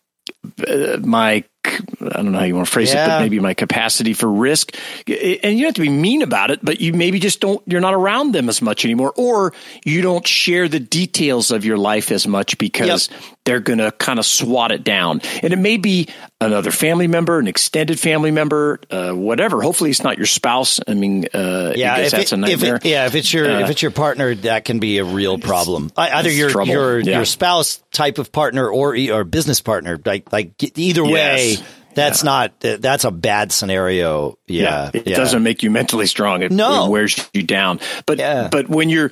my 1.01 1.43
I 1.67 2.23
don't 2.23 2.33
know 2.33 2.39
how 2.39 2.45
you 2.45 2.55
want 2.55 2.67
to 2.67 2.73
phrase 2.73 2.93
it, 2.93 2.97
but 2.97 3.21
maybe 3.21 3.41
my 3.41 3.55
capacity 3.55 4.13
for 4.13 4.31
risk. 4.31 4.75
And 5.07 5.59
you 5.59 5.65
don't 5.65 5.65
have 5.67 5.75
to 5.75 5.81
be 5.83 5.89
mean 5.89 6.23
about 6.23 6.51
it, 6.51 6.61
but 6.65 6.81
you 6.81 6.93
maybe 6.93 7.19
just 7.19 7.41
don't, 7.41 7.63
you're 7.67 7.81
not 7.81 7.95
around 7.95 8.33
them 8.33 8.49
as 8.49 8.63
much 8.63 8.85
anymore, 8.85 9.13
or 9.17 9.53
you 9.85 10.03
don't 10.03 10.27
share 10.27 10.69
the 10.69 10.81
details 10.81 11.51
of 11.51 11.65
your 11.65 11.77
life 11.79 12.11
as 12.13 12.27
much 12.27 12.59
because 12.59 13.09
they're 13.45 13.61
going 13.61 13.79
to 13.79 13.93
kind 13.93 14.19
of 14.19 14.27
swat 14.27 14.73
it 14.73 14.85
down. 14.85 15.21
And 15.43 15.53
it 15.53 15.59
may 15.59 15.77
be 15.77 16.09
another 16.41 16.71
family 16.71 17.07
member, 17.07 17.39
an 17.39 17.47
extended 17.47 17.99
family 17.99 18.31
member, 18.31 18.81
uh, 18.91 19.13
whatever. 19.13 19.63
Hopefully 19.63 19.91
it's 19.91 20.03
not 20.03 20.17
your 20.17 20.27
spouse. 20.27 20.81
I 20.87 20.95
mean, 20.95 21.27
uh, 21.33 21.73
Yeah, 21.77 21.95
I 21.95 22.03
guess 22.03 22.07
if 22.07 22.19
that's 22.19 22.33
it, 22.33 22.39
a 22.39 22.43
if 22.45 22.61
nightmare. 22.61 22.77
it, 22.77 22.85
yeah, 22.85 23.07
if 23.07 23.15
it's 23.15 23.33
your 23.33 23.51
Uh, 23.51 23.61
if 23.61 23.71
it's 23.71 23.83
your 23.83 23.91
partner, 23.93 24.35
that 24.35 24.65
can 24.65 24.79
be 24.81 24.99
a 24.99 25.05
real 25.05 25.39
problem. 25.39 25.91
Either 25.97 26.31
your 26.31 26.51
trouble, 26.51 26.73
your 26.73 26.99
yeah. 26.99 27.17
your 27.17 27.25
spouse 27.25 27.83
type 27.93 28.19
of 28.19 28.33
partner 28.33 28.69
or 28.69 28.97
or 29.13 29.25
business 29.25 29.61
partner, 29.61 29.99
like 30.05 30.33
like 30.33 30.53
either 30.79 31.05
way, 31.05 31.51
Yes. 31.53 31.56
That's 31.97 32.23
not 32.23 32.61
that's 32.61 33.05
a 33.05 33.11
bad 33.11 33.51
scenario. 33.51 34.39
Yeah, 34.47 34.91
it 34.95 35.07
yeah. 35.09 35.17
doesn't 35.17 35.43
make 35.43 35.63
you 35.65 35.71
mentally 35.71 36.07
strong. 36.07 36.43
It, 36.43 36.53
No. 36.53 36.87
it 36.87 36.91
wears 36.91 37.29
you 37.35 37.43
down. 37.43 37.81
But 38.07 38.19
Yeah. 38.19 38.49
but 38.51 38.69
when 38.69 38.89
you're 38.89 39.11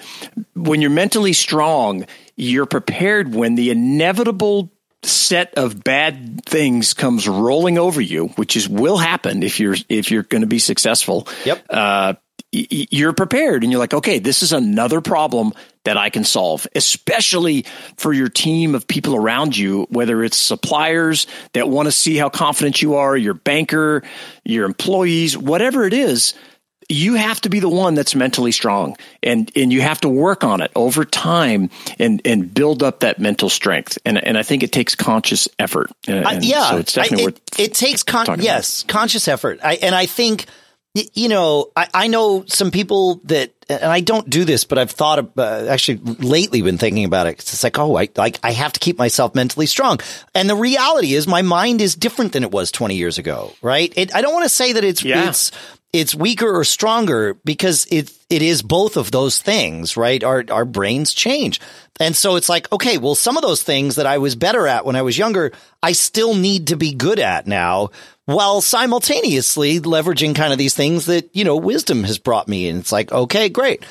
when 0.54 0.80
you're 0.80 0.90
mentally 0.90 1.32
strong, 1.32 2.06
you're 2.36 2.66
prepared 2.66 3.34
when 3.34 3.56
the 3.56 3.70
inevitable 3.70 4.70
set 5.02 5.52
of 5.58 5.84
bad 5.84 6.42
things 6.46 6.94
comes 6.94 7.28
rolling 7.28 7.76
over 7.78 8.00
you, 8.00 8.28
which 8.36 8.56
is 8.56 8.68
will 8.68 8.96
happen 8.96 9.42
if 9.42 9.60
you're 9.60 9.76
if 9.88 10.10
you're 10.10 10.22
going 10.22 10.40
to 10.42 10.46
be 10.46 10.58
successful. 10.58 11.28
Yep. 11.44 11.66
Uh, 11.68 12.14
you're 12.70 13.12
prepared 13.12 13.62
and 13.62 13.72
you're 13.72 13.78
like, 13.80 13.94
okay, 13.94 14.18
this 14.18 14.42
is 14.42 14.52
another 14.52 15.00
problem 15.00 15.52
that 15.84 15.96
I 15.96 16.08
can 16.10 16.24
solve, 16.24 16.66
especially 16.74 17.66
for 17.96 18.12
your 18.12 18.28
team 18.28 18.74
of 18.74 18.86
people 18.86 19.14
around 19.14 19.56
you, 19.56 19.86
whether 19.90 20.22
it's 20.24 20.36
suppliers 20.36 21.26
that 21.52 21.68
want 21.68 21.86
to 21.86 21.92
see 21.92 22.16
how 22.16 22.28
confident 22.30 22.80
you 22.80 22.94
are, 22.94 23.16
your 23.16 23.34
banker, 23.34 24.02
your 24.44 24.64
employees, 24.66 25.36
whatever 25.36 25.84
it 25.84 25.92
is. 25.92 26.34
You 26.90 27.14
have 27.14 27.40
to 27.42 27.48
be 27.48 27.60
the 27.60 27.68
one 27.68 27.94
that's 27.94 28.14
mentally 28.14 28.52
strong 28.52 28.96
and, 29.22 29.50
and 29.56 29.72
you 29.72 29.80
have 29.80 30.02
to 30.02 30.08
work 30.08 30.44
on 30.44 30.60
it 30.60 30.70
over 30.76 31.06
time 31.06 31.70
and, 31.98 32.20
and 32.26 32.52
build 32.52 32.82
up 32.82 33.00
that 33.00 33.18
mental 33.18 33.48
strength. 33.48 33.96
And, 34.04 34.22
and 34.22 34.36
I 34.36 34.42
think 34.42 34.62
it 34.62 34.70
takes 34.70 34.94
conscious 34.94 35.48
effort. 35.58 35.90
And, 36.06 36.26
I- 36.26 36.40
yeah, 36.40 36.70
So 36.72 36.76
it's 36.76 36.92
definitely 36.92 37.22
I- 37.22 37.26
worth 37.28 37.36
it, 37.58 37.60
it 37.60 37.74
takes 37.74 38.02
con- 38.02 38.26
talking 38.26 38.44
about. 38.44 38.44
yes 38.44 38.84
conscious 38.86 39.28
effort. 39.28 39.60
I, 39.64 39.76
and 39.76 39.94
I 39.94 40.04
think 40.04 40.44
you 40.94 41.28
know 41.28 41.70
I, 41.74 41.88
I 41.92 42.06
know 42.06 42.44
some 42.46 42.70
people 42.70 43.20
that 43.24 43.52
and 43.68 43.84
I 43.84 44.00
don't 44.00 44.28
do 44.28 44.44
this, 44.44 44.64
but 44.64 44.76
I've 44.78 44.90
thought 44.90 45.18
of, 45.18 45.38
uh, 45.38 45.66
actually 45.68 45.96
lately 45.96 46.60
been 46.60 46.76
thinking 46.78 47.04
about 47.04 47.26
it. 47.26 47.38
It's 47.38 47.64
like 47.64 47.78
oh 47.78 47.96
I 47.96 48.08
like 48.16 48.38
I 48.42 48.52
have 48.52 48.72
to 48.74 48.80
keep 48.80 48.98
myself 48.98 49.34
mentally 49.34 49.66
strong, 49.66 49.98
and 50.34 50.48
the 50.48 50.54
reality 50.54 51.14
is 51.14 51.26
my 51.26 51.42
mind 51.42 51.80
is 51.80 51.94
different 51.94 52.32
than 52.32 52.44
it 52.44 52.50
was 52.50 52.70
twenty 52.70 52.96
years 52.96 53.18
ago. 53.18 53.52
Right? 53.62 53.92
It, 53.96 54.14
I 54.14 54.20
don't 54.20 54.32
want 54.32 54.44
to 54.44 54.50
say 54.50 54.72
that 54.74 54.84
it's 54.84 55.02
Yeah. 55.02 55.28
it's 55.28 55.50
it's 55.94 56.12
weaker 56.12 56.50
or 56.50 56.64
stronger 56.64 57.34
because 57.44 57.86
it 57.88 58.12
it 58.28 58.42
is 58.42 58.62
both 58.62 58.96
of 58.96 59.12
those 59.12 59.38
things, 59.38 59.96
right? 59.96 60.24
Our 60.24 60.44
our 60.50 60.64
brains 60.64 61.14
change. 61.14 61.60
And 62.00 62.16
so 62.16 62.34
it's 62.34 62.48
like, 62.48 62.70
okay, 62.72 62.98
well 62.98 63.14
some 63.14 63.36
of 63.36 63.42
those 63.42 63.62
things 63.62 63.94
that 63.94 64.04
I 64.04 64.18
was 64.18 64.34
better 64.34 64.66
at 64.66 64.84
when 64.84 64.96
I 64.96 65.02
was 65.02 65.16
younger, 65.16 65.52
I 65.84 65.92
still 65.92 66.34
need 66.34 66.66
to 66.66 66.76
be 66.76 66.92
good 66.92 67.20
at 67.20 67.46
now 67.46 67.90
while 68.24 68.60
simultaneously 68.60 69.78
leveraging 69.78 70.34
kind 70.34 70.52
of 70.52 70.58
these 70.58 70.74
things 70.74 71.06
that, 71.06 71.30
you 71.32 71.44
know, 71.44 71.56
wisdom 71.56 72.02
has 72.04 72.18
brought 72.18 72.48
me 72.48 72.68
and 72.68 72.80
it's 72.80 72.90
like, 72.90 73.12
okay, 73.12 73.48
great. 73.48 73.84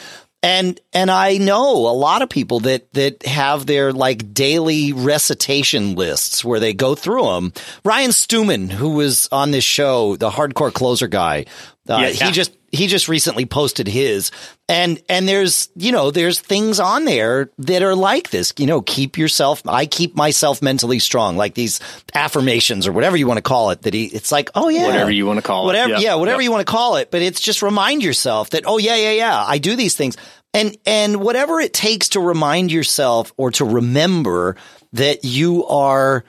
And 0.44 0.78
and 0.92 1.10
I 1.10 1.38
know 1.38 1.72
a 1.72 1.96
lot 1.96 2.22
of 2.22 2.30
people 2.30 2.60
that 2.62 2.92
that 2.92 3.26
have 3.26 3.66
their 3.66 3.94
like 3.94 4.34
daily 4.34 4.92
recitation 4.92 5.96
lists 5.96 6.44
where 6.44 6.60
they 6.60 6.74
go 6.74 6.96
through 6.96 7.24
them. 7.24 7.54
Ryan 7.86 8.12
Stewman, 8.12 8.70
who 8.70 8.90
was 8.90 9.30
on 9.32 9.52
this 9.52 9.64
show, 9.64 10.18
the 10.18 10.30
hardcore 10.30 10.74
closer 10.74 11.08
guy, 11.08 11.46
uh, 11.90 11.98
Yeah, 12.02 12.10
he 12.28 12.32
just 12.32 12.56
he 12.72 12.88
just 12.88 13.08
recently 13.08 13.46
posted 13.46 13.88
his 13.88 14.32
and 14.68 15.00
and 15.10 15.28
there's 15.28 15.70
you 15.76 15.92
know 15.92 16.10
there's 16.12 16.40
things 16.40 16.80
on 16.80 17.06
there 17.06 17.50
that 17.60 17.84
are 17.84 17.94
like 17.96 18.30
this 18.32 18.52
you 18.58 18.66
know 18.66 18.82
keep 18.82 19.16
yourself 19.18 19.62
i 19.68 19.86
keep 19.86 20.16
myself 20.16 20.60
mentally 20.62 20.98
strong 20.98 21.38
like 21.38 21.54
these 21.54 21.80
affirmations 22.16 22.88
or 22.88 22.92
whatever 22.92 23.16
you 23.16 23.28
want 23.28 23.38
to 23.38 23.44
call 23.44 23.70
it 23.70 23.84
that 23.84 23.94
he 23.94 24.06
it's 24.06 24.32
like 24.32 24.50
oh 24.56 24.70
yeah 24.70 24.88
Whatever 24.88 25.12
you 25.12 25.28
wanna 25.28 25.44
call 25.44 25.64
it. 25.64 25.66
whatever 25.68 25.90
Yep. 25.92 26.02
yeah 26.02 26.16
whatever 26.16 26.42
Yep. 26.42 26.46
you 26.46 26.52
want 26.52 26.66
to 26.66 26.72
call 26.72 26.96
it 26.96 27.12
but 27.12 27.22
it's 27.22 27.40
just 27.42 27.62
remind 27.62 28.02
yourself 28.04 28.50
that 28.52 28.64
oh 28.66 28.80
yeah 28.80 28.96
yeah 28.96 29.12
yeah 29.12 29.44
i 29.46 29.60
do 29.60 29.76
these 29.76 29.96
things 29.96 30.18
and 30.54 30.76
and 30.88 31.18
whatever 31.18 31.60
it 31.60 31.74
takes 31.74 32.10
to 32.10 32.20
remind 32.20 32.72
yourself 32.72 33.34
or 33.38 33.52
to 33.52 33.66
remember 33.66 34.56
that 34.94 35.24
you 35.26 35.66
are 35.68 36.24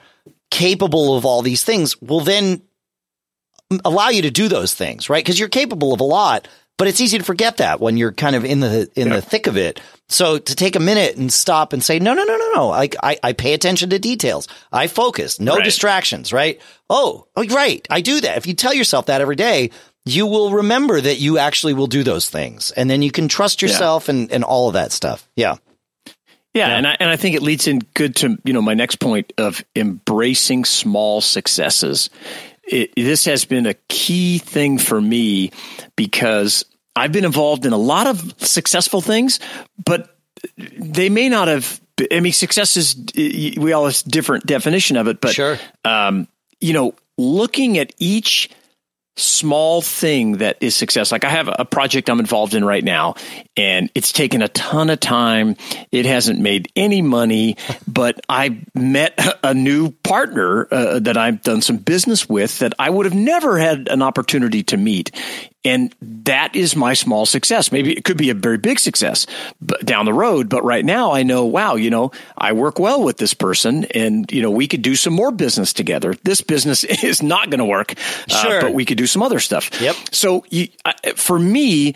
capable 0.51 1.17
of 1.17 1.25
all 1.25 1.41
these 1.41 1.63
things 1.63 1.99
will 2.01 2.21
then 2.21 2.61
allow 3.83 4.09
you 4.09 4.21
to 4.23 4.31
do 4.31 4.47
those 4.47 4.73
things, 4.73 5.09
right? 5.09 5.23
Because 5.23 5.39
you're 5.39 5.49
capable 5.49 5.93
of 5.93 5.99
a 5.99 6.03
lot, 6.05 6.47
but 6.77 6.87
it's 6.87 6.99
easy 7.01 7.17
to 7.17 7.23
forget 7.23 7.57
that 7.57 7.79
when 7.79 7.97
you're 7.97 8.11
kind 8.11 8.35
of 8.35 8.45
in 8.45 8.59
the 8.59 8.89
in 8.95 9.09
the 9.09 9.21
thick 9.21 9.47
of 9.47 9.57
it. 9.57 9.79
So 10.07 10.37
to 10.37 10.55
take 10.55 10.75
a 10.75 10.79
minute 10.79 11.17
and 11.17 11.33
stop 11.33 11.73
and 11.73 11.83
say, 11.83 11.97
no, 11.97 12.13
no, 12.13 12.23
no, 12.23 12.37
no, 12.37 12.51
no. 12.53 12.67
Like 12.67 12.95
I, 13.01 13.17
I 13.23 13.33
pay 13.33 13.53
attention 13.53 13.89
to 13.89 13.97
details. 13.97 14.47
I 14.71 14.87
focus. 14.87 15.39
No 15.39 15.55
Right. 15.55 15.63
distractions, 15.63 16.31
right? 16.31 16.61
Oh, 16.89 17.25
oh, 17.35 17.45
right. 17.47 17.85
I 17.89 18.01
do 18.01 18.21
that. 18.21 18.37
If 18.37 18.45
you 18.45 18.53
tell 18.53 18.73
yourself 18.73 19.07
that 19.07 19.21
every 19.21 19.35
day, 19.35 19.71
you 20.05 20.27
will 20.27 20.51
remember 20.51 21.01
that 21.01 21.19
you 21.19 21.39
actually 21.39 21.73
will 21.73 21.87
do 21.87 22.03
those 22.03 22.29
things. 22.29 22.69
And 22.71 22.87
then 22.87 23.01
you 23.01 23.09
can 23.09 23.27
trust 23.27 23.63
yourself 23.63 24.07
and, 24.07 24.31
and 24.31 24.43
all 24.43 24.67
of 24.67 24.73
that 24.75 24.91
stuff. 24.91 25.27
Yeah. 25.35 25.55
Yeah, 26.53 26.69
and 26.77 26.87
I 26.87 26.95
and 27.01 27.09
I 27.09 27.17
think 27.17 27.35
it 27.35 27.41
leads 27.41 27.67
in 27.67 27.79
good 27.95 28.15
to 28.17 28.37
you 28.45 28.53
know 28.53 28.61
my 28.61 28.75
next 28.75 29.01
point 29.01 29.33
of 29.37 29.61
embracing 29.75 30.63
small 30.63 31.19
successes. 31.19 32.09
It, 32.67 32.93
this 32.95 33.25
has 33.25 33.45
been 33.45 33.65
a 33.65 33.75
key 33.89 34.39
thing 34.39 34.77
for 34.77 34.99
me 34.99 35.51
because 35.95 36.65
I've 36.95 37.11
been 37.11 37.25
involved 37.25 37.65
in 37.65 37.73
a 37.73 37.77
lot 37.77 38.07
of 38.07 38.33
successful 38.39 39.01
things, 39.01 39.39
but 39.83 40.17
they 40.57 41.09
may 41.09 41.29
not 41.29 41.47
have. 41.47 41.79
I 42.11 42.19
mean, 42.19 42.33
success 42.33 42.75
is 42.75 42.95
we 43.57 43.71
all 43.71 43.85
have 43.85 44.03
a 44.05 44.09
different 44.09 44.45
definition 44.45 44.97
of 44.97 45.07
it, 45.07 45.21
but 45.21 45.33
Sure. 45.33 45.57
um, 45.85 46.27
you 46.59 46.73
know, 46.73 46.93
looking 47.17 47.77
at 47.77 47.93
each 47.99 48.49
small 49.17 49.81
thing 49.81 50.37
that 50.37 50.57
is 50.61 50.75
success. 50.75 51.11
Like 51.11 51.23
I 51.23 51.29
have 51.29 51.49
a 51.57 51.65
project 51.65 52.09
I'm 52.09 52.19
involved 52.19 52.53
in 52.53 52.65
right 52.65 52.83
now, 52.83 53.15
and 53.55 53.89
it's 53.95 54.11
taken 54.11 54.41
a 54.41 54.47
ton 54.49 54.89
of 54.89 54.99
time. 54.99 55.55
It 55.91 56.05
hasn't 56.05 56.39
made 56.39 56.71
any 56.75 57.01
money, 57.01 57.57
but 57.87 58.19
I 58.27 58.61
met 58.73 59.19
a 59.43 59.53
new 59.53 59.91
partner 59.91 60.67
uh, 60.69 60.99
that 60.99 61.17
I've 61.17 61.41
done 61.41 61.61
some 61.61 61.77
business 61.77 62.27
with 62.27 62.59
that 62.59 62.73
I 62.77 62.89
would 62.89 63.05
have 63.05 63.15
never 63.15 63.57
had 63.57 63.87
an 63.87 64.01
opportunity 64.01 64.63
to 64.63 64.77
meet. 64.77 65.11
And 65.65 65.93
that 66.01 66.55
is 66.55 66.75
my 66.75 66.93
small 66.93 67.25
success. 67.25 67.71
Maybe 67.71 67.91
it 67.97 68.05
could 68.05 68.17
be 68.17 68.29
a 68.29 68.35
very 68.35 68.57
big 68.59 68.79
success 68.79 69.25
down 69.83 70.05
the 70.05 70.13
road. 70.13 70.47
But 70.47 70.63
right 70.63 70.85
now 70.85 71.11
I 71.11 71.23
know, 71.23 71.45
wow, 71.45 71.75
you 71.75 71.89
know, 71.89 72.11
I 72.37 72.53
work 72.53 72.79
well 72.79 73.03
with 73.03 73.17
this 73.17 73.33
person 73.33 73.85
and, 73.85 74.31
you 74.31 74.41
know, 74.41 74.51
we 74.51 74.67
could 74.67 74.83
do 74.83 74.95
some 74.95 75.13
more 75.13 75.31
business 75.31 75.73
together. 75.73 76.15
This 76.23 76.41
business 76.41 76.83
is 77.03 77.23
not 77.23 77.49
going 77.49 77.59
to 77.59 77.65
work, 77.65 77.95
uh, 78.29 78.43
Sure. 78.43 78.61
but 78.61 78.73
we 78.73 78.85
could 78.85 78.97
do 78.97 79.07
some 79.07 79.23
other 79.23 79.39
stuff. 79.39 79.81
Yep. 79.81 79.95
So 80.11 80.45
you, 80.49 80.67
for 81.15 81.37
me, 81.39 81.95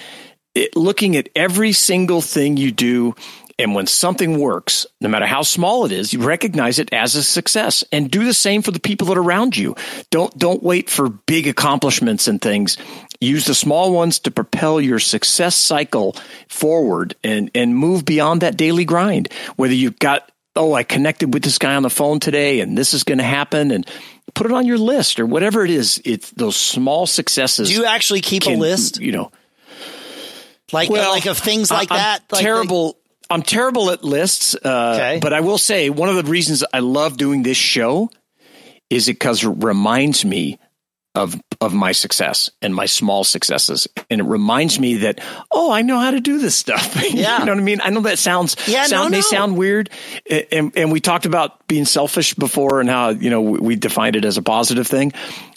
it, 0.56 0.76
looking 0.76 1.16
at 1.16 1.30
every 1.36 1.72
single 1.74 2.22
thing 2.22 2.58
you 2.58 2.72
do, 2.72 3.14
and 3.60 3.76
when 3.76 3.88
something 3.88 4.40
works, 4.40 4.86
no 5.02 5.10
matter 5.10 5.26
how 5.26 5.42
small 5.42 5.86
it 5.86 5.92
is, 5.92 6.14
you 6.14 6.24
recognize 6.24 6.80
it 6.80 6.94
as 6.94 7.16
a 7.16 7.22
success, 7.22 7.84
and 7.92 8.10
do 8.10 8.26
the 8.26 8.34
same 8.34 8.62
for 8.62 8.72
the 8.72 8.80
people 8.80 9.08
that 9.08 9.18
are 9.18 9.22
around 9.22 9.58
you. 9.58 9.76
Don't 10.12 10.36
don't 10.38 10.64
wait 10.64 10.90
for 10.90 11.10
big 11.10 11.46
accomplishments 11.46 12.30
and 12.30 12.42
things. 12.42 12.78
Use 13.22 13.46
the 13.46 13.56
small 13.56 13.92
ones 13.92 14.20
to 14.20 14.32
propel 14.32 14.80
your 14.80 15.00
success 15.00 15.56
cycle 15.56 16.16
forward, 16.48 17.16
and 17.24 17.52
and 17.54 17.76
move 17.76 18.06
beyond 18.06 18.42
that 18.42 18.56
daily 18.56 18.86
grind. 18.86 19.32
Whether 19.58 19.74
you've 19.74 20.00
got 20.00 20.32
oh, 20.56 20.74
I 20.74 20.84
connected 20.84 21.34
with 21.34 21.44
this 21.44 21.58
guy 21.58 21.76
on 21.76 21.84
the 21.84 21.90
phone 21.90 22.20
today, 22.20 22.60
and 22.60 22.78
this 22.78 22.94
is 22.94 23.04
going 23.04 23.18
to 23.20 23.24
happen, 23.24 23.72
and 23.72 23.86
put 24.34 24.46
it 24.46 24.52
on 24.54 24.66
your 24.66 24.78
list 24.78 25.20
or 25.20 25.26
whatever 25.26 25.64
it 25.64 25.72
is. 25.72 26.02
It's 26.06 26.32
those 26.32 26.56
small 26.56 27.08
successes. 27.08 27.70
Do 27.70 27.76
you 27.76 27.86
actually 27.86 28.22
keep 28.22 28.46
a 28.46 28.52
list? 28.52 29.00
You 29.00 29.12
know, 29.12 29.32
Like, 30.72 30.90
well, 30.90 31.12
like 31.12 31.26
of 31.26 31.38
things 31.38 31.72
like 31.72 31.92
I'm 31.92 31.98
that? 31.98 32.24
Like- 32.32 32.42
terrible. 32.42 32.98
I'm 33.32 33.44
terrible 33.44 33.92
at 33.92 34.04
lists. 34.04 34.56
Uh, 34.56 34.94
Okay. 34.96 35.20
But 35.22 35.34
I 35.34 35.42
will 35.42 35.60
say 35.60 35.90
one 35.92 36.10
of 36.10 36.16
the 36.16 36.24
reasons 36.24 36.64
I 36.74 36.80
love 36.80 37.16
doing 37.16 37.44
this 37.44 37.58
show 37.58 38.10
is 38.90 39.06
because 39.06 39.44
it 39.44 39.50
reminds 39.50 40.26
me 40.26 40.58
of 41.16 41.36
of 41.62 41.74
my 41.74 41.92
success 41.92 42.50
and 42.62 42.74
my 42.74 42.86
small 42.86 43.24
successes, 43.24 43.88
and 44.10 44.22
it 44.22 44.24
reminds 44.24 44.80
me 44.80 44.96
that 44.98 45.20
oh, 45.52 45.72
I 45.72 45.82
know 45.82 46.00
how 46.00 46.12
to 46.12 46.20
do 46.22 46.40
this 46.40 46.56
stuff. 46.56 46.96
Yeah. 47.10 47.40
you 47.40 47.46
know 47.46 47.52
what 47.54 47.60
I 47.60 47.64
mean. 47.64 47.82
I 47.84 47.90
know 47.90 48.02
that 48.02 48.20
sounds 48.20 48.56
Yeah, 48.68 48.86
sound, 48.86 49.06
no, 49.06 49.10
may 49.10 49.18
no. 49.18 49.22
sound 49.22 49.58
weird, 49.58 49.90
and 50.52 50.72
and 50.78 50.92
we 50.92 51.00
talked 51.00 51.26
about 51.26 51.68
being 51.68 51.86
selfish 51.86 52.34
before 52.36 52.80
and 52.80 52.90
how 52.90 53.10
you 53.10 53.30
know 53.30 53.42
we, 53.42 53.60
we 53.60 53.76
defined 53.76 54.16
it 54.16 54.26
as 54.26 54.38
a 54.38 54.42
positive 54.42 54.88
thing, 54.88 55.14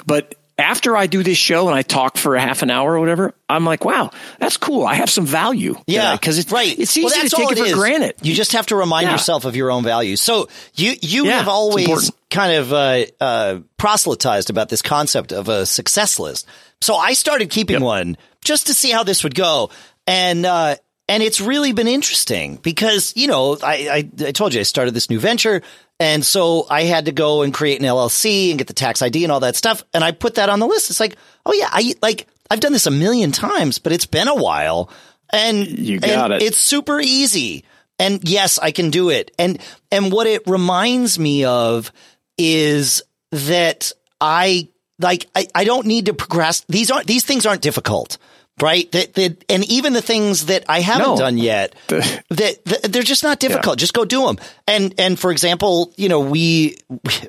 but. 0.07 0.35
After 0.59 0.97
I 0.97 1.07
do 1.07 1.23
this 1.23 1.39
show 1.39 1.67
and 1.69 1.75
I 1.77 1.83
talk 1.83 2.17
for 2.19 2.37
a 2.37 2.41
half 2.41 2.63
an 2.63 2.71
hour 2.71 2.95
or 2.95 3.01
whatever, 3.01 3.35
I'm 3.49 3.65
like, 3.65 3.85
wow, 3.85 4.11
that's 4.39 4.59
cool. 4.59 4.85
I 4.87 4.95
have 4.95 5.09
some 5.09 5.25
value. 5.25 5.77
Yeah, 5.87 6.15
because 6.15 6.39
it's 6.39 6.53
right. 6.53 6.79
It's 6.79 6.97
easy 6.97 7.05
Well, 7.05 7.15
to 7.15 7.29
take 7.29 7.47
all 7.47 7.53
it 7.53 7.71
for 7.71 7.77
granted. 7.77 8.15
You 8.23 8.35
just 8.35 8.53
have 8.53 8.67
to 8.67 8.77
remind 8.77 9.07
Yeah. 9.07 9.13
yourself 9.13 9.45
of 9.47 9.57
your 9.57 9.71
own 9.71 9.83
value. 9.83 10.17
So 10.17 10.49
you 10.75 10.95
you 11.01 11.27
Yeah, 11.27 11.39
have 11.39 11.49
always 11.49 12.11
kind 12.31 12.53
of 12.55 12.73
uh, 12.73 13.05
uh, 13.21 13.59
proselytized 13.79 14.51
about 14.51 14.69
this 14.69 14.83
concept 14.83 15.33
of 15.33 15.49
a 15.49 15.65
success 15.67 16.19
list. 16.19 16.47
So 16.81 16.97
I 16.97 17.15
started 17.15 17.49
keeping 17.51 17.81
one 17.81 18.17
just 18.45 18.67
to 18.67 18.75
see 18.75 18.91
how 18.91 19.05
this 19.05 19.25
would 19.25 19.35
go, 19.35 19.71
and 20.07 20.45
uh, 20.45 20.77
and 21.09 21.23
it's 21.23 21.41
really 21.41 21.73
been 21.73 21.89
interesting 21.89 22.57
because 22.57 23.13
you 23.17 23.27
know 23.27 23.57
I, 23.63 24.07
I 24.21 24.27
I 24.29 24.33
told 24.33 24.53
you 24.55 24.61
I 24.61 24.65
started 24.65 24.93
this 24.93 25.09
new 25.09 25.19
venture. 25.19 25.63
And 26.03 26.27
so 26.27 26.67
I 26.69 26.83
had 26.83 27.05
to 27.05 27.13
go 27.13 27.43
and 27.43 27.55
create 27.55 27.81
an 27.81 27.87
LLC 27.87 28.51
and 28.51 28.59
get 28.59 28.67
the 28.67 28.73
tax 28.73 29.03
ID 29.03 29.23
and 29.23 29.31
all 29.31 29.39
that 29.39 29.55
stuff. 29.55 29.85
And 29.95 30.03
I 30.03 30.11
put 30.11 30.35
that 30.35 30.49
on 30.49 30.59
the 30.59 30.67
list. 30.67 30.91
It's 30.91 30.99
like, 30.99 31.15
oh 31.47 31.53
yeah, 31.53 31.69
I 31.71 31.95
like 32.03 32.27
I've 32.51 32.59
done 32.59 32.73
this 32.73 32.87
a 32.87 32.91
million 32.91 33.31
times, 33.31 33.79
but 33.79 33.93
it's 33.93 34.05
been 34.05 34.27
a 34.27 34.35
while. 34.35 34.91
And 35.33 35.65
You 35.65 36.01
got 36.01 36.33
and 36.33 36.43
it. 36.43 36.43
It's 36.43 36.59
super 36.59 37.01
easy. 37.01 37.65
And 38.01 38.29
yes, 38.29 38.59
I 38.59 38.73
can 38.73 38.91
do 38.91 39.11
it. 39.11 39.31
And 39.39 39.61
and 39.93 40.11
what 40.11 40.27
it 40.27 40.43
reminds 40.49 41.21
me 41.21 41.45
of 41.45 41.93
is 42.37 43.05
that 43.31 43.93
I 44.21 44.71
like 44.99 45.29
I, 45.37 45.47
I 45.55 45.63
don't 45.63 45.87
need 45.87 46.07
to 46.07 46.15
progress. 46.15 46.65
These 46.69 46.91
aren't 46.91 47.07
these 47.07 47.25
things 47.25 47.47
aren't 47.47 47.63
difficult. 47.63 48.19
Right. 48.61 48.91
That, 48.93 49.15
that, 49.15 49.45
and 49.51 49.65
even 49.65 49.93
the 49.93 50.03
things 50.03 50.47
that 50.47 50.65
I 50.69 50.81
haven't 50.81 51.09
No. 51.09 51.17
done 51.17 51.39
yet, 51.39 51.75
that, 51.89 52.59
that 52.65 52.83
they're 52.85 53.03
just 53.03 53.25
not 53.25 53.41
difficult. 53.41 53.79
Just 53.79 53.95
go 53.95 54.05
do 54.05 54.27
them. 54.27 54.39
And, 54.69 54.95
and 54.99 55.19
for 55.19 55.33
example, 55.33 55.93
you 55.97 56.09
know, 56.09 56.21
we, 56.21 56.77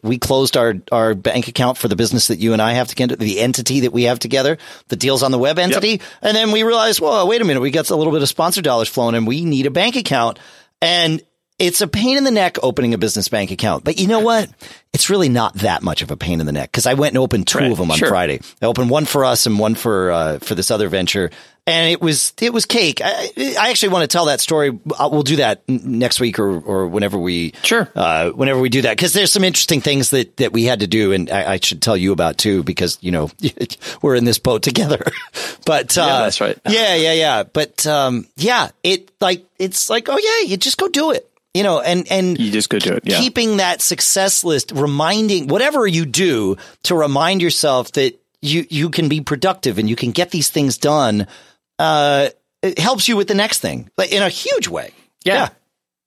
we 0.03 0.19
closed 0.19 0.57
our, 0.57 0.75
our 0.91 1.15
bank 1.15 1.47
account 1.47 1.77
for 1.77 1.87
the 1.87 1.95
business 1.95 2.27
that 2.27 2.39
you 2.39 2.53
and 2.53 2.61
I 2.61 2.73
have 2.73 2.87
together, 2.89 3.15
the 3.15 3.39
entity 3.39 3.79
that 3.81 3.93
we 3.93 4.03
have 4.03 4.19
together, 4.19 4.57
the 4.89 4.95
deals 4.95 5.23
on 5.23 5.31
the 5.31 5.39
web 5.39 5.57
entity. 5.59 6.01
And 6.21 6.35
then 6.35 6.51
we 6.51 6.63
realized, 6.63 6.99
well, 6.99 7.27
wait 7.27 7.41
a 7.41 7.45
minute, 7.45 7.61
we 7.61 7.71
got 7.71 7.89
a 7.89 7.95
little 7.95 8.13
bit 8.13 8.21
of 8.21 8.27
sponsor 8.29 8.61
dollars 8.61 8.89
flowing 8.89 9.15
and 9.15 9.25
we 9.25 9.43
need 9.45 9.65
a 9.65 9.71
bank 9.71 9.95
account. 9.95 10.37
And 10.81 11.21
it's 11.59 11.81
a 11.81 11.87
pain 11.87 12.17
in 12.17 12.23
the 12.23 12.31
neck 12.31 12.57
opening 12.63 12.93
a 12.93 12.97
business 12.97 13.29
bank 13.29 13.51
account. 13.51 13.83
But 13.83 13.99
you 13.99 14.07
know 14.07 14.19
what? 14.21 14.49
It's 14.91 15.09
really 15.09 15.29
not 15.29 15.55
that 15.55 15.81
much 15.81 16.01
of 16.01 16.11
a 16.11 16.17
pain 16.17 16.39
in 16.39 16.45
the 16.45 16.51
neck 16.51 16.71
because 16.71 16.85
I 16.85 16.93
went 16.93 17.11
and 17.13 17.17
opened 17.19 17.47
two 17.47 17.57
Right, 17.59 17.71
of 17.71 17.77
them 17.77 17.89
on 17.91 17.97
sure. 17.97 18.09
Friday. 18.09 18.41
I 18.61 18.65
opened 18.65 18.89
one 18.89 19.05
for 19.05 19.25
us 19.25 19.45
and 19.45 19.57
one 19.59 19.75
for 19.75 20.11
uh, 20.11 20.39
for 20.39 20.53
this 20.53 20.69
other 20.69 20.87
venture, 20.87 21.31
and 21.65 21.89
it 21.91 21.99
was 21.99 22.33
it 22.41 22.53
was 22.53 22.65
cake. 22.65 23.01
I, 23.03 23.55
I 23.59 23.69
actually 23.71 23.89
want 23.89 24.03
to 24.03 24.07
tell 24.07 24.25
that 24.25 24.39
story. 24.39 24.69
Uh, 24.99 25.09
We'll 25.11 25.23
do 25.23 25.37
that 25.37 25.67
next 25.67 26.19
week 26.19 26.37
or 26.37 26.59
or 26.59 26.87
whenever 26.87 27.17
we 27.17 27.53
Sure. 27.63 27.89
uh, 27.95 28.29
whenever 28.31 28.59
we 28.59 28.69
do 28.69 28.83
that 28.83 28.95
because 28.95 29.13
there's 29.13 29.31
some 29.31 29.43
interesting 29.43 29.81
things 29.81 30.11
that 30.11 30.37
that 30.37 30.53
we 30.53 30.65
had 30.65 30.81
to 30.81 30.87
do, 30.87 31.11
and 31.11 31.29
I, 31.31 31.53
I 31.53 31.59
should 31.59 31.81
tell 31.81 31.97
you 31.97 32.11
about 32.11 32.37
too 32.37 32.61
because 32.63 32.99
you 33.01 33.11
know 33.11 33.31
we're 34.03 34.15
in 34.15 34.25
this 34.25 34.37
boat 34.37 34.61
together. 34.61 35.03
but 35.65 35.97
uh, 35.97 36.01
Yeah, 36.01 36.19
that's 36.19 36.39
right. 36.41 36.57
Yeah, 36.69 36.93
yeah, 36.95 37.13
yeah. 37.13 37.43
But 37.43 37.87
um, 37.87 38.27
yeah, 38.35 38.69
it 38.83 39.11
like 39.21 39.43
it's 39.57 39.89
like 39.89 40.07
oh 40.07 40.17
yeah, 40.19 40.49
you 40.49 40.57
just 40.57 40.77
go 40.77 40.87
do 40.87 41.09
it. 41.11 41.27
You 41.53 41.63
know, 41.63 41.79
and 41.81 42.11
and 42.11 42.39
You 42.39 42.51
just 42.51 42.69
go 42.69 42.79
do 42.79 42.93
it. 42.93 43.03
Yeah. 43.05 43.19
keeping 43.19 43.57
that 43.57 43.81
success 43.81 44.43
list, 44.43 44.71
reminding 44.71 45.47
whatever 45.47 45.85
you 45.85 46.05
do 46.05 46.57
to 46.83 46.95
remind 46.95 47.41
yourself 47.41 47.91
that 47.91 48.19
you 48.41 48.65
you 48.69 48.89
can 48.89 49.07
be 49.07 49.21
productive 49.21 49.77
and 49.77 49.87
you 49.89 49.95
can 49.95 50.11
get 50.11 50.31
these 50.31 50.49
things 50.49 50.77
done. 50.77 51.27
Uh, 51.77 52.29
it 52.63 52.79
helps 52.79 53.07
you 53.07 53.17
with 53.17 53.27
the 53.27 53.35
next 53.35 53.59
thing, 53.59 53.89
like 53.97 54.11
in 54.11 54.23
a 54.23 54.29
huge 54.29 54.67
way. 54.67 54.91
Yeah. 55.23 55.49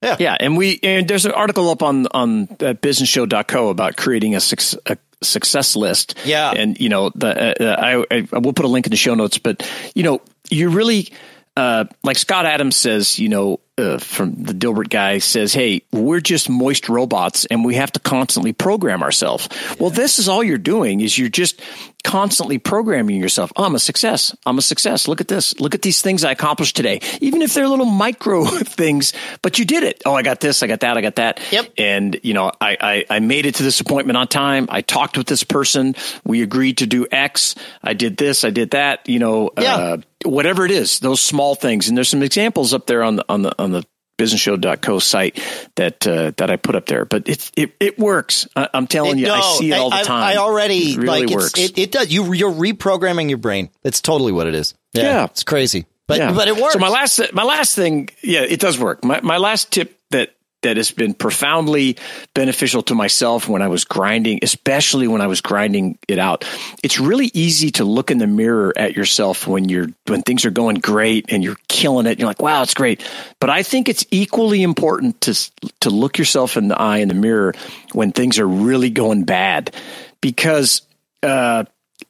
Yeah. 0.01 0.15
Yeah. 0.19 0.37
And 0.39 0.57
we, 0.57 0.79
and 0.83 1.07
there's 1.07 1.25
an 1.25 1.31
article 1.31 1.69
up 1.69 1.81
on, 1.81 2.07
on 2.11 2.43
uh, 2.43 2.73
businessshow.co 2.73 3.69
about 3.69 3.95
creating 3.95 4.35
a, 4.35 4.39
suc- 4.39 4.79
a 4.85 4.97
success 5.23 5.75
list. 5.75 6.15
Yeah. 6.25 6.51
And, 6.51 6.79
you 6.79 6.89
know, 6.89 7.09
the, 7.15 7.63
uh, 7.63 7.75
I, 8.11 8.15
I, 8.15 8.27
I 8.31 8.37
will 8.39 8.53
put 8.53 8.65
a 8.65 8.67
link 8.67 8.85
in 8.85 8.91
the 8.91 8.97
show 8.97 9.15
notes, 9.15 9.37
but, 9.39 9.67
you 9.95 10.03
know, 10.03 10.21
you 10.51 10.69
really, 10.69 11.09
uh, 11.55 11.85
like 12.03 12.17
Scott 12.17 12.45
Adams 12.45 12.75
says, 12.75 13.17
you 13.17 13.29
know, 13.29 13.59
uh, 13.77 13.97
from 13.99 14.33
the 14.43 14.53
Dilbert 14.53 14.89
guy 14.89 15.19
says, 15.19 15.53
"Hey, 15.53 15.83
we're 15.91 16.19
just 16.19 16.49
moist 16.49 16.89
robots, 16.89 17.45
and 17.45 17.63
we 17.63 17.75
have 17.75 17.91
to 17.93 17.99
constantly 17.99 18.53
program 18.53 19.03
ourselves." 19.03 19.47
Well, 19.79 19.89
this 19.89 20.19
is 20.19 20.27
all 20.27 20.43
you're 20.43 20.57
doing 20.57 21.01
is 21.01 21.17
you're 21.17 21.29
just 21.29 21.61
constantly 22.03 22.57
programming 22.57 23.19
yourself. 23.19 23.51
Oh, 23.55 23.65
I'm 23.65 23.75
a 23.75 23.79
success. 23.79 24.35
I'm 24.45 24.57
a 24.57 24.61
success. 24.61 25.07
Look 25.07 25.21
at 25.21 25.27
this. 25.27 25.59
Look 25.59 25.75
at 25.75 25.81
these 25.81 26.01
things 26.01 26.23
I 26.23 26.31
accomplished 26.31 26.75
today. 26.75 27.01
Even 27.21 27.41
if 27.41 27.53
they're 27.53 27.67
little 27.67 27.85
micro 27.85 28.45
things, 28.45 29.13
but 29.41 29.59
you 29.59 29.65
did 29.65 29.83
it. 29.83 30.01
Oh, 30.05 30.13
I 30.13 30.23
got 30.23 30.39
this. 30.39 30.63
I 30.63 30.67
got 30.67 30.79
that. 30.79 30.97
I 30.97 31.01
got 31.01 31.17
that. 31.17 31.39
Yep. 31.51 31.73
And 31.77 32.19
you 32.23 32.33
know, 32.33 32.51
I 32.59 32.77
I, 32.79 33.05
I 33.17 33.19
made 33.19 33.45
it 33.45 33.55
to 33.55 33.63
this 33.63 33.79
appointment 33.79 34.17
on 34.17 34.27
time. 34.27 34.67
I 34.69 34.81
talked 34.81 35.17
with 35.17 35.27
this 35.27 35.43
person. 35.43 35.95
We 36.23 36.41
agreed 36.41 36.79
to 36.79 36.87
do 36.87 37.05
X. 37.11 37.55
I 37.83 37.93
did 37.93 38.17
this. 38.17 38.43
I 38.43 38.49
did 38.49 38.71
that. 38.71 39.07
You 39.07 39.19
know. 39.19 39.51
Yeah. 39.57 39.75
Uh, 39.75 39.97
whatever 40.25 40.65
it 40.65 40.71
is, 40.71 40.99
those 40.99 41.21
small 41.21 41.55
things. 41.55 41.87
And 41.87 41.95
there's 41.95 42.09
some 42.09 42.23
examples 42.23 42.73
up 42.73 42.87
there 42.87 43.03
on 43.03 43.17
the 43.17 43.25
on 43.29 43.41
the 43.43 43.53
on 43.67 43.71
the 43.81 43.83
businessshow.co 44.17 44.99
site 44.99 45.39
that 45.75 46.05
uh, 46.07 46.31
that 46.37 46.49
I 46.49 46.55
put 46.55 46.75
up 46.75 46.85
there. 46.87 47.05
But 47.05 47.27
it 47.29 47.51
it, 47.55 47.75
it 47.79 47.99
works. 47.99 48.47
I, 48.55 48.69
am 48.73 48.87
telling 48.87 49.19
It- 49.19 49.27
you, 49.27 49.31
I 49.31 49.41
see 49.57 49.71
it 49.71 49.75
all 49.75 49.89
the 49.89 49.97
I- 49.97 50.03
time. 50.03 50.23
I, 50.23 50.37
already 50.37 50.93
it 50.93 50.97
really 50.97 51.25
like 51.25 51.29
works. 51.35 51.53
It's, 51.57 51.71
it, 51.71 51.77
it 51.77 51.91
does. 51.91 52.11
You 52.11 52.33
you're 52.33 52.51
reprogramming 52.51 53.29
your 53.29 53.37
brain. 53.37 53.69
It's 53.83 54.01
totally 54.01 54.31
what 54.31 54.47
it 54.47 54.55
is. 54.55 54.73
Yeah, 54.93 55.03
Yeah. 55.03 55.23
it's 55.25 55.43
crazy, 55.43 55.85
but 56.07 56.17
Yeah. 56.17 56.33
but 56.33 56.47
it 56.47 56.57
works. 56.57 56.73
So 56.73 56.79
my 56.79 56.89
last 56.89 57.21
my 57.33 57.43
last 57.43 57.75
thing, 57.75 58.09
yeah, 58.23 58.41
it 58.41 58.59
does 58.59 58.79
work. 58.79 59.03
My 59.03 59.21
my 59.21 59.37
last 59.37 59.71
tip 59.71 59.99
that 60.11 60.33
that 60.67 60.75
has 60.75 60.91
been 60.91 61.13
profoundly 61.13 61.95
beneficial 62.33 62.83
to 62.83 62.93
myself 62.93 63.47
when 63.47 63.61
I 63.61 63.69
was 63.69 63.85
grinding, 63.85 64.39
especially 64.41 65.07
when 65.07 65.21
I 65.21 65.27
was 65.27 65.39
grinding 65.39 65.97
it 66.09 66.19
out. 66.19 66.43
It's 66.83 66.99
really 66.99 67.31
easy 67.33 67.71
to 67.71 67.85
look 67.85 68.11
in 68.11 68.17
the 68.17 68.27
mirror 68.27 68.73
at 68.75 68.93
yourself 68.93 69.47
when 69.47 69.69
you're 69.69 69.87
when 70.07 70.23
things 70.23 70.43
are 70.45 70.51
going 70.51 70.75
great 70.75 71.31
and 71.31 71.41
you're 71.41 71.57
killing 71.69 72.05
it. 72.05 72.19
You're 72.19 72.27
like, 72.27 72.41
"Wow, 72.41 72.63
it's 72.63 72.73
great." 72.73 73.01
But 73.39 73.49
I 73.49 73.63
think 73.63 73.87
it's 73.87 74.05
equally 74.11 74.61
important 74.61 75.21
to 75.21 75.33
to 75.79 75.89
look 75.89 76.17
yourself 76.17 76.57
in 76.57 76.67
the 76.67 76.79
eye 76.79 76.97
in 76.97 77.07
the 77.07 77.13
mirror 77.13 77.53
when 77.93 78.11
things 78.11 78.37
are 78.37 78.47
really 78.47 78.89
going 78.89 79.23
bad 79.23 79.73
because 80.19 80.81
uh 81.23 81.63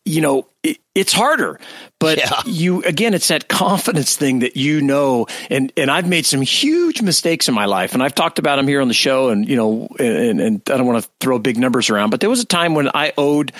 you 0.07 0.21
know, 0.21 0.47
it, 0.63 0.77
it's 0.95 1.13
harder, 1.13 1.59
but 1.99 2.17
Yeah. 2.17 2.41
you 2.45 2.81
again, 2.83 3.13
it's 3.13 3.27
that 3.27 3.47
confidence 3.47 4.15
thing 4.15 4.39
that 4.39 4.55
you 4.57 4.81
know. 4.81 5.27
And 5.49 5.71
and 5.77 5.91
I've 5.91 6.07
made 6.07 6.25
some 6.25 6.41
huge 6.41 7.01
mistakes 7.01 7.47
in 7.47 7.53
my 7.53 7.65
life, 7.65 7.93
and 7.93 8.01
I've 8.01 8.15
talked 8.15 8.39
about 8.39 8.55
them 8.55 8.67
here 8.67 8.81
on 8.81 8.87
the 8.87 8.93
show. 8.93 9.29
And 9.29 9.47
you 9.47 9.55
know, 9.55 9.87
and, 9.99 10.39
and 10.41 10.61
I 10.67 10.77
don't 10.77 10.85
want 10.87 11.03
to 11.03 11.09
throw 11.19 11.39
big 11.39 11.57
numbers 11.57 11.89
around, 11.89 12.09
but 12.09 12.19
there 12.21 12.29
was 12.29 12.41
a 12.41 12.45
time 12.45 12.73
when 12.73 12.89
I 12.93 13.13
owed. 13.17 13.51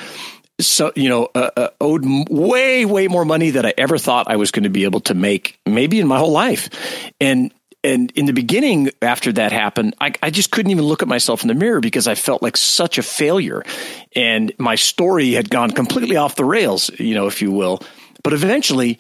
So 0.60 0.92
you 0.96 1.08
know, 1.10 1.30
uh, 1.36 1.52
uh, 1.56 1.68
owed 1.80 2.04
way 2.30 2.84
way 2.86 3.08
more 3.08 3.26
money 3.26 3.52
than 3.52 3.66
I 3.66 3.74
ever 3.78 4.00
thought 4.00 4.28
I 4.28 4.38
was 4.38 4.50
going 4.50 4.64
to 4.64 4.70
be 4.72 4.86
able 4.86 5.02
to 5.02 5.14
make, 5.14 5.60
maybe 5.68 6.00
in 6.00 6.08
my 6.08 6.18
whole 6.18 6.32
life, 6.32 6.70
and 7.22 7.52
and 7.84 8.12
in 8.12 8.26
the 8.26 8.34
beginning, 8.34 8.90
after 9.02 9.32
that 9.34 9.52
happened, 9.52 9.96
I, 10.02 10.14
I 10.22 10.30
just 10.30 10.52
couldn't 10.52 10.72
even 10.72 10.86
look 10.86 11.02
at 11.02 11.08
myself 11.08 11.44
in 11.44 11.48
the 11.48 11.54
mirror 11.54 11.80
because 11.80 12.08
I 12.08 12.16
felt 12.16 12.42
like 12.42 12.58
such 12.58 12.98
a 12.98 13.04
failure. 13.04 13.64
And 14.16 14.52
my 14.58 14.76
story 14.76 15.32
had 15.34 15.50
gone 15.50 15.72
completely 15.72 16.18
off 16.18 16.36
the 16.36 16.46
rails, 16.46 16.90
you 17.00 17.14
know, 17.14 17.28
if 17.28 17.42
you 17.42 17.52
will. 17.52 17.82
But 18.24 18.34
eventually, 18.34 19.00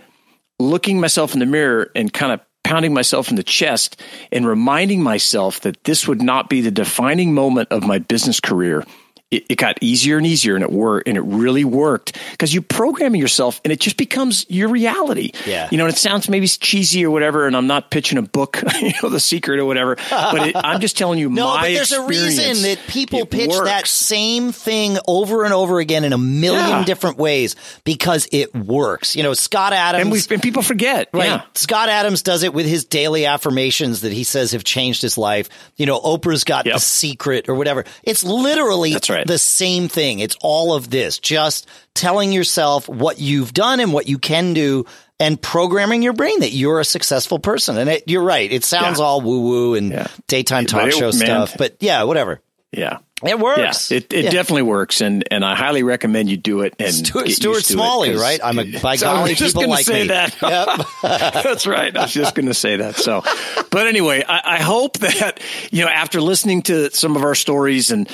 looking 0.59 0.99
myself 0.99 1.33
in 1.33 1.39
the 1.39 1.45
mirror 1.45 1.91
and 1.95 2.13
kind 2.13 2.31
of 2.31 2.41
pounding 2.63 2.93
myself 2.93 3.29
in 3.29 3.35
the 3.35 3.43
chest 3.43 4.01
and 4.31 4.45
reminding 4.45 5.01
myself 5.01 5.61
that 5.61 5.83
this 5.83 6.07
would 6.07 6.21
not 6.21 6.49
be 6.49 6.61
the 6.61 6.71
defining 6.71 7.33
moment 7.33 7.69
of 7.71 7.83
my 7.83 7.97
business 7.97 8.39
career. 8.39 8.85
It, 9.29 9.45
it 9.49 9.55
got 9.57 9.77
easier 9.81 10.17
and 10.17 10.25
easier, 10.25 10.55
and 10.55 10.63
it 10.63 10.71
worked, 10.71 11.05
and 11.09 11.17
it 11.17 11.21
really 11.21 11.65
worked 11.65 12.17
because 12.31 12.53
you 12.53 12.61
programming 12.61 13.19
yourself, 13.19 13.59
and 13.65 13.73
it 13.73 13.81
just 13.81 13.97
becomes 13.97 14.45
your 14.47 14.69
reality. 14.69 15.31
Yeah. 15.45 15.67
you 15.69 15.77
know, 15.77 15.83
and 15.85 15.93
it 15.93 15.97
sounds 15.97 16.29
maybe 16.29 16.47
cheesy 16.47 17.03
or 17.05 17.11
whatever, 17.11 17.45
and 17.45 17.53
I'm 17.57 17.67
not 17.67 17.91
pitching 17.91 18.17
a 18.17 18.21
book, 18.21 18.63
you 18.81 18.93
know, 19.03 19.09
The 19.09 19.19
Secret 19.19 19.59
or 19.59 19.65
whatever, 19.65 19.97
but 20.09 20.47
it, 20.47 20.55
I'm 20.55 20.79
just 20.79 20.97
telling 20.97 21.19
you 21.19 21.29
no, 21.31 21.47
my 21.47 21.61
but 21.63 21.67
there's 21.73 21.91
a 21.91 22.03
reason 22.05 22.61
that 22.61 22.79
people 22.87 23.19
It 23.19 23.29
pitch 23.29 23.51
that 23.51 23.85
same 23.87 24.53
thing 24.53 24.97
over 25.07 25.43
and 25.43 25.53
over 25.53 25.79
again 25.79 26.05
in 26.05 26.13
a 26.13 26.17
million 26.17 26.69
Yeah. 26.69 26.83
different 26.85 27.17
ways 27.17 27.57
because 27.83 28.29
it 28.31 28.55
works. 28.55 29.17
You 29.17 29.23
know, 29.23 29.33
Scott 29.33 29.73
Adams 29.73 30.03
and 30.03 30.11
we 30.13 30.21
and 30.35 30.41
people 30.41 30.61
forget, 30.63 31.09
Right. 31.11 31.25
Yeah. 31.25 31.41
Scott 31.53 31.89
Adams 31.89 32.21
does 32.21 32.43
it 32.43 32.53
with 32.53 32.65
his 32.65 32.85
daily 32.85 33.25
affirmations 33.25 34.01
that 34.01 34.13
he 34.13 34.23
says 34.23 34.53
have 34.53 34.63
changed 34.63 35.01
his 35.01 35.17
life. 35.17 35.49
You 35.75 35.85
know, 35.85 35.99
Oprah's 35.99 36.45
got 36.45 36.65
Yep. 36.65 36.75
the 36.75 36.79
secret 36.79 37.49
or 37.49 37.55
whatever. 37.55 37.83
It's 38.03 38.23
literally 38.23 38.93
That's 38.93 39.09
right. 39.17 39.27
the 39.27 39.37
same 39.37 39.87
thing. 39.87 40.19
It's 40.19 40.37
all 40.41 40.73
of 40.73 40.89
this. 40.89 41.19
Just 41.19 41.67
telling 41.93 42.31
yourself 42.31 42.87
what 42.89 43.19
you've 43.19 43.53
done 43.53 43.79
and 43.79 43.91
what 43.93 44.07
you 44.07 44.17
can 44.19 44.53
do 44.53 44.85
and 45.19 45.41
programming 45.41 46.03
your 46.03 46.13
brain 46.13 46.39
that 46.41 46.51
you're 46.51 46.79
a 46.79 46.85
successful 46.85 47.39
person. 47.39 47.77
And 47.77 47.89
it, 47.89 48.03
you're 48.07 48.23
right. 48.23 48.51
It 48.51 48.63
sounds 48.63 48.99
Yeah. 48.99 49.05
all 49.05 49.21
woo 49.21 49.41
woo 49.41 49.73
and 49.75 49.91
Yeah. 49.91 50.07
daytime 50.27 50.65
talk 50.65 50.87
it- 50.87 50.93
show 50.93 51.05
man. 51.05 51.13
stuff. 51.13 51.55
But 51.57 51.77
yeah, 51.79 52.03
whatever. 52.03 52.39
Yeah. 52.71 52.99
It 53.25 53.39
works. 53.39 53.89
Yeah, 53.89 53.97
it, 53.97 54.13
it 54.13 54.25
Yeah. 54.25 54.29
definitely 54.29 54.61
works, 54.61 55.01
and 55.01 55.23
and 55.31 55.43
I 55.43 55.55
highly 55.55 55.81
recommend 55.81 56.29
you 56.29 56.37
do 56.37 56.61
it. 56.61 56.75
And 56.77 56.93
Stuart, 56.93 57.25
get 57.25 57.35
Stuart 57.35 57.55
used 57.55 57.67
to 57.69 57.73
it, 57.73 57.77
Smalley, 57.77 58.11
'cause- 58.11 58.21
right? 58.21 58.39
I'm 58.43 58.59
a 58.59 58.79
by 58.79 58.95
So 58.97 59.09
I 59.09 59.13
golly 59.15 59.31
was 59.31 59.39
just 59.39 59.55
people 59.55 59.71
like 59.71 59.85
say 59.85 60.03
me. 60.03 60.07
that. 60.09 60.35
Yep. 60.39 60.87
That's 61.43 61.65
right. 61.65 61.95
I 61.97 62.01
was 62.03 62.13
just 62.13 62.35
going 62.35 62.45
to 62.45 62.53
say 62.53 62.75
that. 62.77 62.95
So, 62.97 63.23
but 63.71 63.87
anyway, 63.87 64.23
I, 64.27 64.57
I 64.57 64.61
hope 64.61 64.99
that 64.99 65.39
you 65.71 65.83
know 65.83 65.89
after 65.89 66.21
listening 66.21 66.61
to 66.63 66.91
some 66.91 67.15
of 67.15 67.23
our 67.23 67.33
stories 67.35 67.89
and 67.89 68.07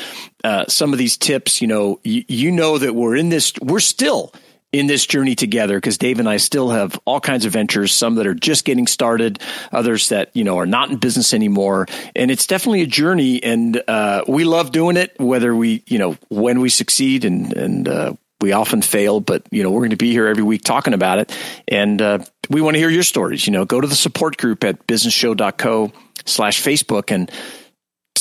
uh, 0.46 0.66
some 0.68 0.94
of 0.94 1.00
these 1.00 1.18
tips, 1.18 1.62
you 1.62 1.68
know, 1.68 2.00
you, 2.04 2.24
you 2.30 2.52
know 2.52 2.78
that 2.78 2.96
we're 2.96 3.16
in 3.18 3.28
this. 3.30 3.52
We're 3.62 3.80
still 3.82 4.34
in 4.74 4.88
this 4.88 5.06
journey 5.06 5.36
together 5.36 5.78
because 5.78 5.98
Dave 5.98 6.20
and 6.20 6.28
I 6.28 6.38
still 6.38 6.72
have 6.72 7.00
all 7.06 7.22
kinds 7.22 7.46
of 7.46 7.54
ventures, 7.54 7.94
some 7.94 8.16
that 8.16 8.28
are 8.28 8.34
just 8.34 8.66
getting 8.66 8.88
started, 8.88 9.40
others 9.72 10.10
that, 10.10 10.32
you 10.34 10.44
know, 10.44 10.58
are 10.58 10.66
not 10.66 10.90
in 10.90 10.98
business 10.98 11.34
anymore. 11.34 11.86
And 12.16 12.32
it's 12.32 12.48
definitely 12.48 12.82
a 12.82 12.88
journey 12.88 13.42
and, 13.42 13.82
uh, 13.88 14.24
we 14.28 14.44
love 14.44 14.72
doing 14.72 14.98
it, 14.98 15.14
whether 15.20 15.56
we, 15.56 15.84
you 15.86 16.00
know, 16.00 16.18
when 16.30 16.60
we 16.60 16.70
succeed 16.70 17.24
and, 17.24 17.54
and, 17.54 17.88
uh, 17.88 18.14
we 18.42 18.52
often 18.52 18.82
fail, 18.82 19.22
but 19.22 19.48
you 19.52 19.64
know 19.64 19.72
we're 19.72 19.80
going 19.80 19.92
to 19.92 19.96
be 19.96 20.12
here 20.12 20.28
every 20.28 20.44
week 20.44 20.64
talking 20.64 20.94
about 20.94 21.18
it, 21.18 21.34
and 21.70 22.02
uh, 22.02 22.20
we 22.50 22.60
want 22.60 22.76
to 22.76 22.80
hear 22.80 22.90
your 22.90 23.04
stories. 23.04 23.48
You 23.48 23.54
know, 23.54 23.64
go 23.64 23.80
to 23.80 23.88
the 23.88 23.96
support 23.96 24.36
group 24.36 24.66
at 24.66 24.86
businessshow.co 24.86 25.94
slash 26.26 26.62
Facebook 26.62 27.10
and 27.10 27.32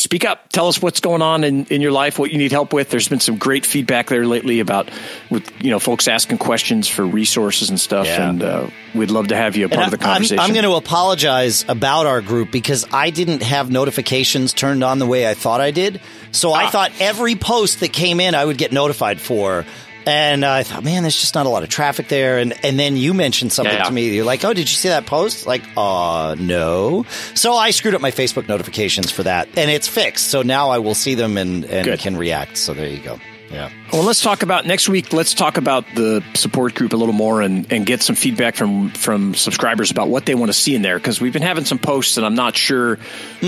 speak 0.03 0.25
up. 0.25 0.49
Tell 0.51 0.69
us 0.69 0.83
what's 0.83 1.01
going 1.01 1.23
on 1.23 1.45
in, 1.45 1.65
in 1.67 1.81
your 1.81 1.93
life, 1.93 2.19
what 2.19 2.31
you 2.33 2.39
need 2.39 2.53
help 2.53 2.73
with. 2.73 2.91
There's 2.91 3.09
been 3.09 3.21
some 3.21 3.37
great 3.37 3.65
feedback 3.65 4.09
there 4.09 4.27
lately 4.27 4.61
about 4.61 4.91
with 5.31 5.51
you 5.63 5.71
know 5.71 5.79
folks 5.79 6.09
asking 6.09 6.39
questions 6.39 6.89
for 6.89 7.07
resources 7.07 7.71
and 7.71 7.81
stuff, 7.81 8.07
Yeah. 8.07 8.29
and 8.29 8.43
uh, 8.43 8.67
we'd 8.95 9.11
love 9.11 9.29
to 9.29 9.37
have 9.37 9.57
you 9.57 9.67
a 9.67 9.69
part 9.69 9.85
And 9.85 9.95
of 9.95 9.99
the 10.01 10.05
I- 10.05 10.09
I'm- 10.09 10.15
conversation. 10.17 10.39
I'm, 10.41 10.53
going 10.53 10.65
to 10.65 10.75
apologize 10.75 11.65
about 11.69 12.07
our 12.07 12.21
group 12.21 12.51
because 12.51 12.87
I 12.93 13.11
didn't 13.11 13.43
have 13.43 13.71
notifications 13.71 14.53
turned 14.53 14.83
on 14.85 14.99
the 14.99 15.07
way 15.07 15.29
I 15.29 15.35
thought 15.35 15.61
I 15.61 15.71
did. 15.71 16.01
So 16.33 16.53
I 16.53 16.65
Ah. 16.65 16.71
thought 16.71 16.93
every 17.01 17.35
post 17.37 17.81
that 17.81 17.93
came 17.93 18.21
in, 18.21 18.35
I 18.35 18.45
would 18.45 18.59
get 18.59 18.73
notified 18.73 19.21
for. 19.21 19.65
And 20.07 20.45
I 20.45 20.63
thought, 20.63 20.85
man, 20.85 21.03
there's 21.03 21.21
just 21.21 21.35
not 21.35 21.47
a 21.47 21.49
lot 21.49 21.63
of 21.63 21.69
traffic 21.69 22.09
there. 22.09 22.39
And 22.39 22.53
and 22.65 22.79
then 22.79 22.97
you 22.97 23.15
mentioned 23.15 23.53
something 23.53 23.75
Yeah, 23.75 23.85
to 23.85 23.93
me. 23.93 24.15
You're 24.15 24.25
like, 24.25 24.45
oh, 24.45 24.53
did 24.53 24.69
you 24.71 24.77
see 24.77 24.89
that 24.89 25.07
post? 25.07 25.47
Like, 25.47 25.63
uh, 25.77 26.35
no. 26.39 27.05
So 27.35 27.55
I 27.55 27.71
screwed 27.71 27.95
up 27.95 28.01
my 28.01 28.11
Facebook 28.11 28.49
notifications 28.49 29.11
for 29.11 29.23
that, 29.23 29.49
and 29.57 29.71
it's 29.71 29.89
fixed. 29.89 30.29
So 30.29 30.43
now 30.43 30.71
I 30.71 30.79
will 30.79 30.95
see 30.95 31.15
them 31.15 31.37
and 31.39 31.65
and 31.65 31.85
Good. 31.85 31.99
can 32.01 32.17
react. 32.17 32.57
So 32.57 32.75
there 32.75 32.89
you 32.89 32.99
go. 32.99 33.19
Yeah. 33.53 33.71
Well, 33.93 34.03
let's 34.03 34.23
talk 34.23 34.43
about 34.43 34.65
next 34.67 34.89
week. 34.89 35.13
Let's 35.13 35.35
talk 35.35 35.59
about 35.59 35.85
the 35.95 36.25
support 36.33 36.75
group 36.75 36.95
a 36.95 36.97
little 36.97 37.13
more 37.13 37.43
and, 37.43 37.71
and 37.71 37.85
get 37.85 38.03
some 38.03 38.17
feedback 38.17 38.57
from 38.57 38.89
from 38.91 39.35
subscribers 39.35 39.91
about 39.91 40.09
what 40.09 40.25
they 40.25 40.35
want 40.35 40.49
to 40.49 40.55
see 40.55 40.75
in 40.75 40.81
there 40.81 40.99
because 40.99 41.21
we've 41.21 41.35
been 41.35 41.43
having 41.43 41.67
some 41.67 41.79
posts 41.79 42.15
that 42.15 42.25
I'm 42.25 42.35
not 42.35 42.57
sure 42.57 42.97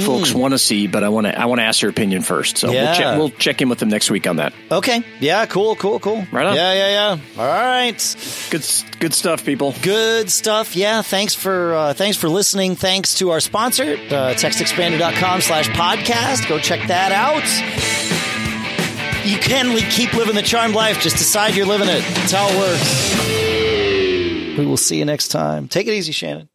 folks 0.04 0.34
want 0.34 0.52
to 0.52 0.58
see, 0.58 0.86
but 0.86 1.02
I 1.02 1.08
want 1.08 1.26
to 1.26 1.38
I 1.40 1.46
want 1.46 1.60
to 1.60 1.64
ask 1.64 1.80
their 1.80 1.88
opinion 1.88 2.20
first. 2.22 2.58
So 2.58 2.68
Hmm. 2.68 2.74
Yeah. 2.74 2.84
we'll 2.84 2.94
check 2.96 3.18
we'll 3.18 3.30
check 3.30 3.62
in 3.62 3.68
with 3.70 3.78
them 3.78 3.88
next 3.88 4.10
week 4.10 4.26
on 4.26 4.36
that. 4.36 4.52
Okay. 4.70 5.02
Yeah. 5.20 5.46
Cool. 5.46 5.74
Cool. 5.76 5.98
Cool. 6.00 6.26
Right 6.30 6.46
on. 6.46 6.54
Yeah. 6.54 6.72
Yeah. 6.74 7.16
Yeah. 7.16 7.42
All 7.42 7.46
right. 7.48 8.16
Good 8.50 8.66
good 9.00 9.14
stuff, 9.14 9.44
people. 9.46 9.74
Good 9.80 10.30
stuff. 10.30 10.76
Yeah. 10.76 11.00
Thanks 11.00 11.34
for 11.34 11.74
uh, 11.74 11.94
thanks 11.94 12.18
for 12.18 12.28
listening. 12.28 12.76
Thanks 12.76 13.14
to 13.14 13.30
our 13.30 13.40
sponsor, 13.40 13.94
uh, 13.94 14.34
textexpander.com 14.36 15.40
slash 15.40 15.68
podcast. 15.70 16.46
Go 16.48 16.58
check 16.58 16.86
that 16.88 17.10
out. 17.12 18.33
You 19.24 19.38
can 19.38 19.76
keep 19.90 20.12
living 20.12 20.34
the 20.34 20.42
charmed 20.42 20.74
life. 20.74 21.00
Just 21.00 21.16
decide 21.16 21.54
you're 21.54 21.66
living 21.66 21.88
it. 21.88 22.02
That's 22.14 22.32
how 22.32 22.48
it 22.48 22.58
works. 22.58 24.58
We 24.58 24.66
will 24.66 24.76
see 24.76 24.98
you 24.98 25.04
next 25.04 25.28
time. 25.28 25.68
Take 25.68 25.86
it 25.86 25.94
easy, 25.94 26.12
Shannon. 26.12 26.48